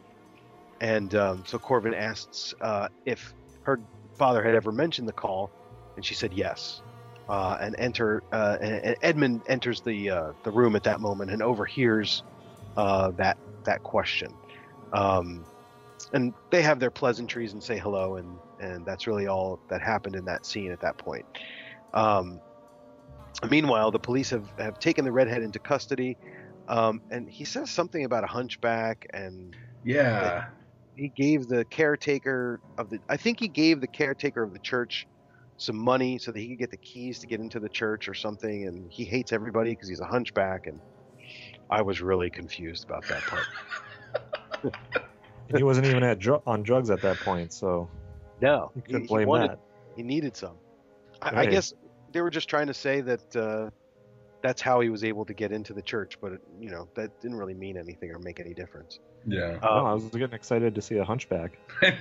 [0.81, 3.32] And um, so Corvin asks uh, if
[3.62, 3.81] her
[4.16, 5.51] father had ever mentioned the call,
[5.97, 6.82] and she said yes.
[7.29, 11.43] Uh, and enter uh, and Edmund enters the uh, the room at that moment and
[11.43, 12.23] overhears
[12.77, 14.35] uh, that that question.
[14.93, 15.45] Um,
[16.13, 20.17] and they have their pleasantries and say hello, and and that's really all that happened
[20.17, 21.25] in that scene at that point.
[21.95, 22.41] Um,
[23.51, 26.17] meanwhile, the police have have taken the redhead into custody,
[26.69, 30.45] um, and he says something about a hunchback, and Yeah.
[30.97, 35.07] he gave the caretaker of the I think he gave the caretaker of the church
[35.56, 38.14] some money so that he could get the keys to get into the church or
[38.14, 40.81] something, and he hates everybody because he's a hunchback, and
[41.70, 43.47] I was really confused about that part.
[45.55, 47.89] He wasn't even at dr- on drugs at that point, so
[48.40, 49.59] No, you he, couldn't he blame wanted that.
[49.97, 50.56] he needed some.
[51.22, 51.72] I, I guess
[52.12, 53.70] they were just trying to say that uh,
[54.45, 57.19] that's how he was able to get into the church, but it, you know that
[57.23, 58.99] didn't really mean anything or make any difference.
[59.27, 59.59] Yeah.
[59.62, 61.59] no, Um, I was getting excited to see a hunchback.
[61.83, 61.95] I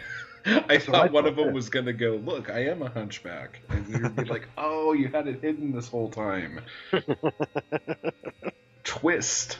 [0.46, 1.54] what I thought one of them yeah.
[1.54, 3.62] was going to go, look, I am a hunchback.
[3.70, 6.60] And you'd be like, oh, you had it hidden this whole time.
[8.84, 9.58] Twist.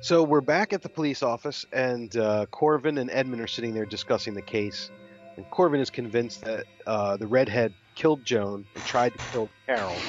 [0.00, 3.86] So we're back at the police office, and uh, Corvin and Edmund are sitting there
[3.86, 4.90] discussing the case.
[5.36, 10.00] And Corvin is convinced that uh, the redhead killed Joan and tried to kill Carol,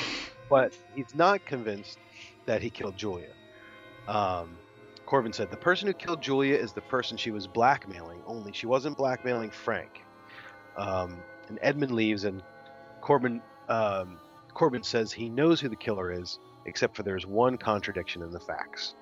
[0.48, 1.98] but he's not convinced
[2.45, 3.32] that he killed Julia.
[4.07, 4.56] Um,
[5.07, 8.68] Corvin said the person who killed Julia is the person she was blackmailing, only she
[8.68, 10.03] wasn't blackmailing Frank.
[10.78, 11.18] Um,
[11.48, 12.44] and Edmund leaves, and
[13.02, 14.20] Corvin um,
[14.53, 16.38] Corvin says he knows who the killer is,
[16.68, 18.94] except for there's one contradiction in the facts.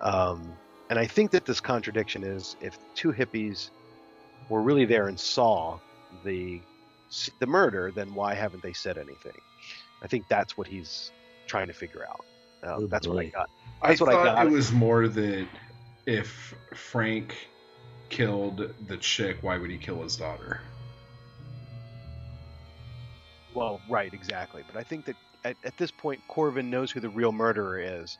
[0.00, 0.56] Um,
[0.88, 3.70] and I think that this contradiction is if two hippies
[4.48, 5.78] were really there and saw
[6.24, 6.62] the
[7.38, 9.36] the murder, then why haven't they said anything?
[10.02, 11.10] I think that's what he's
[11.46, 12.24] trying to figure out.
[12.62, 13.30] Um, Oh, that's what I boy.
[13.30, 13.50] got.
[13.82, 14.46] I That's what I thought got.
[14.46, 15.46] it was more that
[16.06, 17.48] if Frank
[18.08, 20.60] killed the chick, why would he kill his daughter?
[23.54, 24.62] Well, right, exactly.
[24.66, 28.18] But I think that at, at this point, Corvin knows who the real murderer is,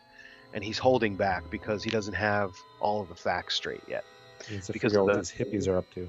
[0.53, 4.05] and he's holding back because he doesn't have all of the facts straight yet.
[4.47, 6.09] He needs to Because figure out of what the- these hippies are up to.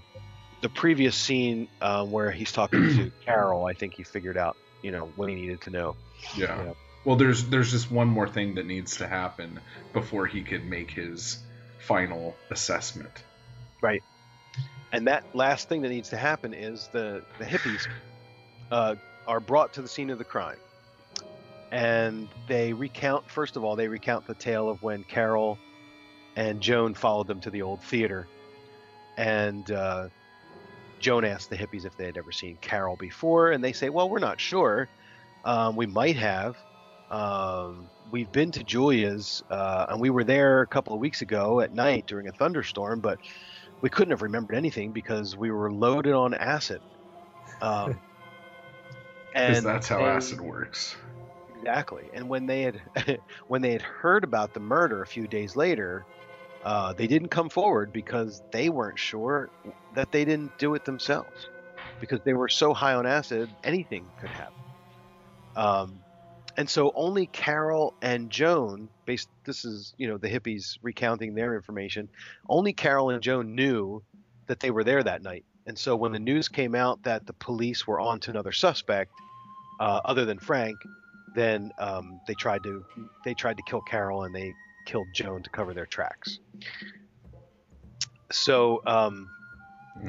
[0.62, 4.92] The previous scene um, where he's talking to Carol, I think he figured out, you
[4.92, 5.96] know, what he needed to know.
[6.36, 6.64] Yeah.
[6.64, 6.74] Yeah.
[7.04, 9.60] Well, there's there's just one more thing that needs to happen
[9.94, 11.38] before he could make his
[11.80, 13.24] final assessment.
[13.82, 14.02] Right.
[14.92, 17.88] And that last thing that needs to happen is the, the hippies
[18.72, 18.96] uh,
[19.28, 20.58] are brought to the scene of the crime.
[21.72, 25.60] And they recount, first of all, they recount the tale of when Carol
[26.36, 28.28] and Joan followed them to the old theater.
[29.18, 30.10] And uh,
[31.00, 33.52] Joan asked the hippies if they had ever seen Carol before.
[33.52, 34.88] And they say, well, we're not sure.
[35.44, 36.58] Um, we might have.
[37.12, 41.62] Um, we've been to Julia's, uh, and we were there a couple of weeks ago
[41.62, 43.20] at night during a thunderstorm, but
[43.82, 46.82] we couldn't have remembered anything because we were loaded on acid.
[47.62, 48.00] Um,
[49.34, 50.96] Because and that's how they- acid works.
[51.60, 52.10] Exactly.
[52.14, 52.82] And when they had
[53.48, 56.06] when they had heard about the murder a few days later,
[56.66, 59.50] uh, they didn't come forward because they weren't sure
[59.94, 61.48] that they didn't do it themselves,
[62.00, 64.54] because they were so high on acid, anything could happen.
[65.56, 66.00] Um,
[66.58, 71.56] and so only Carol and Joan, based this is you know the hippies recounting their
[71.56, 72.10] information,
[72.50, 74.02] only Carol and Joan knew
[74.48, 75.46] that they were there that night.
[75.68, 79.12] And so when the news came out that the police were on to another suspect,
[79.80, 80.78] uh, other than Frank,
[81.36, 82.84] then um, they tried to
[83.24, 84.54] they tried to kill Carol and they
[84.86, 86.40] killed Joan to cover their tracks.
[88.32, 89.30] So um,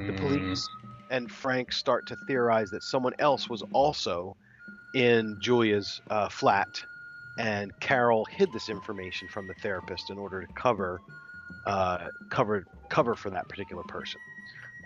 [0.07, 0.17] the Mm.
[0.19, 0.69] police
[1.11, 4.37] and Frank start to theorize that someone else was also
[4.95, 6.85] in Julia's uh, flat,
[7.39, 11.01] and Carol hid this information from the therapist in order to cover
[11.67, 14.21] uh, cover cover for that particular person.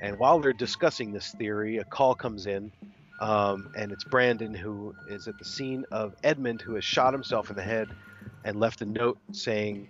[0.03, 2.73] And while they're discussing this theory, a call comes in,
[3.21, 7.51] um, and it's Brandon who is at the scene of Edmund, who has shot himself
[7.51, 7.89] in the head
[8.45, 9.89] and left a note saying,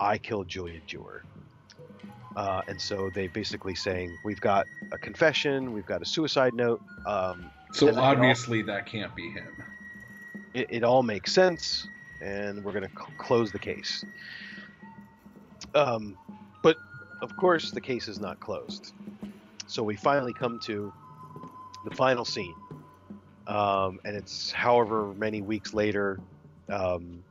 [0.00, 1.24] "I killed Julia Durer."
[2.36, 6.80] Uh, and so they basically saying, "We've got a confession, we've got a suicide note."
[7.06, 9.62] Um, So it all- obviously that can't be him.
[10.54, 11.86] it, it all makes sense,
[12.20, 14.04] and we're going to c- close the case.
[15.74, 16.16] Um,
[16.62, 16.76] but
[17.22, 18.92] of course, the case is not closed.
[19.66, 20.92] So we finally come to
[21.84, 22.54] the final scene,
[23.46, 26.18] um, and it's however many weeks later,
[26.68, 27.22] um,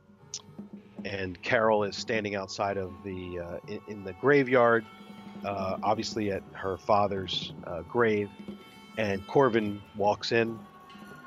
[1.04, 4.84] and Carol is standing outside of the uh, in, in the graveyard,
[5.44, 8.28] uh, obviously at her father's uh, grave,
[8.96, 10.58] and Corvin walks in,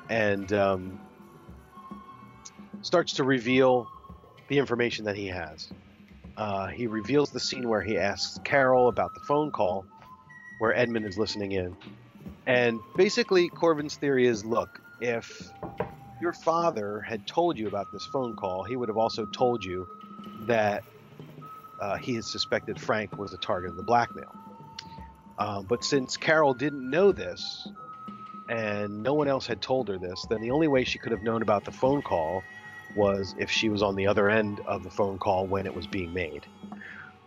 [0.08, 1.00] and um,
[2.82, 3.88] starts to reveal
[4.48, 5.70] the information that he has.
[6.36, 9.86] Uh, he reveals the scene where he asks Carol about the phone call
[10.58, 11.76] where Edmund is listening in.
[12.46, 15.50] And basically, Corvin's theory is look, if
[16.24, 19.86] your father had told you about this phone call, he would have also told you
[20.46, 20.82] that
[21.78, 24.34] uh, he had suspected Frank was the target of the blackmail.
[25.38, 27.68] Um, but since Carol didn't know this,
[28.48, 31.22] and no one else had told her this, then the only way she could have
[31.22, 32.42] known about the phone call
[32.96, 35.86] was if she was on the other end of the phone call when it was
[35.86, 36.46] being made.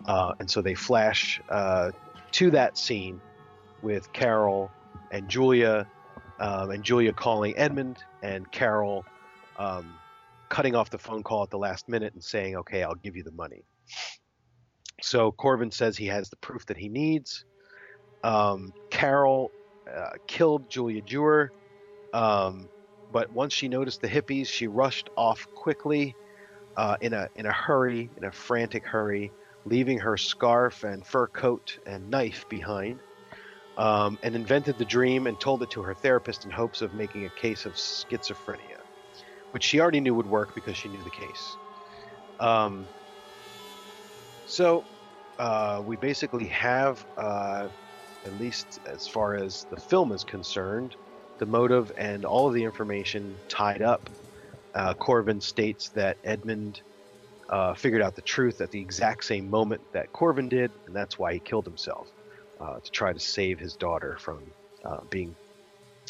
[0.08, 1.92] Uh, and so they flash uh,
[2.32, 3.22] to that scene
[3.84, 4.72] with Carol
[5.12, 5.86] and Julia,
[6.40, 9.08] um, and Julia calling Edmund, and Carol
[9.58, 10.00] um,
[10.50, 13.24] cutting off the phone call at the last minute and saying, "Okay, I'll give you
[13.24, 13.64] the money."
[15.02, 17.46] So Corvin says he has the proof that he needs.
[18.24, 19.54] Um, Carol
[19.92, 21.54] uh, killed Julia Durer.
[22.14, 22.70] Um,
[23.10, 26.18] but once she noticed the hippies, she rushed off quickly,
[26.76, 29.34] uh, in a in a hurry, in a frantic hurry,
[29.66, 33.02] leaving her scarf and fur coat and knife behind,
[33.78, 37.26] um, and invented the dream and told it to her therapist in hopes of making
[37.26, 38.80] a case of schizophrenia,
[39.52, 41.56] which she already knew would work because she knew the case.
[42.40, 42.88] Um,
[44.48, 44.84] so
[45.38, 47.68] uh, we basically have, uh,
[48.26, 50.96] at least as far as the film is concerned,
[51.38, 54.10] the motive and all of the information tied up.
[54.74, 56.82] Uh, Corvin states that Edmund
[57.50, 61.18] uh, figured out the truth at the exact same moment that Corvin did, and that's
[61.18, 62.12] why he killed himself
[62.60, 64.42] uh, to try to save his daughter from
[64.84, 65.36] uh, being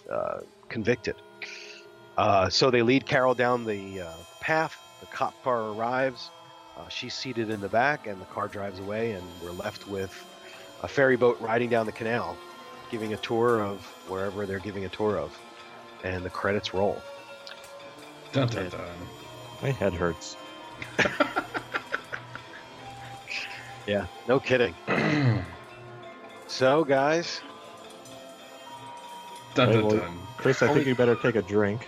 [0.09, 1.15] uh, convicted.
[2.17, 4.77] Uh, so they lead Carol down the uh, path.
[5.01, 6.29] The cop car arrives.
[6.77, 10.25] Uh, she's seated in the back, and the car drives away, and we're left with
[10.83, 12.37] a ferry boat riding down the canal,
[12.91, 15.37] giving a tour of wherever they're giving a tour of,
[16.03, 17.01] and the credits roll.
[18.31, 18.81] Dun, dun, dun.
[19.61, 20.35] My head hurts.
[23.87, 24.75] Yeah, no kidding.
[26.47, 27.41] So, guys,
[29.57, 30.13] Dun Right, dun well.
[30.37, 31.87] Chris, I think you better take a drink.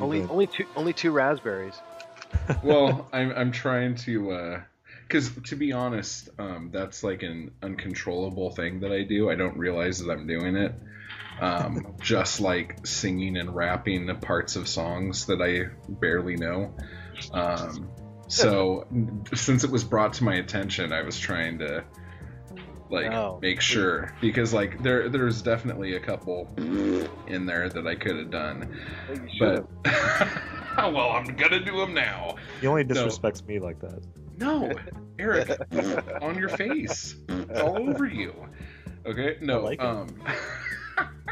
[0.00, 1.80] only You've been- only two only two raspberries.
[2.64, 4.60] well, I'm I'm trying to
[5.06, 9.30] because to be honest, um, that's like an uncontrollable thing that I do.
[9.30, 10.74] I don't realize that I'm doing it.
[11.40, 16.74] Um, just like singing and rapping the parts of songs that I barely know.
[17.32, 17.90] Um,
[18.26, 18.88] so
[19.34, 21.84] since it was brought to my attention, I was trying to
[22.90, 23.38] like Oh.
[23.40, 26.48] make sure because like there there's definitely a couple
[27.26, 28.76] in there that I could have done,
[29.38, 29.66] but
[30.76, 32.36] well, I'm gonna do them now.
[32.60, 32.94] He only No.
[32.94, 34.02] disrespects me like that.
[34.38, 34.70] No,
[35.18, 35.56] Eric,
[36.20, 38.34] on your face, It's all over you.
[39.06, 40.08] Okay, no, like um,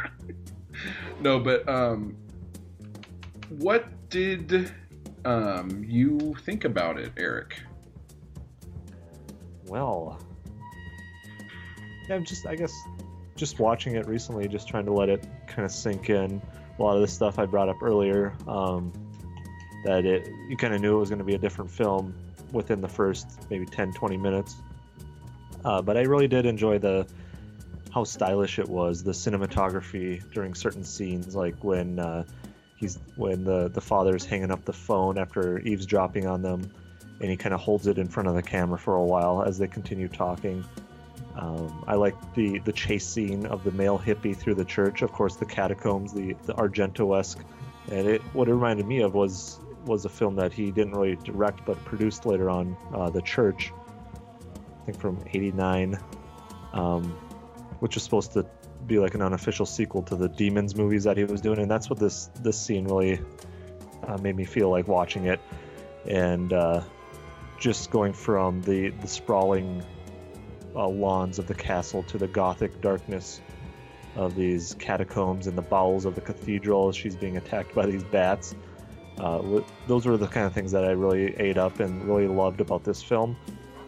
[1.21, 2.17] no, but um,
[3.49, 4.71] what did
[5.25, 7.59] um you think about it, Eric?
[9.67, 10.21] Well,
[12.09, 12.73] yeah, I'm just I guess
[13.37, 16.43] just watching it recently, just trying to let it kind of sink in.
[16.79, 18.93] A lot of the stuff I brought up earlier, um,
[19.85, 22.15] that it you kind of knew it was going to be a different film
[22.53, 24.57] within the first maybe 10, 20 minutes.
[25.65, 27.07] Uh, but I really did enjoy the
[27.93, 32.25] how stylish it was, the cinematography during certain scenes, like when uh,
[32.77, 36.71] he's when the the father's hanging up the phone after eavesdropping on them
[37.23, 39.57] and he kind of holds it in front of the camera for a while as
[39.57, 40.65] they continue talking.
[41.37, 45.03] Um, I like the the chase scene of the male hippie through the church.
[45.03, 47.43] Of course, the catacombs, the the Argento-esque,
[47.91, 51.17] and it what it reminded me of was was a film that he didn't really
[51.17, 53.73] direct but produced later on, uh, The Church.
[54.83, 55.99] I think from '89,
[56.73, 57.05] um,
[57.81, 58.47] which was supposed to
[58.87, 61.89] be like an unofficial sequel to the Demons movies that he was doing, and that's
[61.89, 63.21] what this this scene really
[64.07, 65.41] uh, made me feel like watching it,
[66.07, 66.83] and uh,
[67.59, 69.83] just going from the the sprawling
[70.75, 73.41] uh, lawns of the castle to the gothic darkness
[74.17, 78.05] of these catacombs and the bowels of the cathedral as she's being attacked by these
[78.05, 78.55] bats.
[79.19, 82.61] Uh, those were the kind of things that I really ate up and really loved
[82.61, 83.37] about this film.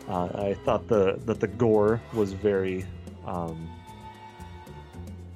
[0.08, 2.84] Uh, I thought the that the gore was very
[3.26, 3.70] um,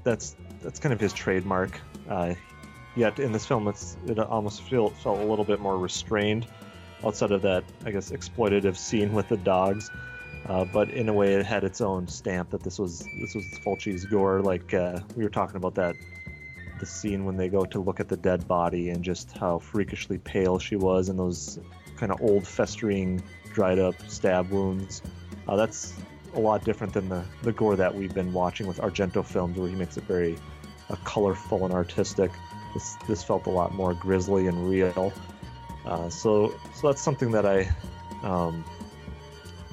[0.05, 1.81] that's that's kind of his trademark.
[2.09, 2.35] Uh,
[2.97, 6.47] yet in this film, it's it almost feel, felt a little bit more restrained,
[7.05, 9.91] outside of that I guess exploitative scene with the dogs.
[10.49, 13.45] Uh, but in a way, it had its own stamp that this was this was
[13.65, 14.41] Fulci's gore.
[14.41, 15.95] Like uh, we were talking about that
[16.81, 20.19] the scene when they go to look at the dead body and just how freakishly
[20.19, 21.59] pale she was and those
[21.97, 23.23] kind of old festering
[23.53, 25.03] dried up stab wounds.
[25.49, 25.95] Uh, that's
[26.35, 29.69] a lot different than the, the gore that we've been watching with Argento films, where
[29.69, 30.39] he makes it very
[30.89, 32.31] uh, colorful and artistic.
[32.75, 35.13] This this felt a lot more grisly and real.
[35.85, 37.69] Uh, so so that's something that I,
[38.23, 38.65] um,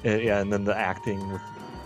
[0.06, 1.42] eh, yeah, and then the acting with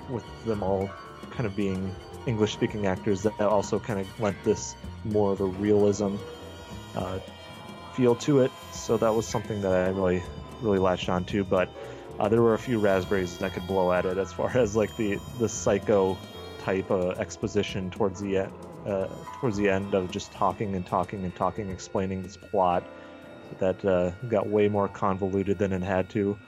[0.09, 0.91] with them all
[1.31, 1.95] kind of being
[2.27, 6.17] English speaking actors that also kind of lent this more of a realism
[6.97, 7.19] uh,
[7.95, 8.53] feel to it.
[8.73, 10.23] So that was something that I really
[10.61, 11.45] really latched onto.
[11.45, 11.69] But
[12.19, 14.97] uh, there were a few raspberries that could blow at it as far as like
[14.97, 16.19] the the psycho
[16.59, 18.53] type of exposition towards the end.
[18.87, 19.07] Uh,
[19.41, 22.83] towards the end of just talking and talking and talking, explaining this plot
[23.59, 26.39] that uh, got way more convoluted than it had to.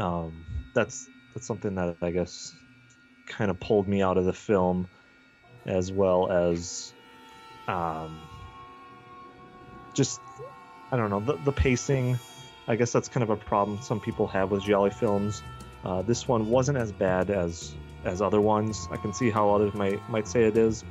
[0.00, 2.54] Um, that's that's something that I guess
[3.26, 4.88] kind of pulled me out of the film,
[5.66, 6.92] as well as
[7.68, 8.18] um,
[9.94, 10.20] just
[10.90, 12.18] I don't know the the pacing.
[12.66, 15.42] I guess that's kind of a problem some people have with Giallo films.
[15.84, 17.74] Uh, this one wasn't as bad as
[18.04, 18.88] as other ones.
[18.90, 20.84] I can see how others might might say it is,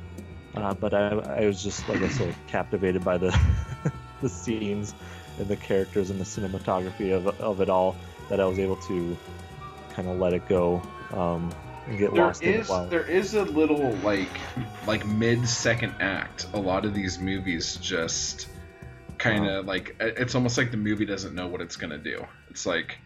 [0.54, 3.36] uh, but I, I was just like I said captivated by the
[4.22, 4.94] the scenes
[5.38, 7.96] and the characters and the cinematography of of it all
[8.30, 9.16] that I was able to
[9.90, 10.80] kind of let it go
[11.12, 11.52] um,
[11.86, 14.28] and get There lost is there is a little like
[14.86, 16.46] like mid second act.
[16.54, 18.48] A lot of these movies just
[19.18, 22.24] kind of like it's almost like the movie doesn't know what it's gonna do.
[22.48, 22.98] It's like,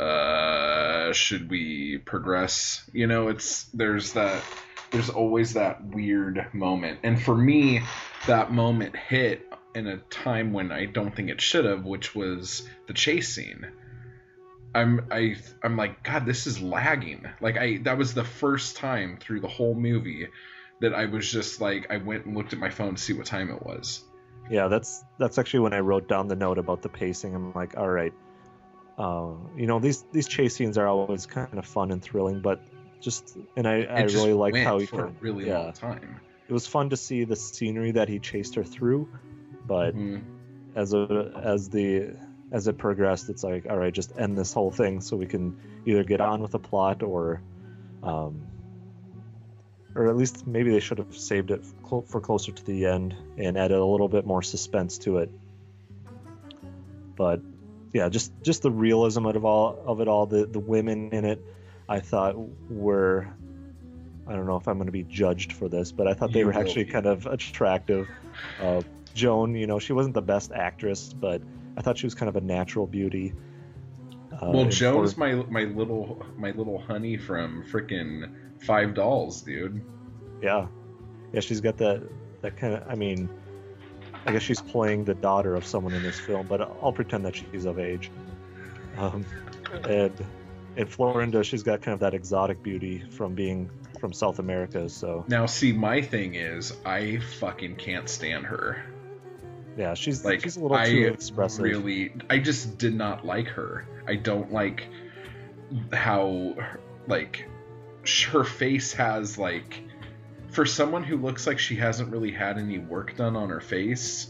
[0.00, 2.82] uh, should we progress?
[2.92, 4.42] You know, it's there's that
[4.90, 7.82] there's always that weird moment, and for me,
[8.26, 12.68] that moment hit in a time when I don't think it should have, which was
[12.86, 13.66] the chase scene.
[14.74, 17.26] I'm I I'm like God, this is lagging.
[17.40, 20.28] Like I that was the first time through the whole movie
[20.80, 23.26] that I was just like I went and looked at my phone to see what
[23.26, 24.02] time it was.
[24.50, 27.34] yeah, that's that's actually when I wrote down the note about the pacing.
[27.34, 28.12] I'm like, all right,
[28.98, 32.60] uh, you know these these chase scenes are always kind of fun and thrilling, but
[33.00, 35.46] just and I, I It just really liked how he for a kind of- really
[35.48, 35.58] yeah.
[35.58, 36.20] long time.
[36.48, 39.08] it was fun to see the scenery that he chased her through,
[39.66, 40.22] but Mhm.
[40.74, 42.16] as a as the
[42.52, 45.56] as it progressed, it's like all right, just end this whole thing so we can
[45.86, 47.40] either get on with the plot or
[48.02, 48.42] um,
[49.94, 51.64] or at least maybe they should have saved it
[52.06, 55.30] for closer to the end and added a little bit more suspense to it.
[57.16, 57.40] But
[57.92, 61.42] yeah, just just the realism of all of it all, the the women in it,
[61.88, 62.36] I thought
[62.70, 63.28] were.
[64.24, 66.40] I don't know if I'm going to be judged for this, but I thought they
[66.40, 68.08] You were will actually kind of attractive.
[68.60, 68.82] Uh,
[69.14, 71.42] Joan, you know, she wasn't the best actress, but
[71.76, 73.34] I thought she was kind of a natural beauty.
[74.32, 79.84] Uh, well, and Joan's my my little my little honey from frickin' Five Dolls, dude.
[80.40, 80.66] Yeah,
[81.32, 82.08] yeah, she's got that
[82.42, 82.84] that kind of.
[82.88, 83.28] I mean,
[84.26, 87.36] I guess she's playing the daughter of someone in this film, but I'll pretend that
[87.36, 88.10] she's of age.
[88.98, 89.24] Um,
[89.88, 90.12] and
[90.76, 94.88] in Florinda, she's got kind of that exotic beauty from being from South America.
[94.88, 98.84] So Now, see, my thing is, I fucking can't stand her.
[99.76, 101.64] Yeah, she's Like, she's a little I too expressive.
[101.64, 103.86] really, I just did not like her.
[104.06, 104.88] I don't like
[105.92, 106.54] how,
[107.06, 107.48] like,
[108.30, 109.82] her face has like,
[110.50, 114.28] for someone who looks like she hasn't really had any work done on her face.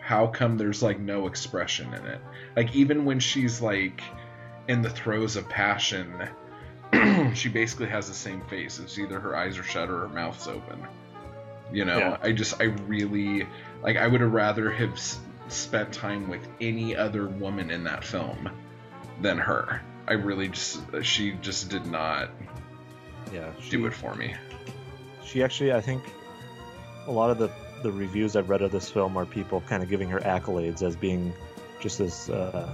[0.00, 2.20] How come there's like no expression in it?
[2.56, 4.02] Like even when she's like
[4.68, 6.28] in the throes of passion,
[7.34, 8.78] she basically has the same face.
[8.78, 10.86] It's either her eyes are shut or her mouth's open.
[11.72, 12.18] You know, Yeah.
[12.22, 13.46] I just I really
[13.82, 15.18] like I would have rather have s-
[15.48, 18.50] spent time with any other woman in that film
[19.20, 19.82] than her.
[20.08, 22.30] I really just she just did not
[23.32, 24.34] yeah, she, do it for me.
[25.24, 26.02] she actually, I think,
[27.06, 27.50] a lot of the
[27.82, 30.94] the reviews I've read of this film are people kind of giving her accolades as
[30.94, 31.32] being
[31.80, 32.72] just this uh,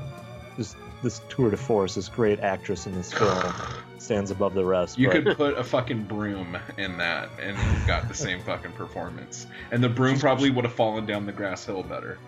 [0.56, 3.54] this this tour de force, this great actress in this film,
[3.98, 4.98] stands above the rest.
[4.98, 8.72] You but- could put a fucking broom in that and you got the same fucking
[8.72, 9.46] performance.
[9.70, 12.18] And the broom probably would have fallen down the grass hill better.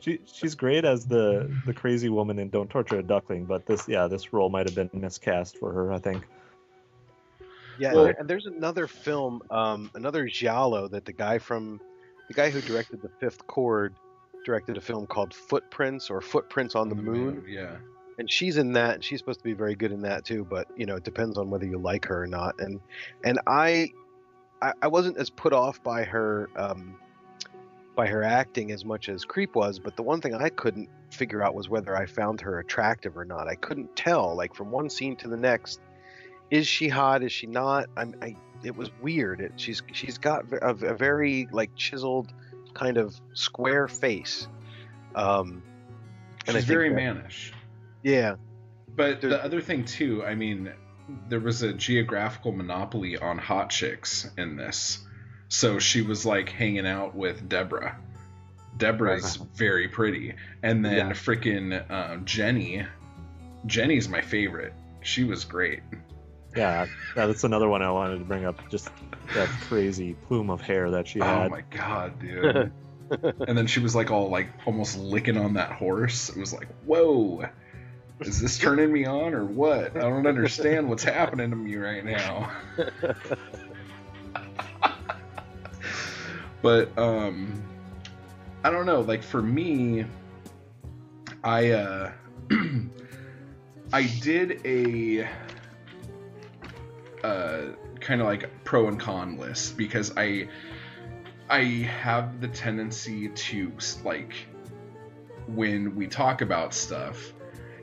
[0.00, 3.88] she she's great as the the crazy woman in Don't Torture a Duckling, but this
[3.88, 5.92] yeah this role might have been miscast for her.
[5.92, 6.26] I think.
[7.78, 11.80] Yeah, Well- and, and there's another film, um, another giallo that the guy from,
[12.28, 13.94] the guy who directed the Fifth Chord,
[14.44, 17.76] directed a film called Footprints or Footprints on the Moon, Yeah.
[18.18, 18.94] And she's in that.
[18.96, 21.38] and She's supposed to be very good in that too, but you know it depends
[21.38, 22.60] on whether you like her or not.
[22.60, 22.80] And
[23.24, 23.92] and I,
[24.60, 26.96] I, I wasn't as put off by her, um,
[27.94, 31.42] by her acting as much as Creep was, but the one thing I couldn't figure
[31.42, 33.48] out was whether I found her attractive or not.
[33.48, 35.80] I couldn't tell, like from one scene to the next
[36.52, 37.22] is she hot?
[37.22, 37.86] Is she not?
[37.96, 38.36] I'm, I.
[38.62, 39.40] It was weird.
[39.40, 42.32] It, she's she's got a, a very like chiseled,
[42.74, 44.46] kind of square face.
[45.14, 45.62] Um,
[46.46, 47.54] and I She's think very mannish.
[48.02, 48.36] Yeah,
[48.94, 50.72] But the other thing too, I mean,
[51.28, 54.98] there was a geographical monopoly on hot chicks in this.
[55.48, 57.96] So she was like hanging out with Deborah.
[58.76, 60.34] Deborah's very pretty.
[60.62, 61.10] And then Yeah.
[61.10, 62.84] freaking uh, Jenny.
[63.66, 64.72] Jenny's my favorite.
[65.02, 65.80] She was great.
[66.56, 68.68] Yeah, yeah, that's another one I wanted to bring up.
[68.70, 68.90] Just
[69.34, 71.28] that crazy plume of hair that she had.
[71.28, 71.50] Oh had.
[71.50, 72.72] my god, dude.
[73.48, 76.28] and then she was like all like almost licking on that horse.
[76.30, 77.46] It was like, whoa.
[78.20, 79.96] Is this turning me on or what?
[79.96, 82.50] I don't understand what's happening to me right now.
[86.62, 87.62] but um
[88.64, 90.06] I don't know, like for me
[91.42, 92.12] I uh
[93.92, 95.28] I did a
[97.24, 97.60] uh
[98.00, 100.48] kind of like pro and con list because I
[101.48, 101.62] I
[102.00, 103.72] have the tendency to
[104.04, 104.34] like
[105.48, 107.32] when we talk about stuff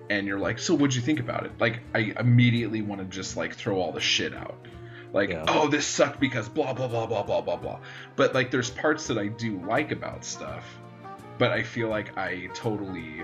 [0.09, 1.51] and you're like, so what'd you think about it?
[1.59, 4.57] Like, I immediately want to just like throw all the shit out.
[5.13, 5.45] Like, Yeah.
[5.47, 7.79] oh, this sucked because blah blah blah blah blah blah blah.
[8.15, 10.65] But like, there's parts that I do like about stuff,
[11.37, 13.21] but I feel like I totally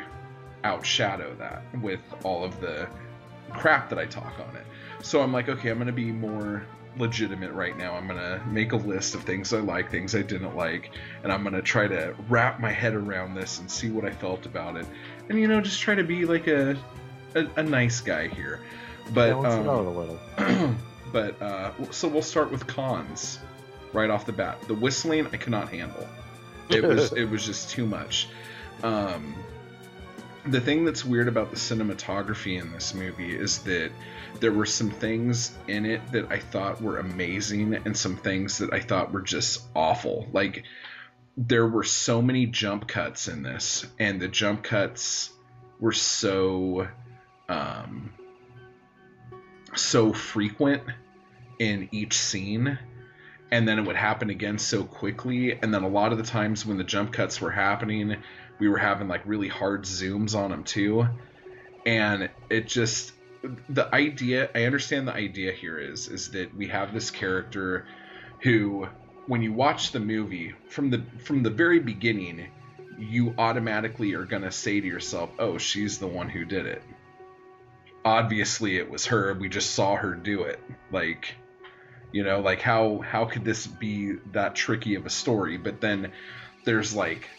[0.63, 2.87] outshadow that with all of the
[3.51, 4.65] crap that I talk on it.
[5.03, 6.65] So I'm like, okay, I'm gonna be more
[6.97, 7.93] legitimate right now.
[7.93, 10.91] I'm gonna make a list of things I like, things I didn't like,
[11.23, 14.45] and I'm gonna try to wrap my head around this and see what I felt
[14.45, 14.87] about it,
[15.29, 16.77] and you know, just try to be like a
[17.35, 18.61] a, a nice guy here.
[19.13, 20.19] But um, out a little.
[21.11, 23.39] but uh, so we'll start with cons
[23.93, 24.61] right off the bat.
[24.67, 26.07] The whistling I cannot handle.
[26.69, 28.29] It was it was just too much.
[28.83, 29.35] Um,
[30.47, 33.91] the thing that's weird about the cinematography in this movie is that
[34.39, 38.71] there were some things in it that I thought were amazing and some things that
[38.71, 40.27] I thought were just awful.
[40.33, 40.63] Like
[41.37, 45.31] there were so many jump cuts in this and the jump cuts
[45.79, 46.87] were so
[47.49, 48.11] um
[49.75, 50.81] so frequent
[51.59, 52.79] in each scene
[53.51, 56.65] and then it would happen again so quickly and then a lot of the times
[56.65, 58.15] when the jump cuts were happening
[58.59, 61.07] we were having like really hard zooms on them too.
[61.85, 63.13] And it just
[63.69, 67.85] the idea I understand the idea here is is that we have this character
[68.41, 68.87] who
[69.27, 72.47] when you watch the movie from the from the very beginning
[72.97, 76.81] you automatically are going to say to yourself, "Oh, she's the one who did it."
[78.05, 79.33] Obviously it was her.
[79.33, 80.59] We just saw her do it.
[80.91, 81.35] Like
[82.11, 85.57] you know, like how how could this be that tricky of a story?
[85.57, 86.11] But then
[86.63, 87.29] there's like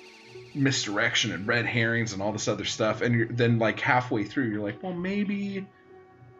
[0.55, 4.63] misdirection and red herrings and all this other stuff and then like halfway through you're
[4.63, 5.67] like well maybe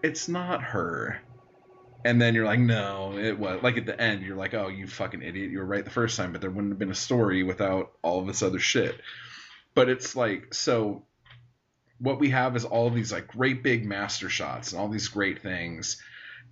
[0.03, 1.21] it's not her
[2.07, 4.87] and then you're like no it was like at the end you're like oh you
[4.87, 7.43] fucking idiot you were right the first time but there wouldn't have been a story
[7.43, 9.01] without all of this other shit.
[9.75, 11.05] But it's like so
[11.99, 15.09] what we have is all of these like great big master shots and all these
[15.09, 16.01] great things.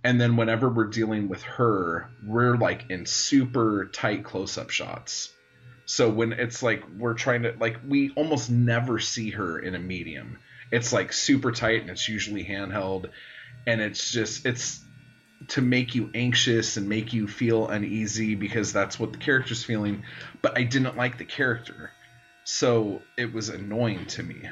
[0.03, 5.31] And then whenever we're dealing with her we're like in super tight close-up shots.
[5.85, 9.79] So when it's like we're trying to like we almost never see her in a
[9.79, 10.37] medium.
[10.69, 13.09] It's like super tight and it's usually handheld.
[13.65, 14.84] And it's just it's
[15.49, 20.03] to make you anxious and make you feel uneasy because that's what the character's feeling,
[20.41, 21.91] but I didn't like the character.
[22.43, 24.49] So it was annoying to me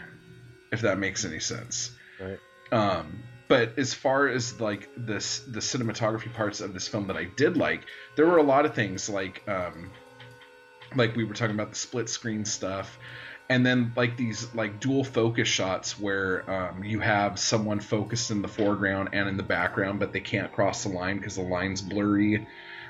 [0.72, 1.92] if that makes any sense.
[2.20, 2.40] Right.
[2.72, 7.26] Um but as far as like this the cinematography parts of this film that I
[7.26, 9.92] did like, there were a lot of things like um
[10.96, 12.98] like we were talking about the split screen stuff
[13.50, 18.42] and then like these like dual focus shots where um, you have someone focused in
[18.42, 21.82] the foreground and in the background but they can't cross the line because the line's
[21.82, 22.48] blurry.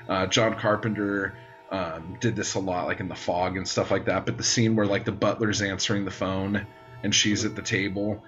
[0.08, 1.34] Uh, john carpenter
[1.70, 4.44] um, did this a lot like in the fog and stuff like that but the
[4.44, 6.66] scene where like the butler's answering the phone
[7.02, 8.22] and she's at the table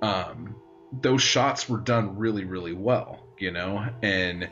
[0.00, 0.56] um,
[0.92, 3.86] those shots were done really really well you know?
[4.02, 4.48] And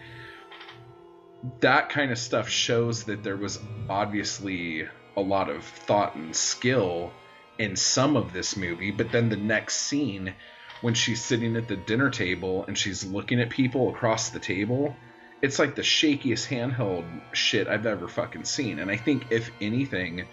[1.61, 3.59] that kind of stuff shows that there was
[3.89, 7.13] obviously a lot of thought and skill
[7.59, 10.35] in some of this movie but then the next scene
[10.83, 14.95] when she's sitting at the dinner table and she's looking at people across the table
[15.43, 20.27] it's like the shakiest handheld shit I've ever fucking seen and I think if anything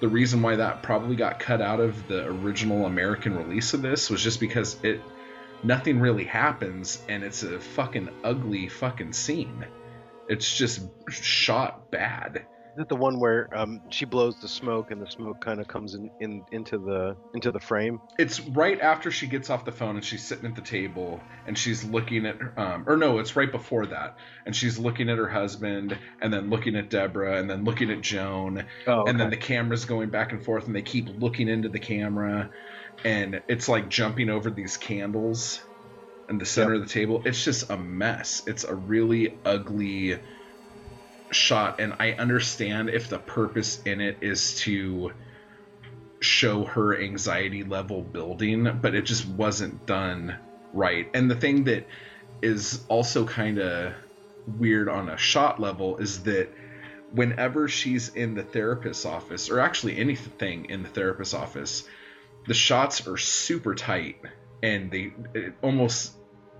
[0.00, 4.10] the reason why that probably got cut out of the original American release of this
[4.10, 5.00] was just because it
[5.62, 9.64] nothing really happens and it's a fucking ugly fucking scene
[10.28, 12.46] it's just shot bad.
[12.76, 15.66] Is it the one where um, she blows the smoke and the smoke kind of
[15.66, 18.02] comes in, in into the into the frame?
[18.18, 21.56] It's right after she gets off the phone and she's sitting at the table and
[21.56, 25.26] she's looking at, um, or no, it's right before that, and she's looking at her
[25.28, 29.38] husband and then looking at Deborah and then looking at Joan, Oh, and then the
[29.38, 32.50] camera's going back and forth and they keep looking into the camera,
[33.04, 35.62] and it's like jumping over these candles
[36.28, 37.22] in the center of the table.
[37.24, 38.42] It's just a mess.
[38.46, 40.20] It's a really ugly
[41.30, 45.12] shot, and I understand if the purpose in it is to
[46.20, 50.36] show her anxiety level building, but it just wasn't done
[50.72, 51.08] right.
[51.14, 51.86] And the thing that
[52.42, 53.92] is also kind of
[54.58, 56.48] weird on a shot level is that
[57.12, 61.84] whenever she's in the therapist's office, or actually anything in the therapist's office,
[62.46, 64.16] the shots are super tight
[64.62, 65.12] and they
[65.62, 66.12] almost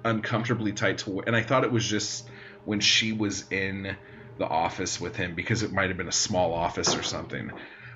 [0.04, 2.28] uncomfortably tight to and I thought it was just
[2.64, 3.96] when she was in
[4.38, 7.52] the office with him because it might have been a small office or something.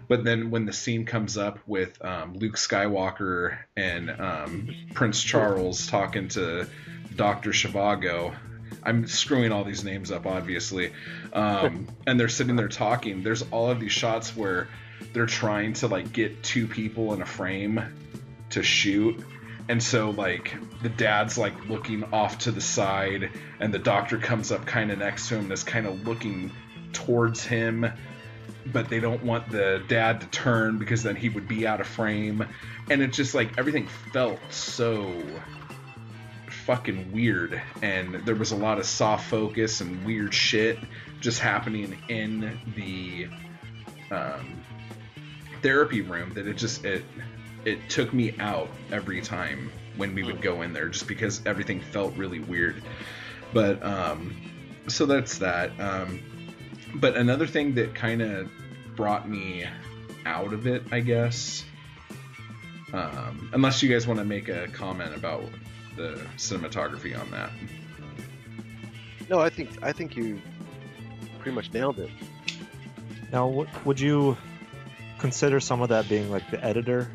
[0.09, 5.87] But then when the scene comes up with um, Luke Skywalker and um, Prince Charles
[5.87, 6.67] talking to
[7.15, 7.51] Dr.
[7.51, 8.35] Zhivago,
[8.83, 10.93] I'm screwing all these names up, obviously.
[11.33, 13.23] Um, and they're sitting there talking.
[13.23, 14.69] There's all of these shots where
[15.13, 17.81] they're trying to like get two people in a frame
[18.51, 19.25] to shoot.
[19.71, 20.53] And so like
[20.83, 23.31] the dad's like looking off to the side
[23.61, 26.51] and the doctor comes up kind of next to him and is kind of looking
[26.93, 27.87] towards him
[28.67, 31.87] but they don't want the dad to turn because then he would be out of
[31.87, 32.45] frame.
[32.91, 35.23] And it's just like everything felt so
[36.67, 40.81] fucking weird and there was a lot of soft focus and weird shit
[41.21, 43.29] just happening in the
[44.11, 44.65] um,
[45.63, 47.05] therapy room that it just it
[47.65, 51.81] it took me out every time when we would go in there just because everything
[51.81, 52.83] felt really weird
[53.53, 54.35] but um
[54.89, 56.21] so that's that um
[56.95, 58.51] but another thing that kind of
[58.97, 59.65] brought me
[60.27, 61.65] out of it i guess
[62.93, 65.45] um unless you guys want to make a comment about
[65.97, 67.51] the cinematography on that
[69.31, 70.43] No, I think I think you
[71.39, 72.11] pretty much nailed it.
[73.33, 74.37] Now, would you
[75.19, 77.09] consider some of that being like the editor?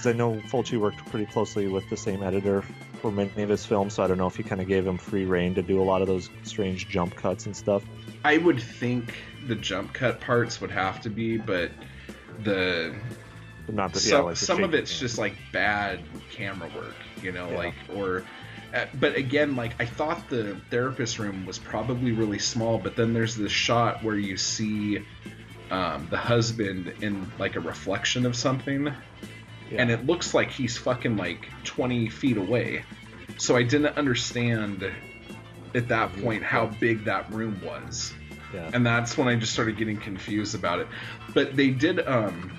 [0.00, 2.62] Because I know Fulci worked pretty closely with the same editor
[3.02, 4.96] for many of his films, so I don't know if he kind of gave him
[4.96, 7.84] free reign to do a lot of those strange jump cuts and stuff.
[8.24, 9.14] I would think
[9.46, 11.70] the jump cut parts would have to be, but
[12.42, 12.94] the
[13.66, 16.00] But not the, some, yeah, like the some of it's just like bad
[16.30, 17.56] camera work, you know, Yeah.
[17.58, 18.24] like or
[18.72, 23.12] Uh, but again, like I thought the therapist room was probably really small, but then
[23.12, 25.04] there's this shot where you see
[25.70, 28.90] um, the husband in like a reflection of something,
[29.76, 32.84] and it looks like he's fucking like 20 feet away.
[33.38, 34.90] So I didn't understand
[35.74, 38.12] at that point how big that room was.
[38.52, 38.70] Yeah.
[38.72, 40.88] And that's when I just started getting confused about it.
[41.34, 42.56] But they did um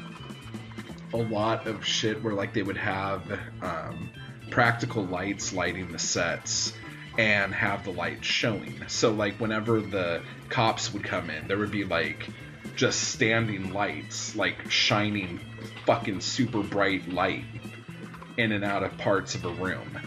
[1.14, 3.24] a lot of shit where like they would have
[3.62, 4.10] um
[4.50, 6.74] practical lights lighting the sets
[7.18, 8.84] and have the lights showing.
[8.88, 12.30] So like whenever the cops would come in, there would be like
[12.76, 15.40] just standing lights like shining
[15.86, 17.44] fucking super bright light
[18.38, 20.00] in and out of parts of a room.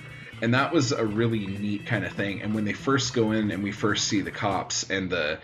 [0.42, 2.42] And that was a really neat kind of thing.
[2.42, 5.38] And when they first go in and we first see the cops and the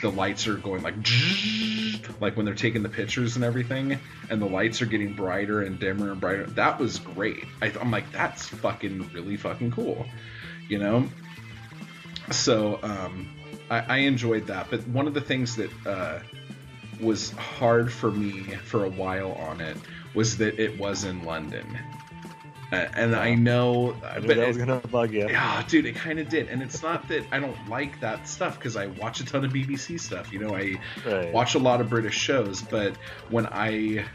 [0.00, 0.94] the lights are going like
[2.20, 3.98] like when they're taking the pictures and everything
[4.30, 7.90] and the lights are getting brighter and dimmer and brighter that was great I, i'm
[7.90, 10.06] like that's fucking really fucking cool
[10.68, 11.08] you know
[12.30, 13.28] so um
[13.70, 16.20] I, I enjoyed that but one of the things that uh
[17.02, 19.76] was hard for me for a while on it
[20.14, 21.78] was that it was in london
[22.70, 25.28] uh, and I know, I but that was it- gonna bug you.
[25.28, 26.48] yeah, dude, it kind of did.
[26.48, 29.52] And it's not that I don't like that stuff because I watch a ton of
[29.52, 30.32] BBC stuff.
[30.32, 31.30] You know, I Right.
[31.34, 32.96] watch a lot of British shows, but
[33.28, 34.06] when I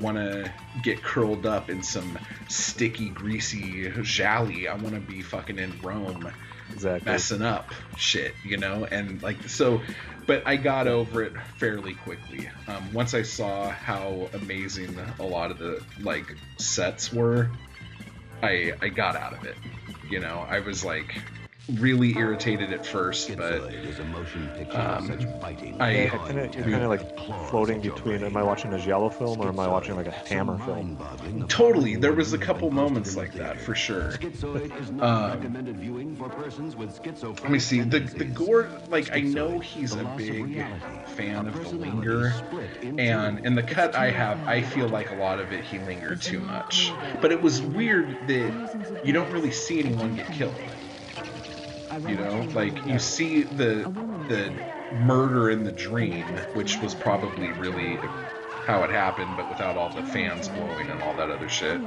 [0.00, 0.52] want to
[0.82, 2.18] get curled up in some
[2.48, 6.32] sticky, greasy gialli, I want to be fucking in Rome
[6.72, 7.12] Exactly.
[7.12, 8.88] messing up shit, you know?
[8.90, 9.82] And like, so,
[10.26, 12.48] but I got over it fairly quickly.
[12.68, 17.50] Um, once I saw how amazing a lot of the like sets were,
[18.42, 19.56] I I got out of it.
[20.08, 21.22] You know, I was like
[21.78, 26.50] really irritated at first, but Schizoid a motion picture um, such biting, I- Yeah, kinda,
[26.54, 28.22] you're kind of like floating between.
[28.24, 30.96] Am I watching a Giallo film or am I watching like a Hammer film?
[31.48, 34.12] Totally, there was a couple moments like that for sure.
[34.22, 38.68] Um, not recommended viewing for persons with schizophrenic Let me see the the gore.
[38.88, 40.64] Like I know he's a big
[41.06, 45.14] fan of the linger, split and in the cut I have, I feel like a
[45.14, 46.92] lot of it he lingered too much.
[47.20, 48.52] But it was weird that
[49.04, 50.56] you don't really see anyone get killed.
[52.06, 53.84] You know, like you see the
[54.26, 54.52] the
[54.92, 58.00] murder in the dream, which was probably really
[58.64, 61.80] how it happened, but without all the fans blowing and all that other shit.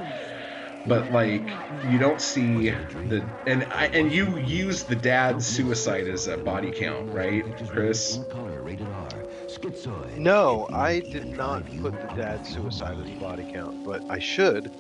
[0.86, 1.50] But like
[1.82, 6.72] you don't see the and I, and you use the dad's suicide as a body
[6.72, 8.20] count, right, Chris?
[8.30, 9.24] Color rated R.
[9.48, 10.18] Schizoid.
[10.18, 14.74] No, I did not put the dad's suicide as a body count, but I should.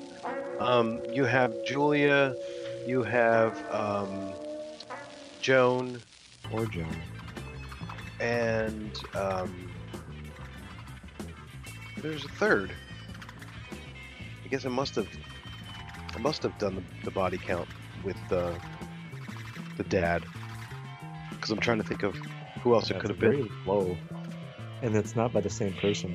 [0.59, 2.35] Um, you have Julia,
[2.85, 4.32] you have um,
[5.43, 6.01] Joan,
[6.53, 6.87] Or Joan.
[8.21, 9.69] and um,
[12.01, 12.71] there's a third.
[14.43, 15.07] I guess I must have,
[16.15, 17.67] I must have done the, the body count
[18.05, 18.55] with the
[19.75, 20.23] the dad,
[21.31, 22.15] because I'm trying to think of
[22.61, 23.49] who else it could have been.
[23.65, 23.97] low,
[24.81, 26.13] and it's not by the same person,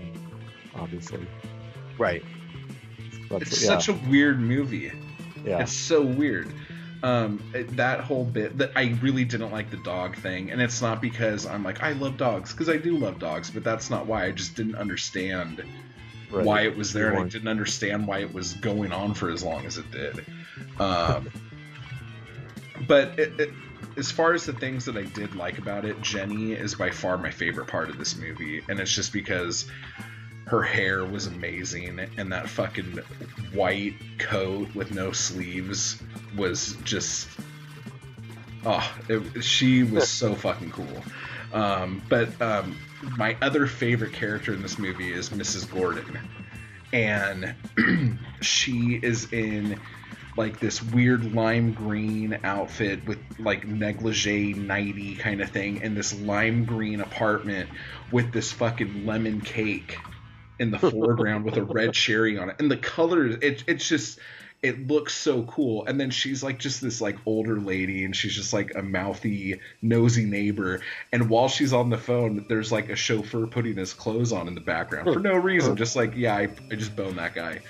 [0.75, 1.27] obviously.
[1.99, 2.23] Right.
[3.29, 4.91] That's, It's yeah, such a weird movie.
[5.45, 5.61] yeah.
[5.61, 6.51] It's so weird.
[7.03, 11.01] Um, that whole bit that I really didn't like the dog thing, and it's not
[11.01, 14.25] because I'm like I love dogs because I do love dogs, but that's not why.
[14.25, 15.63] I just didn't understand
[16.31, 16.45] right.
[16.45, 19.45] why it was there, and I didn't understand why it was going on for as
[19.45, 20.25] long as it did.
[20.81, 21.31] Um,
[22.89, 23.51] but it, it,
[23.97, 27.19] as far as the things that I did like about it, Jenny is by far
[27.19, 29.67] my favorite part of this movie, and it's just because
[30.49, 33.01] her hair was amazing, and that fucking
[33.53, 36.03] white coat with no sleeves
[36.37, 37.29] was just
[38.65, 41.03] oh, it, she was so fucking cool.
[41.53, 42.77] Um, but um,
[43.17, 45.71] my other favorite character in this movie is Mrs.
[45.71, 46.19] Gordon,
[46.93, 47.55] and
[48.41, 49.79] she is in
[50.39, 56.19] like this weird lime green outfit with like negligee nighty kind of thing in this
[56.21, 57.69] lime green apartment
[58.13, 59.99] with this fucking lemon cake
[60.59, 62.57] in the foreground with a red cherry on it.
[62.59, 64.19] And the colors it, it's just
[64.61, 65.87] it looks so cool.
[65.87, 69.61] And then she's like just this like older lady and she's just like a mouthy
[69.83, 70.81] nosy neighbor.
[71.13, 74.55] And while she's on the phone there's like a chauffeur putting his clothes on in
[74.55, 75.77] the background for no reason.
[75.77, 77.61] Just like yeah i, I just boned that guy.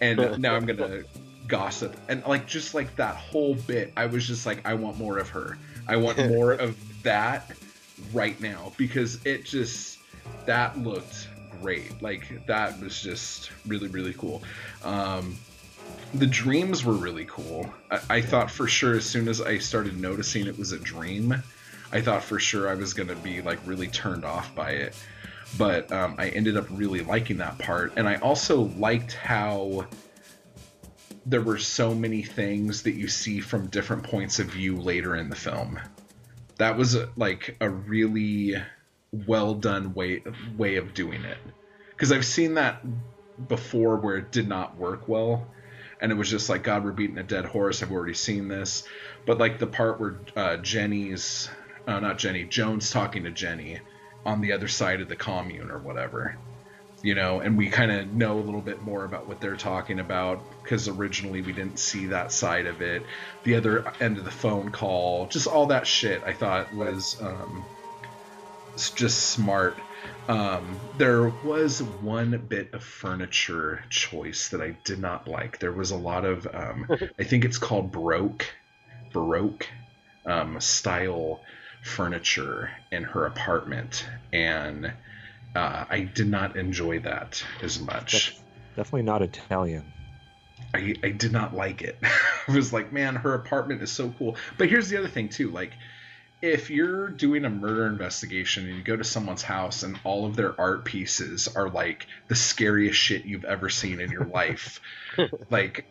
[0.00, 1.04] And now i'm gonna
[1.46, 1.96] gossip.
[2.08, 5.28] And like just like that whole bit i was just like i want more of
[5.30, 5.58] her.
[5.86, 7.50] I want more of that
[8.12, 8.72] right now.
[8.76, 9.98] Because it just
[10.46, 11.28] that looked
[11.60, 12.02] great.
[12.02, 14.42] Like that was just really really cool.
[14.82, 15.38] Um
[16.14, 17.72] the dreams were really cool.
[17.90, 21.42] I, I thought for sure as soon as i started noticing it was a dream
[21.92, 24.96] i thought for sure i was gonna be like really turned off by it.
[25.58, 27.92] But um, i ended up really liking that part.
[27.96, 29.86] And i also liked how
[31.26, 35.30] there were so many things that you see from different points of view later in
[35.30, 35.80] the film.
[36.58, 38.56] That was like a really
[39.26, 40.22] well done way
[40.56, 41.38] way of doing it.
[41.90, 42.84] Because I've seen that
[43.48, 45.46] before where it did not work well,
[46.00, 47.82] and it was just like God, we're beating a dead horse.
[47.82, 48.84] I've already seen this,
[49.26, 51.48] but like the part where uh, Jenny's,
[51.86, 53.80] uh, not Jenny, Jones talking to Jenny
[54.24, 56.36] on the other side of the commune or whatever
[57.04, 60.00] you know, and we kind of know a little bit more about what they're talking
[60.00, 63.02] about because originally we didn't see that side of it.
[63.42, 67.62] The other end of the phone call, just all that shit, I thought was um,
[68.76, 69.80] just smart.
[70.28, 75.58] Um, there was one bit of furniture choice that I did not like.
[75.58, 76.88] There was a lot of, um,
[77.18, 78.46] I think it's called Baroque,
[79.12, 79.68] Baroque
[80.26, 81.40] um, style
[81.82, 84.92] furniture in her apartment, and
[85.54, 88.38] uh, I did not enjoy that as much.
[88.76, 89.84] Definitely not Italian.
[90.74, 91.98] I, I did not like it.
[92.48, 94.36] I was like, man, her apartment is so cool.
[94.58, 95.72] But here's the other thing too, like
[96.42, 100.36] if you're doing a murder investigation and you go to someone's house and all of
[100.36, 104.80] their art pieces are like the scariest shit you've ever seen in your life,
[105.50, 105.86] like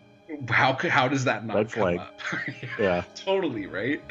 [0.50, 2.00] how how does that not Red come flag.
[2.00, 2.20] up?
[2.80, 3.04] Yeah.
[3.16, 4.02] totally right.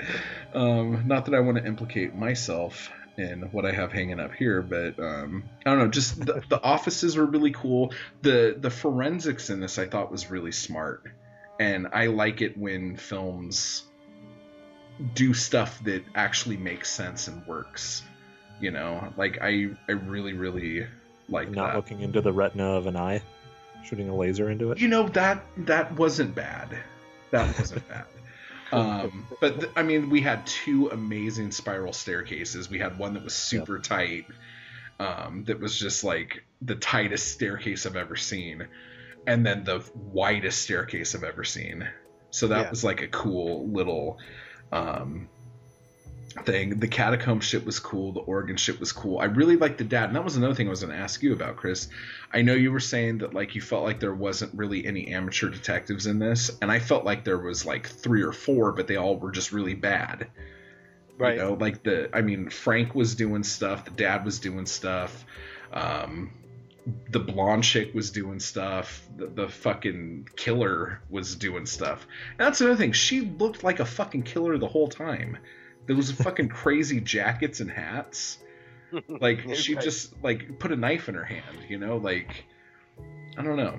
[0.54, 4.62] Um, not that I want to implicate myself in what I have hanging up here,
[4.62, 5.88] but um, I don't know.
[5.88, 7.92] Just the, the offices were really cool.
[8.22, 11.04] the The forensics in this I thought was really smart,
[11.60, 13.84] and I like it when films
[15.14, 18.02] do stuff that actually makes sense and works.
[18.60, 20.86] You know, like I I really really
[21.28, 21.76] like Not that.
[21.76, 23.22] looking into the retina of an eye,
[23.84, 24.78] shooting a laser into it.
[24.78, 26.76] You know that that wasn't bad.
[27.30, 28.04] That wasn't bad.
[28.72, 32.70] Um, but th- I mean, we had two amazing spiral staircases.
[32.70, 34.24] We had one that was super tight,
[34.98, 38.66] um, that was just like the tightest staircase I've ever seen,
[39.26, 41.86] and then the widest staircase I've ever seen.
[42.30, 42.70] So that Yeah.
[42.70, 44.16] was like a cool little
[44.72, 45.28] um,
[46.44, 46.80] thing.
[46.80, 48.12] The catacomb shit was cool.
[48.12, 49.18] The organ shit was cool.
[49.18, 51.22] I really liked the dad, and that was another thing I was going to ask
[51.22, 51.88] you about, Chris.
[52.32, 55.50] I know you were saying that like you felt like there wasn't really any amateur
[55.50, 58.96] detectives in this, and I felt like there was like three or four, but they
[58.96, 60.28] all were just really bad.
[61.18, 61.34] Right.
[61.34, 63.84] You know, like the I mean, Frank was doing stuff.
[63.84, 65.24] The dad was doing stuff.
[65.72, 66.32] Um,
[67.10, 69.06] the blonde chick was doing stuff.
[69.16, 72.06] The, the fucking killer was doing stuff.
[72.38, 72.92] And that's another thing.
[72.92, 75.38] She looked like a fucking killer the whole time.
[75.86, 78.38] Those fucking crazy jackets and hats.
[79.08, 79.84] Like she Right.
[79.84, 81.58] just like put a knife in her hand.
[81.68, 82.44] You know, like
[83.38, 83.78] I don't know.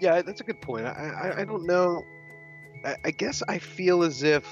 [0.00, 0.86] Yeah, that's a good point.
[0.86, 2.02] I I, I don't know.
[2.84, 4.44] I, I guess I feel as if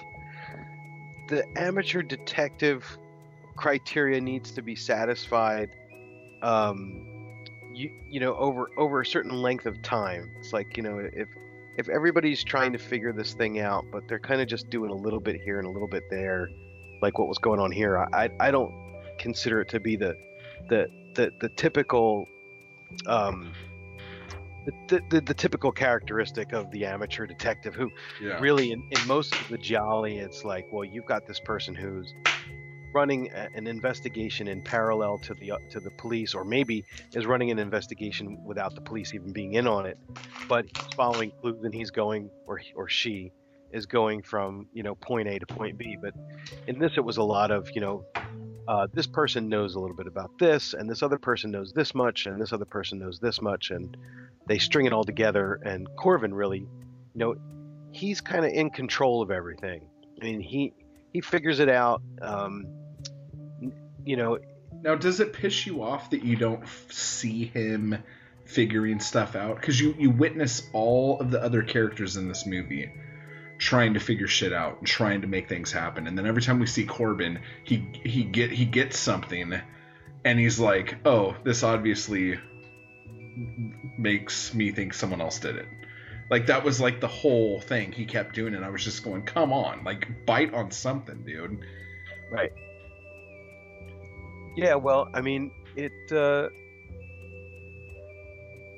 [1.28, 2.84] the amateur detective
[3.56, 5.70] criteria needs to be satisfied.
[6.42, 7.02] Um,
[7.72, 10.30] you you know over over a certain length of time.
[10.38, 11.28] It's like you know if
[11.78, 14.94] if everybody's trying to figure this thing out, but they're kind of just doing a
[14.94, 16.48] little bit here and a little bit there,
[17.02, 17.98] like what was going on here.
[17.98, 18.74] I I, I don't
[19.18, 20.16] consider it to be the
[20.68, 22.26] the the, the typical
[23.06, 23.52] um,
[24.88, 27.90] the, the, the typical characteristic of the amateur detective who
[28.20, 28.38] Yeah.
[28.40, 32.12] really in, in most of the gialli it's like well you've got this person who's
[32.96, 36.82] running a, an investigation in parallel to the uh, to the police or maybe
[37.12, 39.98] is running an investigation without the police even being in on it.
[40.48, 43.32] But he's following clues and he's going or or she
[43.70, 45.98] is going from you know point A to point B.
[46.00, 46.14] But
[46.66, 48.04] in this it was a lot of you know
[48.66, 51.94] uh, this person knows a little bit about this and this other person knows this
[51.94, 53.70] much and this other person knows this much.
[53.70, 53.94] And
[54.46, 57.36] they string it all together and Corvin really you know
[57.92, 59.82] he's kind of in control of everything.
[60.18, 60.72] I mean he
[61.12, 62.66] he figures it out um,
[64.06, 64.38] you know
[64.82, 68.02] Now, does it piss you off that you don't f- see him
[68.44, 69.56] figuring stuff out?
[69.56, 72.90] Because you you witness all of the other characters in this movie
[73.58, 76.60] trying to figure shit out and trying to make things happen, and then every time
[76.60, 79.60] we see Corvin, he he get he gets something,
[80.24, 82.38] and he's like, "Oh, this obviously
[83.98, 85.66] makes me think someone else did it."
[86.30, 89.22] Like that was like the whole thing he kept doing, and I was just going,
[89.22, 91.58] "Come on, like bite on something, dude."
[92.30, 92.52] Right.
[94.56, 96.48] Yeah, well, I mean, it uh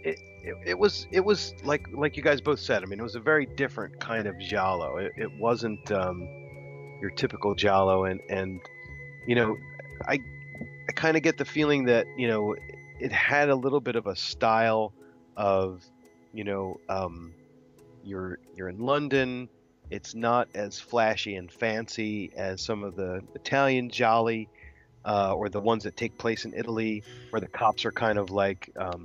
[0.04, 2.82] it, it it was it was like like you guys both said.
[2.82, 4.96] I mean, it was a very different kind of giallo.
[4.96, 6.26] It, it wasn't um
[7.00, 8.60] your typical giallo and and
[9.26, 9.56] you know,
[10.06, 10.18] I
[10.88, 12.56] I kind of get the feeling that, you know,
[12.98, 14.92] it had a little bit of a style
[15.36, 15.84] of,
[16.32, 17.34] you know, um
[18.02, 19.48] you're you're in London.
[19.90, 24.48] It's not as flashy and fancy as some of the Italian gialli,
[25.08, 28.30] uh, or the ones that take place in Italy, where the cops are kind of
[28.30, 29.02] like um,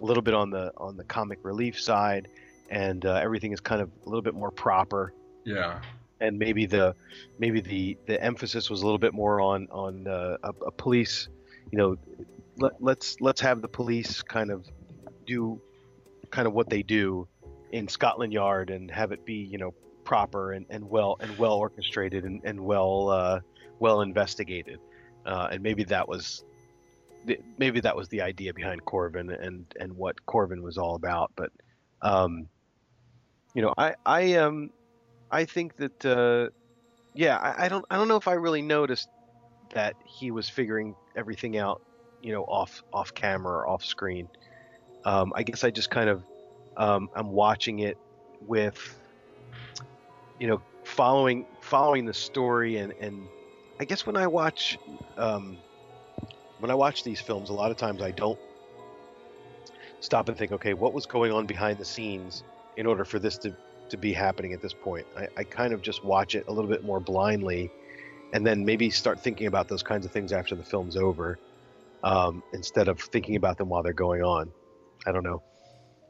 [0.00, 2.28] a little bit on the on the comic relief side,
[2.70, 5.12] and uh, everything is kind of a little bit more proper
[5.44, 5.80] Yeah.
[6.20, 6.94] and maybe the
[7.38, 11.28] maybe the the emphasis was a little bit more on on uh, a, a police
[11.72, 11.96] you know
[12.56, 14.66] let, let's let's have the police kind of
[15.26, 15.60] do
[16.30, 17.26] kind of what they do
[17.72, 19.72] in Scotland Yard and have it be you know
[20.04, 23.40] proper and, and well and well orchestrated and, and well uh,
[23.78, 24.78] well investigated
[25.26, 26.42] uh, and maybe that was
[27.58, 31.30] maybe that was the idea behind Corvin and and what Corvin was all about.
[31.36, 31.50] But
[32.02, 32.48] um,
[33.54, 34.70] you know I I um
[35.30, 36.50] I think that uh,
[37.14, 39.08] yeah I, I don't I don't know if I really noticed
[39.74, 41.80] that he was figuring everything out
[42.20, 44.28] you know off off camera or off screen.
[45.04, 46.22] Um, I guess I just kind of
[46.76, 47.96] um, I'm watching it
[48.46, 48.96] with
[50.38, 53.28] you know following following the story and and
[53.80, 54.78] I guess when I watch
[55.16, 55.56] um,
[56.58, 58.38] when I watch these films a lot of times I don't
[60.00, 62.44] stop and think okay what was going on behind the scenes
[62.76, 63.56] in order for this to
[63.88, 65.06] to be happening at this point?
[65.16, 67.72] I, I kind of just watch it a little bit more blindly
[68.34, 71.38] and then maybe start thinking about those kinds of things after the film's over
[72.04, 74.52] um, instead of thinking about them while they're going on.
[75.06, 75.42] I don't know.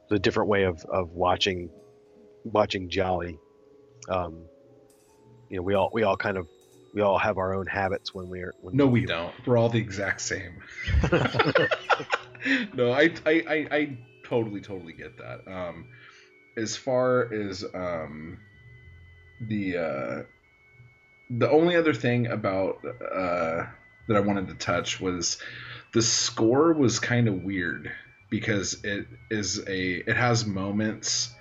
[0.03, 1.69] It's a different way of, of watching
[2.43, 3.39] watching gialli.
[4.09, 4.43] Um,
[5.49, 6.47] you know we all we all kind of
[6.93, 9.33] we all have our own habits when we're when No, we don't.
[9.45, 10.61] We're all the exact same.
[12.73, 15.47] no, I, I, I, I totally, totally get that.
[15.47, 15.87] Um,
[16.57, 18.39] as far as um,
[19.39, 20.23] the uh,
[21.29, 23.65] the only other thing about uh,
[24.07, 25.37] that I wanted to touch was
[25.93, 27.91] the score was kind of weird
[28.29, 31.33] because it is a it has moments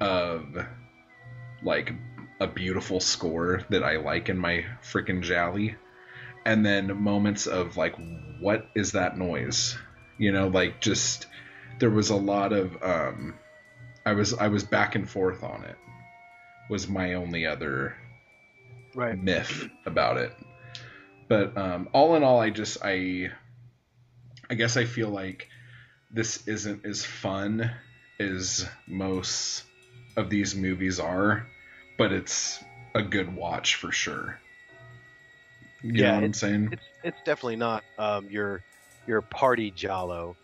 [0.00, 0.44] of
[1.62, 1.92] like
[2.44, 5.76] a beautiful score that I like in my freaking gialli
[6.44, 7.94] and then moments of like
[8.38, 9.76] what is that noise?
[10.18, 11.26] You know like just
[11.78, 13.38] there was a lot of um
[14.04, 15.78] I was I was back and forth on it
[16.68, 17.96] was my only other
[18.94, 19.18] right.
[19.18, 20.36] myth about it.
[21.28, 23.30] But um all in all I just I
[24.50, 25.48] I guess I feel like
[26.10, 27.70] this isn't as fun
[28.20, 29.64] as most
[30.16, 31.48] of these movies are
[31.96, 32.64] but it's
[32.94, 34.40] a good watch for sure.
[35.92, 36.72] You Yeah, know what I'm saying?
[36.72, 38.64] it's it's definitely not um, your
[39.06, 40.36] your party giallo.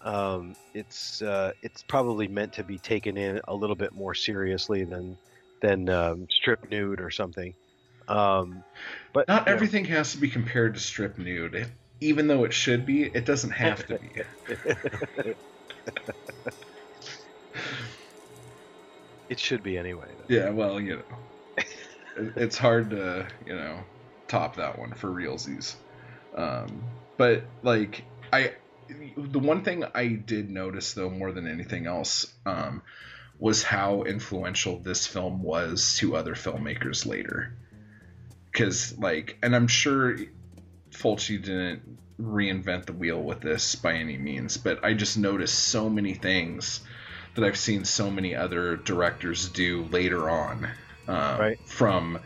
[0.00, 4.84] Um, it's uh, it's probably meant to be taken in a little bit more seriously
[4.84, 5.18] than
[5.62, 7.54] than um, strip nude or something.
[8.08, 8.64] Um,
[9.14, 11.72] but Not know, everything has to be compared to strip nude.
[12.00, 14.12] Even though it should be, it doesn't have to be.
[19.28, 20.08] it should be anyway.
[20.28, 21.62] yeah, well, you know.
[22.36, 23.80] It's hard to, you know,
[24.26, 25.74] top that one for realsies.
[26.34, 26.82] Um,
[27.16, 28.52] but like I
[29.16, 32.82] the one thing I did notice though more than anything else um,
[33.38, 37.54] was how influential this film was to other filmmakers later.
[38.52, 40.16] Cuz like and I'm sure
[40.90, 45.88] Fulci didn't reinvent the wheel with this by any means, but I just noticed so
[45.88, 46.80] many things
[47.38, 50.68] that I've seen so many other directors do later on.
[51.06, 51.58] Um, Right.
[51.64, 52.18] From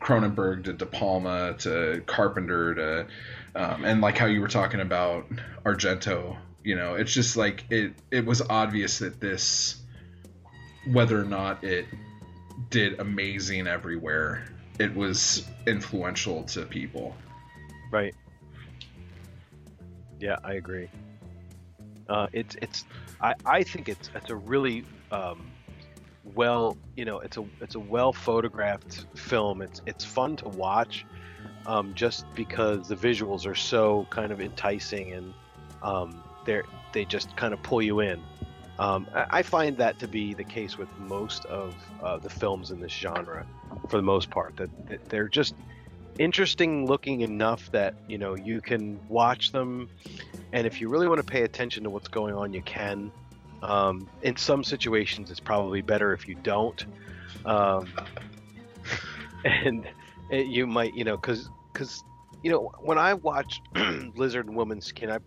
[0.00, 3.06] Cronenberg to De Palma to Carpenter to,
[3.54, 5.26] um, and like how you were talking about
[5.64, 9.80] Argento, you know, it's just like it, it was obvious that this,
[10.92, 11.86] whether or not it
[12.68, 14.44] did amazing everywhere,
[14.78, 17.16] it was influential to people.
[17.90, 18.14] Right.
[20.20, 20.90] Yeah, I agree.
[22.08, 22.84] Uh, it's it's
[23.20, 25.50] I, I think it's it's a really um,
[26.34, 29.62] well you know it's a it's a well photographed film.
[29.62, 31.06] It's it's fun to watch
[31.66, 35.34] um, just because the visuals are so kind of enticing and
[35.82, 38.22] um, they're they just kind of pull you in.
[38.78, 42.70] Um, I, I find that to be the case with most of uh, the films
[42.70, 43.46] in this genre,
[43.88, 44.56] for the most part.
[44.56, 45.54] That, that they're just
[46.18, 49.88] interesting looking enough that you know you can watch them.
[50.52, 53.10] And if you really want to pay attention to what's going on you can.
[53.62, 56.84] Um, in some situations it's probably better if you don't.
[57.44, 57.92] Um,
[59.44, 59.86] and
[60.30, 62.02] it, you might you know because because
[62.42, 63.62] you know when i watched
[64.16, 65.18] lizard and woman skin i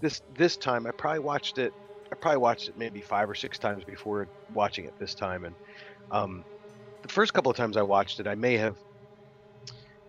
[0.00, 1.72] this this time i probably watched it
[2.12, 5.44] i probably watched it maybe five or six times before watching it this time.
[5.44, 5.54] And
[6.10, 6.44] um,
[7.02, 8.76] the first couple of times i watched it i may have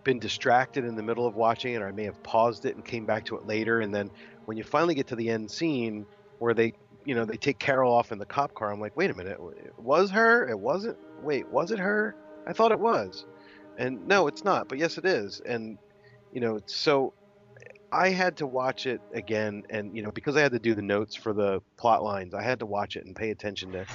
[0.04, 2.84] been distracted in the middle of watching it, or I may have paused it and
[2.84, 3.80] came back to it later.
[3.80, 4.10] And then
[4.46, 6.06] when you finally get to the end scene
[6.38, 6.72] where they,
[7.04, 9.38] you know, they take Carol off in the cop car, I'm like, wait a minute,
[9.64, 10.48] it was her?
[10.48, 10.98] It wasn't?
[11.20, 12.16] Wait, was it her?
[12.46, 13.26] I thought it was.
[13.78, 15.40] And no, it's not, but yes, it is.
[15.46, 15.78] And,
[16.32, 17.14] you know, so
[17.92, 19.62] I had to watch it again.
[19.70, 22.42] And, you know, because I had to do the notes for the plot lines, I
[22.42, 23.86] had to watch it and pay attention to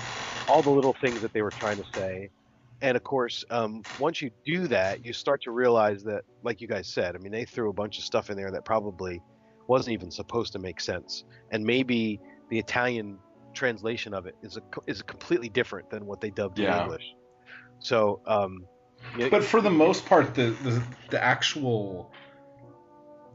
[0.47, 2.29] all the little things that they were trying to say.
[2.81, 6.67] And of course, um, once you do that, you start to realize that, like you
[6.67, 9.21] guys said, I mean, they threw a bunch of stuff in there that probably
[9.67, 12.19] wasn't even supposed to make sense, and maybe
[12.49, 13.17] the Italian
[13.53, 16.75] translation of it is a is completely different than what they dubbed Yeah.
[16.75, 17.05] in English.
[17.79, 18.65] So, um,
[19.17, 22.11] you- But for the most part, the, the the actual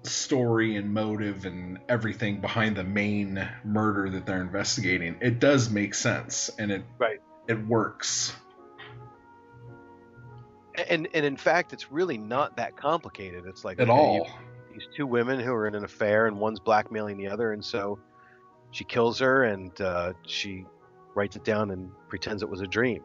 [0.03, 5.95] story and motive and everything behind the main murder that they're investigating, it does make
[5.95, 7.21] sense and it right.
[7.49, 8.35] it works.
[10.89, 13.45] And and in fact, it's really not that complicated.
[13.47, 14.15] It's like At okay, all.
[14.17, 14.25] you-
[14.73, 17.99] these two women who are in an affair, and one's blackmailing the other, and so
[18.71, 20.65] she kills her, and uh, she
[21.17, 23.03] writes it down and pretends it was a dream.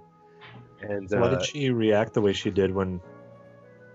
[0.81, 3.01] And So why uh, did she react the way she did when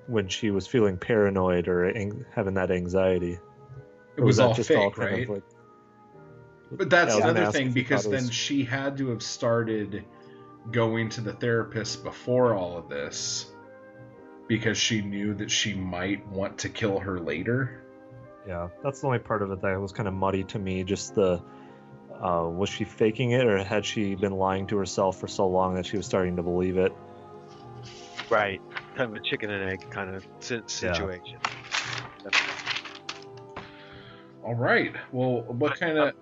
[0.09, 3.39] when she was feeling paranoid or ang- having that anxiety?
[4.17, 5.29] It Or was all just fake, kind of right?
[5.31, 5.43] like-
[6.73, 9.09] But that's Yeah, I was gonna another thing because thought then was- she had to
[9.11, 10.05] have started
[10.73, 13.50] going to the therapist before all of this
[14.51, 17.81] because she knew that she might want to kill her later.
[18.49, 20.83] Yeah, that's the only part of it that was kind of muddy to me.
[20.83, 21.41] Just the
[22.21, 25.77] uh, was she faking it, or had she been lying to herself for so long
[25.77, 26.93] that she was starting to believe it?
[28.29, 28.61] right,
[28.97, 31.39] kind of a chicken and egg kind of si- situation.
[34.45, 34.97] All right.
[35.13, 36.15] Well, what kind of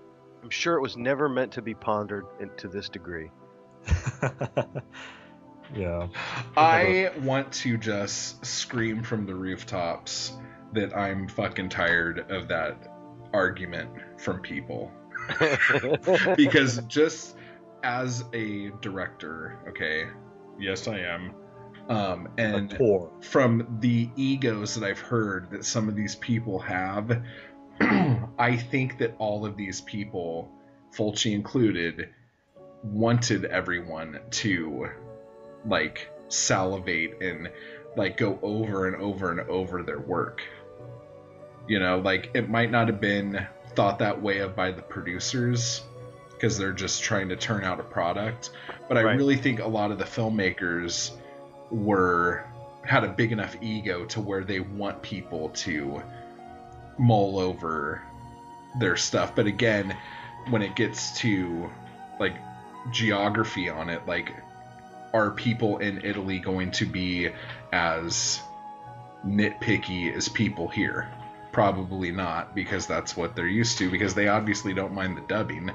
[0.43, 2.27] I'm sure it was never meant to be pondered
[2.59, 3.31] to this degree.
[5.75, 6.09] Yeah.
[6.57, 10.33] I want to just scream from the rooftops
[10.73, 12.93] that I'm fucking tired of that
[13.33, 14.91] argument from people.
[16.37, 17.37] because just
[17.83, 20.07] as a director, okay,
[20.59, 21.35] yes, I am.
[21.89, 22.77] Um, and
[23.23, 27.23] from the egos that I've heard that some of these people have,
[27.81, 30.51] I think that all of these people,
[30.95, 32.11] Fulci included,
[32.83, 34.91] wanted everyone to
[35.69, 37.51] like salivate and
[37.97, 40.43] like go over and over and over their work.
[41.67, 45.83] You know, like it might not have been thought that way of by the producers
[46.31, 48.51] because they're just trying to turn out a product,
[48.89, 49.17] but I Right.
[49.17, 51.11] really think a lot of the filmmakers
[51.71, 52.45] were
[52.85, 56.03] had a big enough ego to where they want people to
[56.99, 58.03] mull over
[58.81, 59.35] their stuff.
[59.35, 59.97] But again,
[60.51, 61.71] when it gets to
[62.19, 62.37] like
[62.91, 64.33] geography on it, like
[65.13, 67.31] are people in Italy going to be
[67.73, 68.41] as
[69.27, 71.11] nitpicky as people here?
[71.53, 75.71] Probably not, because that's what they're used to, because they obviously don't mind the dubbing.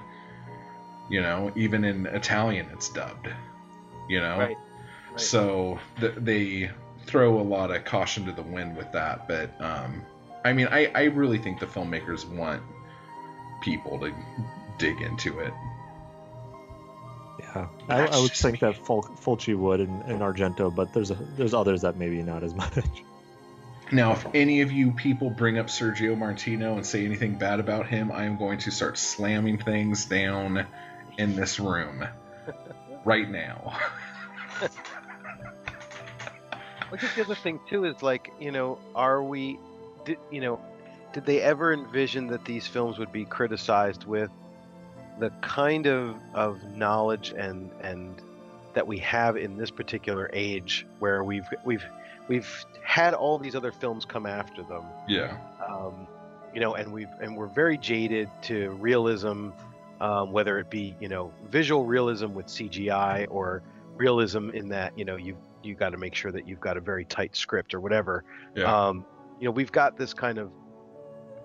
[1.09, 3.27] You know, even in Italian, it's dubbed.
[4.07, 4.37] You know?
[4.37, 4.57] Right.
[5.15, 6.71] So th- they
[7.05, 9.27] throw a lot of caution to the wind with that.
[9.27, 10.03] But, um,
[10.45, 12.61] I mean, I, I really think the filmmakers want
[13.61, 14.13] people to
[14.77, 15.53] dig into it.
[17.39, 21.15] Yeah, I, I would think that Ful- Fulci would and, and Argento, but there's a,
[21.35, 22.85] there's others that maybe not as much.
[23.91, 27.87] Now, if any of you people bring up Sergio Martino and say anything bad about
[27.87, 30.65] him, I am going to start slamming things down
[31.17, 32.07] in this room
[33.05, 33.77] right now.
[36.91, 39.59] I think the other thing too is like, you know, are we,
[40.05, 40.59] did you know,
[41.11, 44.31] did they ever envision that these films would be criticized with
[45.19, 48.21] the kind of of knowledge and and
[48.73, 51.85] that we have in this particular age, where we've we've
[52.27, 55.37] we've had all these other films come after them, Yeah.
[55.67, 56.07] um,
[56.53, 59.49] you know, and we've and we're very jaded to realism,
[60.01, 63.61] um, whether it be you know visual realism with CGI or
[63.95, 66.81] realism in that you know you you got to make sure that you've got a
[66.81, 68.23] very tight script or whatever.
[68.55, 68.63] Yeah.
[68.87, 69.05] Um,
[69.39, 70.51] you know, we've got this kind of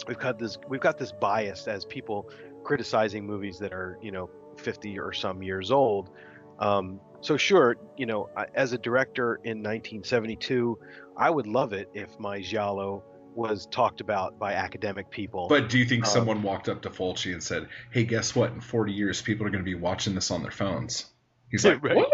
[0.07, 2.31] we've got this we've got this bias as people
[2.69, 4.29] criticizing movies that are you know
[4.59, 6.11] 50 or some years old.
[6.59, 10.79] Um, so sure, you know, as a director in 1972,
[11.17, 13.03] I would love it if my giallo
[13.35, 15.49] was talked about by academic people.
[15.49, 18.53] But do you think Um, someone walked up to Fulci and said, "Hey, guess what?
[18.53, 21.07] In 40 years, people are going to be watching this on their phones"?
[21.51, 21.97] He's like, Right.
[21.97, 22.11] "What?"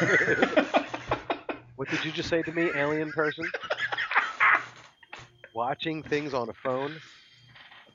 [1.76, 3.50] What did you just say to me, alien person?
[5.54, 7.00] Watching things on a phone?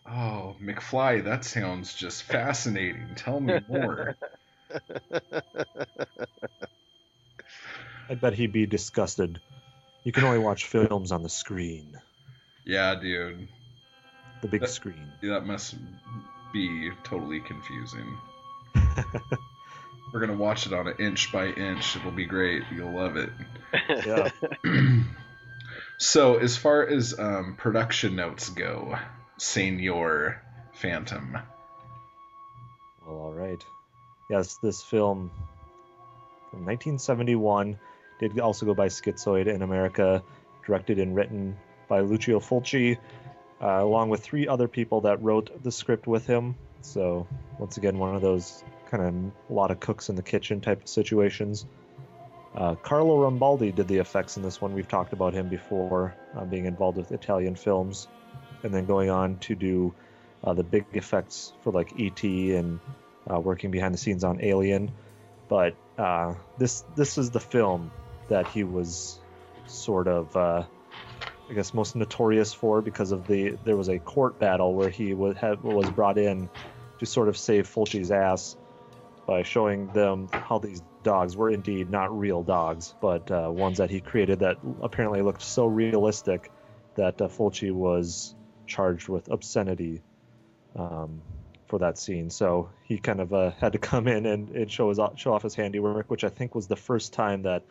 [0.07, 3.07] Oh, McFly, that sounds just fascinating.
[3.15, 4.15] Tell me more.
[8.10, 9.40] I bet he'd be disgusted.
[10.03, 11.99] You can only watch films on the screen,
[12.64, 13.48] yeah, dude.
[14.41, 15.11] the big That- screen.
[15.23, 15.76] That must
[16.53, 18.18] be totally confusing.
[20.14, 21.95] We're gonna watch it on an inch by inch.
[21.95, 22.64] It'll be great.
[22.73, 23.30] You'll love it.
[24.06, 24.30] Yeah.
[25.98, 28.98] so, as far as um, production notes go,
[29.38, 30.41] Senior
[30.74, 31.38] Phantom.
[33.06, 33.64] Well, all right.
[34.30, 35.32] Yes, this film
[36.52, 37.78] from 1971.
[38.20, 40.24] Did also go by Schizoid in America,
[40.66, 41.57] directed and written
[41.90, 42.98] by Lucio Fulci,
[43.62, 46.56] uh, along with three other people that wrote the script with him.
[46.82, 47.28] So
[47.60, 50.84] once again, one of those kind of a lot of cooks in the kitchen type
[50.84, 51.66] of situations.
[52.56, 54.74] Uh, Carlo Rambaldi did the effects in this one.
[54.74, 58.07] We've talked about him before, uh, being involved with Italian films,
[58.66, 59.94] and then going on to do
[60.44, 62.56] uh, the big effects for like E.T.
[62.56, 62.80] and
[63.32, 64.92] uh, working behind the scenes on Alien.
[65.48, 67.92] But uh, this this is the film
[68.28, 69.20] that he was
[69.68, 70.64] sort of, uh,
[71.50, 75.14] I guess, most notorious for because of the there was a court battle where he
[75.14, 76.50] was was brought in
[77.00, 78.58] to sort of save Fulci's ass
[79.28, 83.92] by showing them how these dogs were indeed not real dogs, but uh, ones that
[83.92, 86.52] he created that apparently looked so realistic
[86.96, 88.36] that uh, Fulci was
[88.68, 90.02] charged with obscenity
[90.76, 91.22] um,
[91.68, 92.30] for that scene.
[92.30, 95.44] So he kind of uh, had to come in and, and show his show off
[95.44, 97.64] his handiwork, which I think was the first time that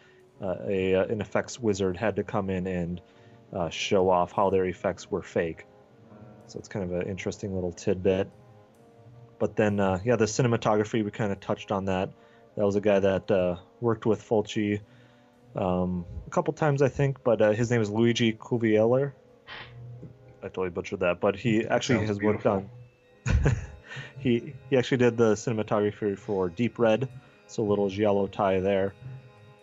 [0.43, 3.01] uh, a uh, an effects wizard had to come in and
[3.53, 5.65] uh, show off how their effects were fake.
[6.49, 8.29] So it's kind of an interesting little tidbit.
[9.39, 12.11] But then, uh, yeah, the cinematography, we kind of touched on that.
[12.57, 14.81] That was a guy that uh, worked with Fulci
[15.57, 19.13] um, a couple times, I think, but his name is Luigi Kuveiller.
[20.45, 22.69] I totally butchered that, but he actually has worked on.
[24.19, 27.09] he he actually did the cinematography for Deep Red,
[27.47, 28.93] so a little giallo tie there,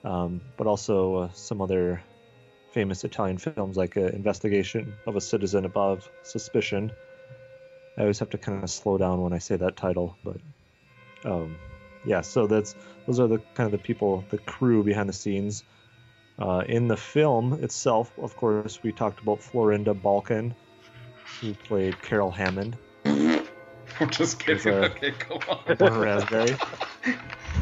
[0.03, 2.02] um, but also uh, some other
[2.72, 6.91] famous Italian films like uh, Investigation of a Citizen Above Suspicion.
[7.95, 10.38] I always have to kind of slow down when I say that title, but
[11.26, 11.58] um,
[12.06, 12.22] yeah.
[12.22, 12.76] So that's
[13.06, 15.64] those are the kind of the people, the crew behind the scenes.
[16.40, 20.56] Uh, in the film itself, of course, we talked about Florinda Bolkan,
[21.40, 22.78] who played Carol Hammond.
[23.06, 24.74] I'm just kidding.
[24.74, 25.99] okay, go on.
[25.99, 26.56] Raspberry.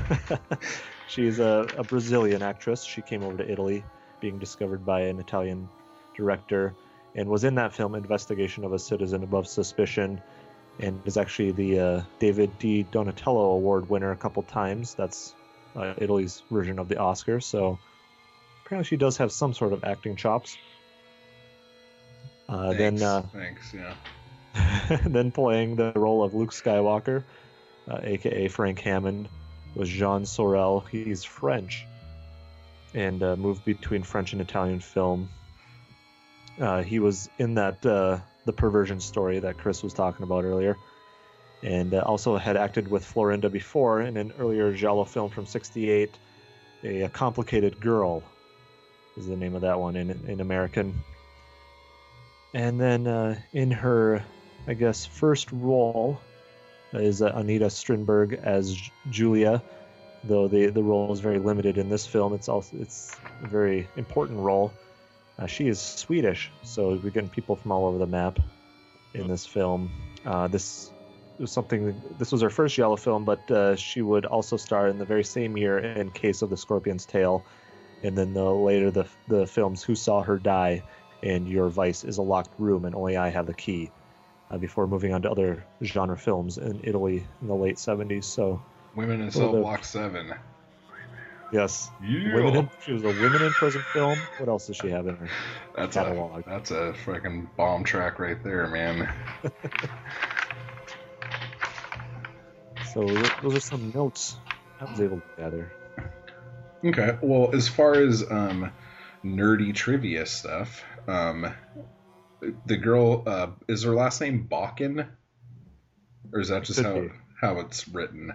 [1.07, 2.83] She's a, a Brazilian actress.
[2.83, 3.83] She came over to Italy,
[4.21, 5.67] being discovered by an Italian
[6.15, 6.75] director,
[7.15, 10.21] and was in that film Investigation of a Citizen Above Suspicion,
[10.79, 14.93] and is actually the uh, David di Donatello Award winner a couple times.
[14.93, 15.35] That's
[15.75, 17.41] uh, Italy's version of the Oscar.
[17.41, 17.79] So
[18.65, 20.57] apparently, she does have some sort of acting chops.
[22.49, 22.97] Uh, then.
[22.97, 24.97] Thanks, Uh, thanks, yeah.
[25.05, 27.23] then playing the role of Luke Skywalker,
[27.87, 29.29] uh, aka Frank Hammond,
[29.75, 30.79] was Jean Sorel.
[30.81, 31.85] He's French
[32.93, 35.29] and uh, moved between French and Italian film.
[36.59, 40.75] Uh, he was in that uh, the perversion story that Chris was talking about earlier,
[41.61, 46.09] and uh, also had acted with Florinda before in an earlier Giallo film from '68,
[46.83, 48.23] a, a Complicated Girl,
[49.15, 50.99] is the name of that one in in American.
[52.53, 54.23] And then uh, in her,
[54.67, 56.19] I guess, first role
[56.93, 58.75] is uh, Anita Strindberg as
[59.09, 59.61] Julia,
[60.23, 62.33] though the the role is very limited in this film.
[62.33, 64.73] It's also it's a very important role.
[65.37, 68.39] Uh, she is Swedish, so we're getting people from all over the map
[69.13, 69.91] in this film.
[70.25, 70.91] Uh, this
[71.37, 72.01] was something.
[72.17, 75.23] This was her first Yellow film, but uh, she would also star in the very
[75.23, 77.45] same year in Case of the Scorpion's Tail,
[78.01, 80.83] and then the later the the films Who Saw Her Die
[81.23, 83.91] and Your Vice is a Locked Room, and Only I Have the Key.
[84.51, 88.23] Uh, before moving on to other genre films in Italy in the late 70s.
[88.23, 88.59] So,
[88.95, 90.33] Women in Cell Block 7.
[91.53, 92.33] yes, Yeah.
[92.33, 94.17] women in, she was a women in prison film.
[94.39, 95.29] What else does she have in her
[95.75, 96.47] That's catalog?
[96.47, 99.07] a that's a freaking bomb track right there, man.
[102.93, 103.05] So
[103.43, 104.35] those are some notes
[104.81, 105.71] I was able to gather.
[106.83, 107.17] Okay.
[107.21, 108.71] Well, as far as um,
[109.23, 111.53] nerdy trivia stuff, um,
[112.65, 115.05] the girl uh, is her last name Balkan,
[116.33, 117.09] or is that just how
[117.39, 118.33] how it's written?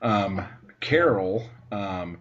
[0.00, 0.44] Um,
[0.80, 2.20] Carol um,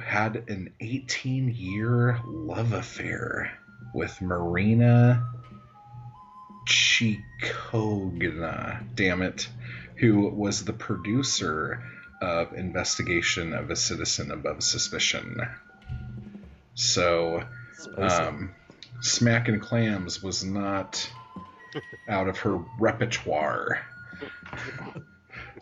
[0.00, 3.58] had an 18 year love affair
[3.94, 5.26] with Marina
[6.68, 8.14] Cicogna.
[8.94, 9.48] Damn it,
[9.96, 11.82] who was the producer
[12.20, 15.40] of Investigation of a Citizen Above Suspicion.
[16.74, 17.42] So,
[17.74, 18.48] Spicy.
[19.00, 21.10] Smacking clams was not
[22.08, 23.86] out of her repertoire.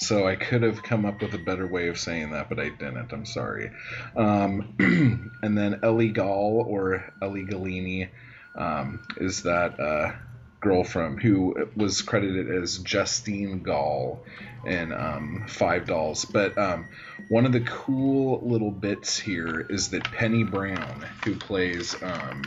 [0.00, 2.68] So I could have come up with a better way of saying that, but I
[2.68, 3.12] didn't.
[3.12, 3.70] I'm sorry.
[4.16, 4.74] Um,
[5.42, 8.08] and then Ellie Gall or Ely Galleani
[8.56, 10.12] um, is that uh,
[10.60, 14.24] girl from who was credited as Justine Gall
[14.66, 16.24] in um, Five Dolls.
[16.24, 16.86] But um,
[17.28, 22.42] one of the cool little bits here is that Penny Brown, who plays um,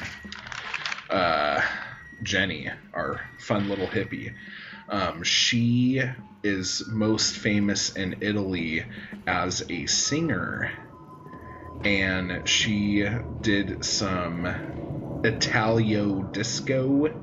[1.09, 1.61] uh,
[2.23, 4.33] Jenny, our fun little hippie,
[4.89, 6.01] um, she
[6.43, 8.85] is most famous in Italy
[9.25, 10.71] as a singer
[11.83, 13.07] and she
[13.41, 14.47] did some
[15.23, 17.13] Italo disco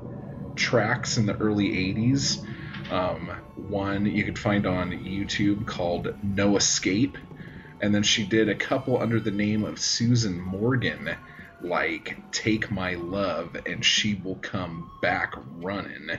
[0.55, 2.43] tracks in the early 80s.
[2.91, 7.17] Um, one you could find on YouTube called No Escape.
[7.81, 11.15] And then she did a couple under the name of Susan Morgan,
[11.65, 16.09] like Take My Love and She Will Come Back Running.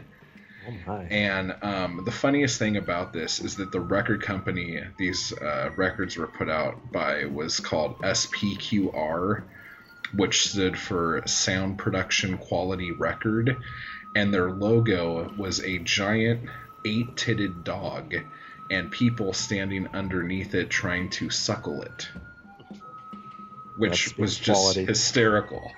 [0.88, 0.92] Oh.
[0.92, 6.16] And um, the funniest thing about this is that the record company these uh, records
[6.16, 9.44] were put out by was called SPQR,
[10.14, 13.56] which stood for Sound Production Quality Record.
[14.16, 16.48] And their logo was a giant
[16.84, 18.14] eight titted dog
[18.70, 22.08] and people standing underneath it trying to suckle it.
[23.76, 24.86] Which That's was just quality.
[24.86, 25.72] hysterical.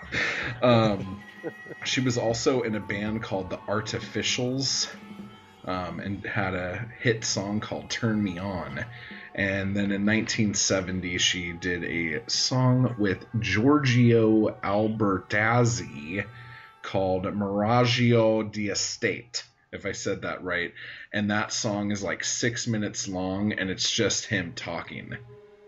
[0.63, 1.23] Um,
[1.85, 4.89] she was also in a band called the Artificials
[5.65, 8.85] um, and had a hit song called Turn Me On.
[9.35, 16.25] And then in 1970, she did a song with Giorgio Albertazzi
[16.83, 20.73] called Miragio di Estate, if I said that right.
[21.13, 25.17] And that song is like six minutes long, and it's just him talking.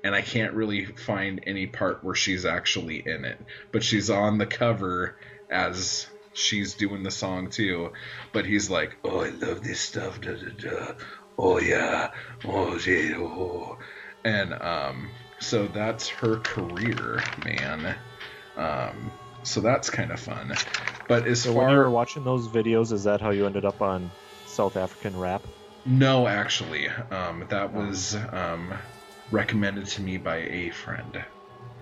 [0.03, 3.39] And I can't really find any part where she's actually in it.
[3.71, 5.17] But she's on the cover
[5.51, 7.93] as she's doing the song too.
[8.33, 10.21] But he's like, Oh, I love this stuff.
[10.21, 10.93] Da, da, da.
[11.39, 12.11] Oh, yeah.
[12.45, 13.17] Oh, yeah.
[13.19, 13.79] Oh.
[14.25, 17.95] And um, so that's her career, man.
[18.57, 19.13] Um,
[19.43, 20.55] so that's kind of fun.
[21.09, 23.81] But as So when you were watching those videos, is that how you ended up
[23.81, 24.11] on
[24.47, 25.43] South African rap?
[25.87, 28.75] no, actually, um, that was um,
[29.31, 31.25] recommended to me by a friend.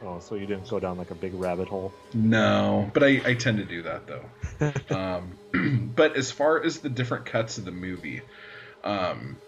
[0.03, 1.93] Oh, so you didn't go down like a big rabbit hole.
[2.15, 4.31] No, but I, I tend to do that though.
[4.95, 5.39] um,
[5.95, 8.23] but as far as the different cuts of the movie,
[8.85, 9.41] um,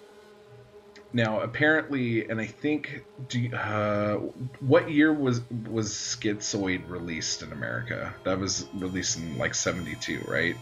[1.12, 4.16] now apparently, and I think, do uh,
[4.60, 8.14] what year was was Schizoid released in America?
[8.24, 10.56] That was released in like '72, right?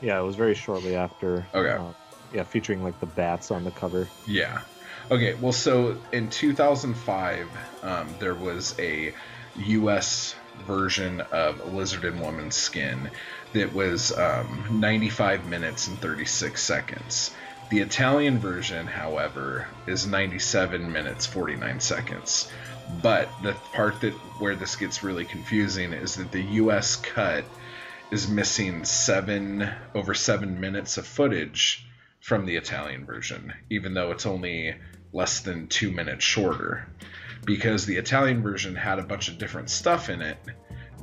[0.00, 1.46] Yeah, it was very shortly after.
[1.54, 1.70] Okay.
[1.70, 1.92] uh,
[2.32, 4.08] yeah, featuring like the bats on the cover.
[4.26, 4.62] Yeah.
[5.10, 5.34] Okay.
[5.34, 7.48] Well, so in 2005,
[7.82, 9.14] um, there was a
[9.56, 10.34] U.S.
[10.66, 13.10] version of Lizard and Woman's Skin
[13.52, 17.30] that was um, 95 minutes and 36 seconds.
[17.70, 22.50] The Italian version, however, is 97 minutes 49 seconds.
[23.02, 26.96] But the part that where this gets really confusing is that the U.S.
[26.96, 27.44] cut
[28.10, 31.86] is missing seven over seven minutes of footage
[32.24, 34.74] from the Italian version, even though it's only
[35.12, 36.88] less than two minutes shorter.
[37.44, 40.38] Because the Italian version had a bunch of different stuff in it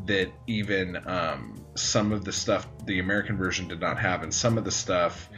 [0.08, 4.58] that even um, some of the stuff the American version did not have, and some
[4.58, 5.30] of the stuff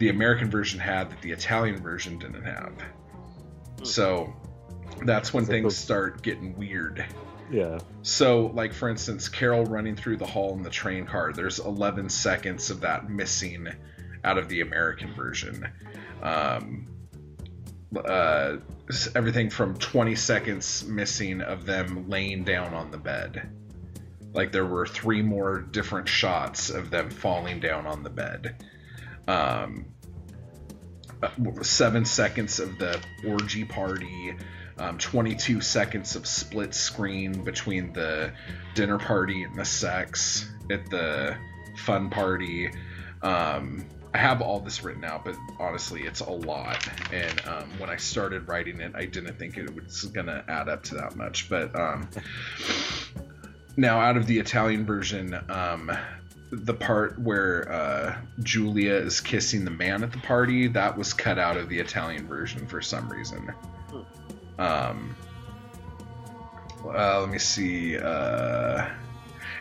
[0.00, 2.72] the American version had that the Italian version didn't have.
[3.84, 4.34] So
[5.04, 7.04] that's when So things those- start getting weird.
[7.52, 7.78] Yeah.
[8.02, 11.32] So, like for instance, Carol running through the hall in the train car.
[11.32, 13.68] There's 11 seconds of that missing
[14.24, 15.68] out of the American version.
[16.22, 16.86] Um,
[17.96, 18.56] uh,
[19.14, 23.50] everything from 20 seconds missing of them laying down on the bed.
[24.32, 28.64] Like there were three more different shots of them falling down on the bed.
[29.26, 29.86] Um,
[31.22, 31.28] uh,
[31.62, 34.36] seven seconds of the orgy party,
[34.78, 38.32] um, 22 seconds of split screen between the
[38.74, 41.36] dinner party and the sex at the
[41.76, 42.70] fun party.
[43.22, 46.88] Um, I have all this written out, but honestly, it's a lot.
[47.12, 50.68] And um, when I started writing it, I didn't think it was going to add
[50.68, 51.48] up to that much.
[51.48, 52.08] But um,
[53.76, 55.92] now, out of the Italian version, um,
[56.50, 61.38] the part where uh, Julia is kissing the man at the party that was cut
[61.38, 63.52] out of the Italian version for some reason.
[64.58, 65.16] Um,
[66.84, 67.96] uh, let me see.
[67.96, 68.88] Uh,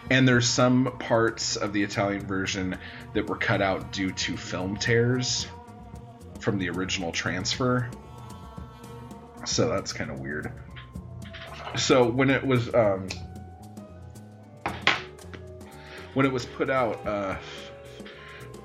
[0.10, 2.77] and there's some parts of the Italian version
[3.14, 5.48] that were cut out due to film tears
[6.40, 7.90] from the original transfer.
[9.45, 10.52] So that's kind of weird.
[11.76, 13.07] So when it was um,
[16.14, 17.38] when it was put out, uh,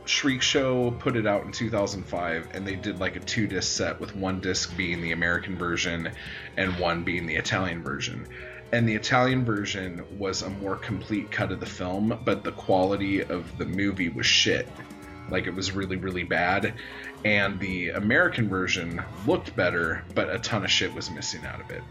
[0.07, 4.01] Shriek Show put it out in 2005, and they did like a two disc set
[4.01, 6.11] with one disc being the American version
[6.57, 8.27] and one being the Italian version.
[8.75, 13.23] And the Italian version was a more complete cut of the film, but the quality
[13.23, 14.67] of the movie was shit.
[15.31, 16.75] Like it was really, really bad.
[17.25, 21.71] And the American version looked better, but a ton of shit was missing out of
[21.71, 21.85] it.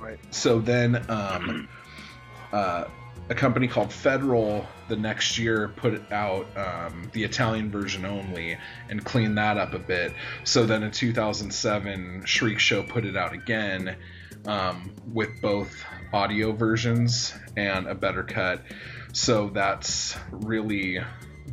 [0.00, 0.18] Right.
[0.34, 1.68] So then, um,
[2.52, 2.86] uh,
[3.28, 9.04] a company called Federal the next year put out um, the Italian version only and
[9.04, 10.14] cleaned that up a bit.
[10.42, 13.96] So then in 2007, Shriek Show put it out again
[14.46, 18.62] um, with both audio versions and a better cut.
[19.12, 21.00] So that's really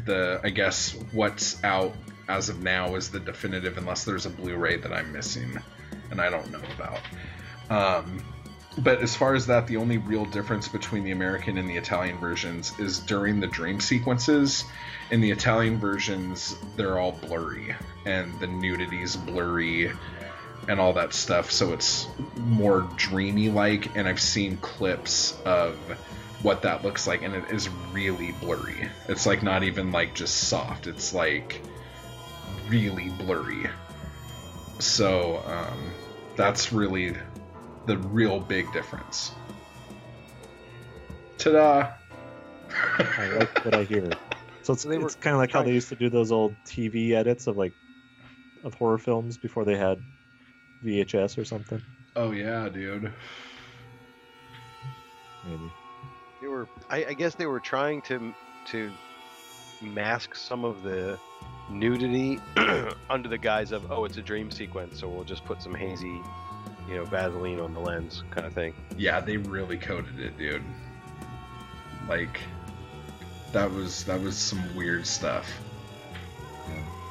[0.05, 1.95] the I guess what's out
[2.27, 5.57] as of now is the definitive, unless there's a Blu-ray that I'm missing
[6.11, 6.99] and I don't know about.
[7.69, 8.23] Um,
[8.77, 12.19] but as far as that, the only real difference between the American and the Italian
[12.19, 14.65] versions is during the dream sequences.
[15.09, 19.91] In the Italian versions, they're all blurry, and the nudity's blurry,
[20.67, 21.51] and all that stuff.
[21.51, 22.07] So it's
[22.37, 23.95] more dreamy like.
[23.95, 25.75] And I've seen clips of
[26.41, 28.89] what that looks like, and it is really blurry.
[29.07, 30.87] It's like not even like just soft.
[30.87, 31.61] It's like
[32.69, 33.69] really blurry.
[34.79, 35.91] So um,
[36.35, 37.15] that's really
[37.85, 39.31] the real big difference.
[41.37, 41.93] Ta-da!
[42.69, 44.09] I like what I hear.
[44.63, 47.47] So it's, it's kind of like how they used to do those old TV edits
[47.47, 47.73] of like
[48.63, 50.01] of horror films before they had
[50.83, 51.81] VHS or something.
[52.15, 53.11] Oh yeah, dude.
[55.45, 55.71] Maybe.
[56.41, 58.33] They were, I, I guess, they were trying to
[58.71, 58.91] to
[59.81, 61.17] mask some of the
[61.69, 62.39] nudity
[63.09, 66.21] under the guise of, oh, it's a dream sequence, so we'll just put some hazy,
[66.87, 68.73] you know, Vaseline on the lens, kind of thing.
[68.97, 70.63] Yeah, they really coded it, dude.
[72.07, 72.39] Like
[73.51, 75.49] that was that was some weird stuff.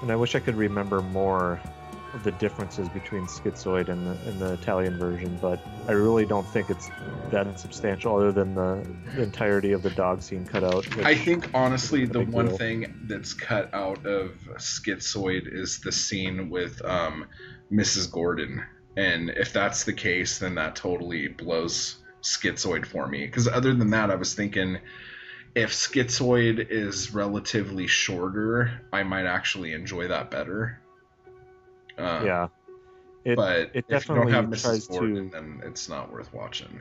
[0.02, 1.76] And I wish I could remember more of
[2.22, 6.70] the differences between Schizoid and the, and the Italian version, but I really don't think
[6.70, 6.88] it's
[7.30, 8.86] that substantial, other than the,
[9.16, 10.86] entirety of the dog scene cut out.
[11.05, 12.56] I think honestly, the one deal.
[12.56, 17.26] thing that's cut out of Schizoid is the scene with um,
[17.72, 18.10] Mrs.
[18.10, 18.62] Gordon,
[18.97, 23.26] and if that's the case, then that totally blows Schizoid for me.
[23.26, 24.78] Because other than that, I was thinking
[25.56, 30.80] if Schizoid is relatively shorter, I might actually enjoy that better.
[31.98, 32.48] Uh, yeah,
[33.24, 34.62] it but it if you don't definitely have Mrs.
[34.62, 36.81] tries to then it's not worth watching.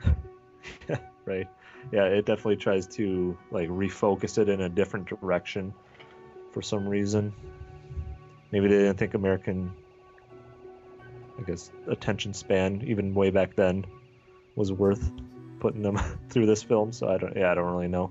[1.24, 1.48] right.
[1.92, 5.72] Yeah, it definitely tries to like refocus it in a different direction
[6.52, 7.32] for some reason.
[8.52, 9.72] Maybe they didn't think American,
[11.38, 13.84] I guess, attention span even way back then
[14.54, 15.12] was worth
[15.60, 15.98] putting them
[16.28, 16.92] through this film.
[16.92, 17.36] So I don't.
[17.36, 18.10] Yeah, I don't really know.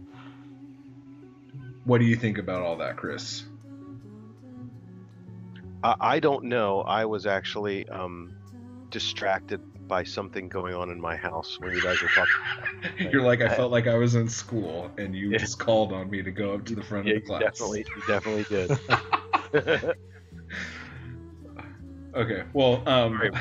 [1.83, 3.43] What do you think about all that, Chris?
[5.83, 6.81] I, I don't know.
[6.81, 8.35] I was actually um,
[8.89, 12.33] distracted by something going on in my house when you guys were talking.
[13.11, 15.37] You're like, I I- felt like I was in school, and you Yeah.
[15.37, 17.41] just called on me to go up to the front Yeah, of the class.
[17.41, 19.93] definitely, you definitely did.
[22.15, 23.33] Okay, well, um, Right.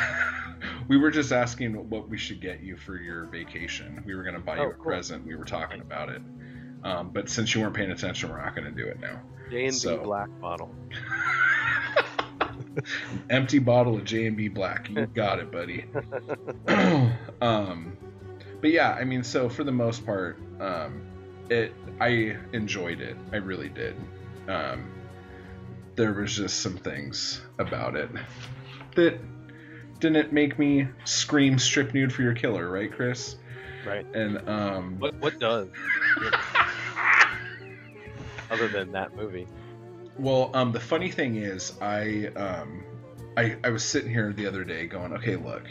[0.88, 4.02] we were just asking what we should get you for your vacation.
[4.04, 4.84] We were gonna buy you Oh, a cool.
[4.84, 5.24] present.
[5.24, 6.20] We were talking about it,
[6.82, 9.20] um, but since you weren't paying attention, we're not gonna do it now.
[9.48, 10.74] J and B So- Black bottle.
[13.30, 14.88] Empty bottle of J and B Black.
[14.88, 15.84] You got it, buddy.
[17.40, 17.96] um,
[18.60, 21.02] but yeah, I mean, so for the most part, um,
[21.50, 23.16] it I enjoyed it.
[23.32, 23.96] I really did.
[24.48, 24.90] Um,
[25.96, 28.10] there was just some things about it
[28.96, 29.18] that
[30.00, 33.36] didn't make me scream strip nude for your killer, right, Chris?
[33.86, 34.06] Right.
[34.14, 35.68] And um, What what does?
[38.50, 39.46] Other than that movie.
[40.18, 42.84] Well, um, the funny thing is, I, um,
[43.36, 45.64] I, I was sitting here the other day going, okay, look,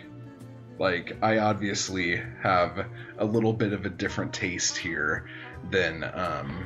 [0.79, 2.85] like I obviously have
[3.17, 5.29] a little bit of a different taste here
[5.69, 6.65] than um,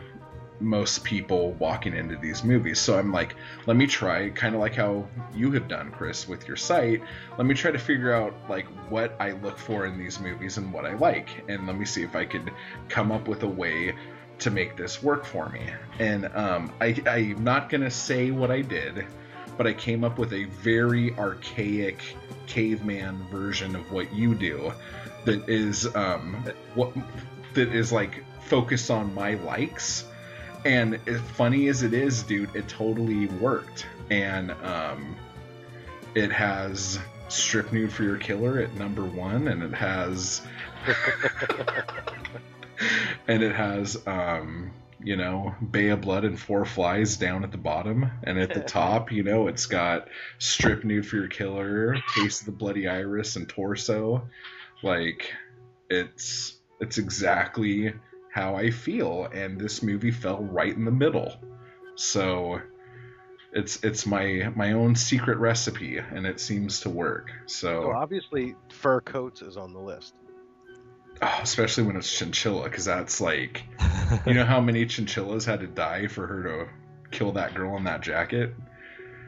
[0.59, 2.79] most people walking into these movies.
[2.79, 3.35] So I'm like,
[3.67, 7.01] let me try, kind of like how you have done, Chris, with your site.
[7.37, 10.73] Let me try to figure out like what I look for in these movies and
[10.73, 12.51] what I like, and let me see if I could
[12.89, 13.93] come up with a way
[14.39, 15.61] to make this work for me.
[15.99, 19.05] And um, I, I'm not gonna say what I did,
[19.57, 22.01] but I came up with a very archaic
[22.45, 24.71] caveman version of what you do,
[25.25, 26.43] that is um,
[26.75, 26.93] what
[27.53, 30.05] that is like focused on my likes.
[30.65, 33.85] And as funny as it is, dude, it totally worked.
[34.09, 35.15] And um,
[36.15, 36.99] it has
[37.29, 40.41] strip nude for your killer at number one, and it has
[43.27, 47.57] and it has um you know bay of blood and four flies down at the
[47.57, 50.07] bottom and at the top you know it's got
[50.39, 54.27] strip nude for your killer taste of the bloody iris and torso.
[54.83, 55.31] Like
[55.89, 57.93] it's it's exactly
[58.31, 59.25] how i feel.
[59.33, 61.33] And this movie fell right in the middle.
[61.95, 62.61] So
[63.53, 67.31] it's it's my my own secret recipe and it seems to work.
[67.45, 70.13] So so obviously, fur coats is on the list.
[71.21, 73.63] Oh, especially when it's chinchilla because that's like
[74.25, 76.67] you know how many chinchillas had to die for her to
[77.11, 78.53] kill that girl in that jacket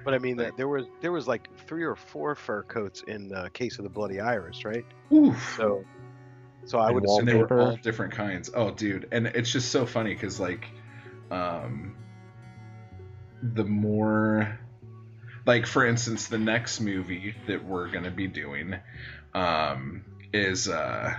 [0.04, 3.28] But I mean, that there was there was like three or four fur coats in
[3.30, 4.86] the Case of the Bloody Iris, right?
[5.12, 5.58] Oof.
[5.58, 5.88] So,
[6.66, 8.50] so I And would and assume they were all different kinds.
[8.54, 10.66] Oh, dude, and it's just so funny because like,
[11.32, 11.96] um,
[13.42, 14.60] the more,
[15.46, 18.76] like for instance, the next movie that we're gonna be doing,
[19.34, 21.16] um, is uh,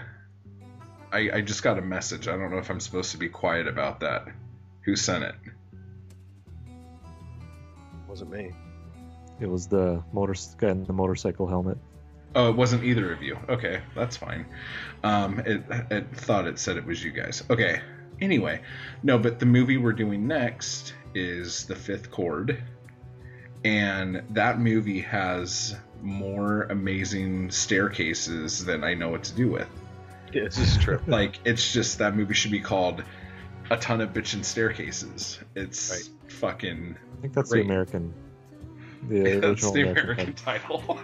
[1.13, 2.29] I I just got a message.
[2.29, 4.29] I don't know if I'm supposed to be quiet about that.
[4.83, 5.35] Who sent it?
[8.11, 8.51] wasn't me.
[9.41, 11.79] It was the motor guy in the motorcycle helmet.
[12.35, 13.39] Oh, it wasn't either of you.
[13.49, 14.47] Okay, that's fine.
[15.03, 17.43] Um, it, it thought it said it was you guys.
[17.49, 17.81] Okay.
[18.21, 18.61] Anyway,
[19.03, 22.63] no, but the movie we're doing next is The Fifth Chord,
[23.65, 29.69] and that movie has more amazing staircases than I know what to do with.
[30.33, 31.01] Yeah, this is true.
[31.07, 33.03] Like, it's just that movie should be called
[33.71, 35.39] A Ton of Bitchin' Staircases.
[35.55, 36.33] It's Right.
[36.33, 36.97] fucking.
[37.19, 37.63] I think that's Great.
[37.63, 38.15] the American.
[39.09, 40.99] The That's original the American, American title.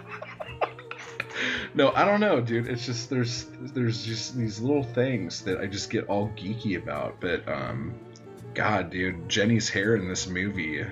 [1.73, 2.67] no, I don't know, dude.
[2.67, 7.19] It's just there's there's just these little things that I just get all geeky about.
[7.19, 7.95] But um,
[8.53, 10.85] God, dude, Jenny's hair in this movie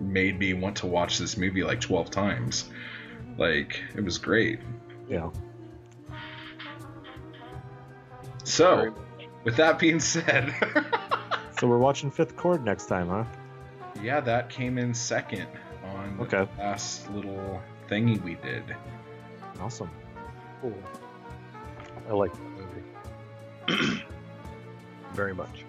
[0.00, 2.70] made me want to watch this movie like twelve times.
[3.38, 4.60] Like it was great.
[5.08, 5.30] Yeah.
[8.44, 8.94] So,
[9.44, 10.54] with that being said,
[11.62, 13.24] So we're watching Fifth Chord next time, huh?
[14.02, 15.46] yeah, that came in second
[15.94, 18.64] on the last little thingy we did.
[19.60, 19.88] Awesome.
[20.60, 20.74] Cool.
[22.08, 22.40] I like that
[23.68, 24.02] movie
[25.12, 25.64] very much.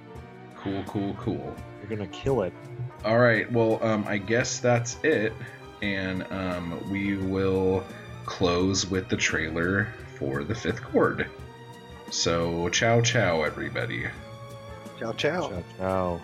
[0.57, 1.55] Cool, cool, cool.
[1.79, 2.53] You're gonna kill it.
[3.05, 3.51] All right.
[3.51, 5.33] Well, um, I guess that's it,
[5.83, 7.83] and um, we will
[8.25, 11.29] close with the trailer for the fifth chord.
[12.09, 14.07] So, ciao, ciao, everybody.
[14.99, 15.41] Ciao, ciao.
[15.41, 15.49] Ciao, ciao.
[15.49, 15.63] Ciao.
[15.77, 16.21] Ciao.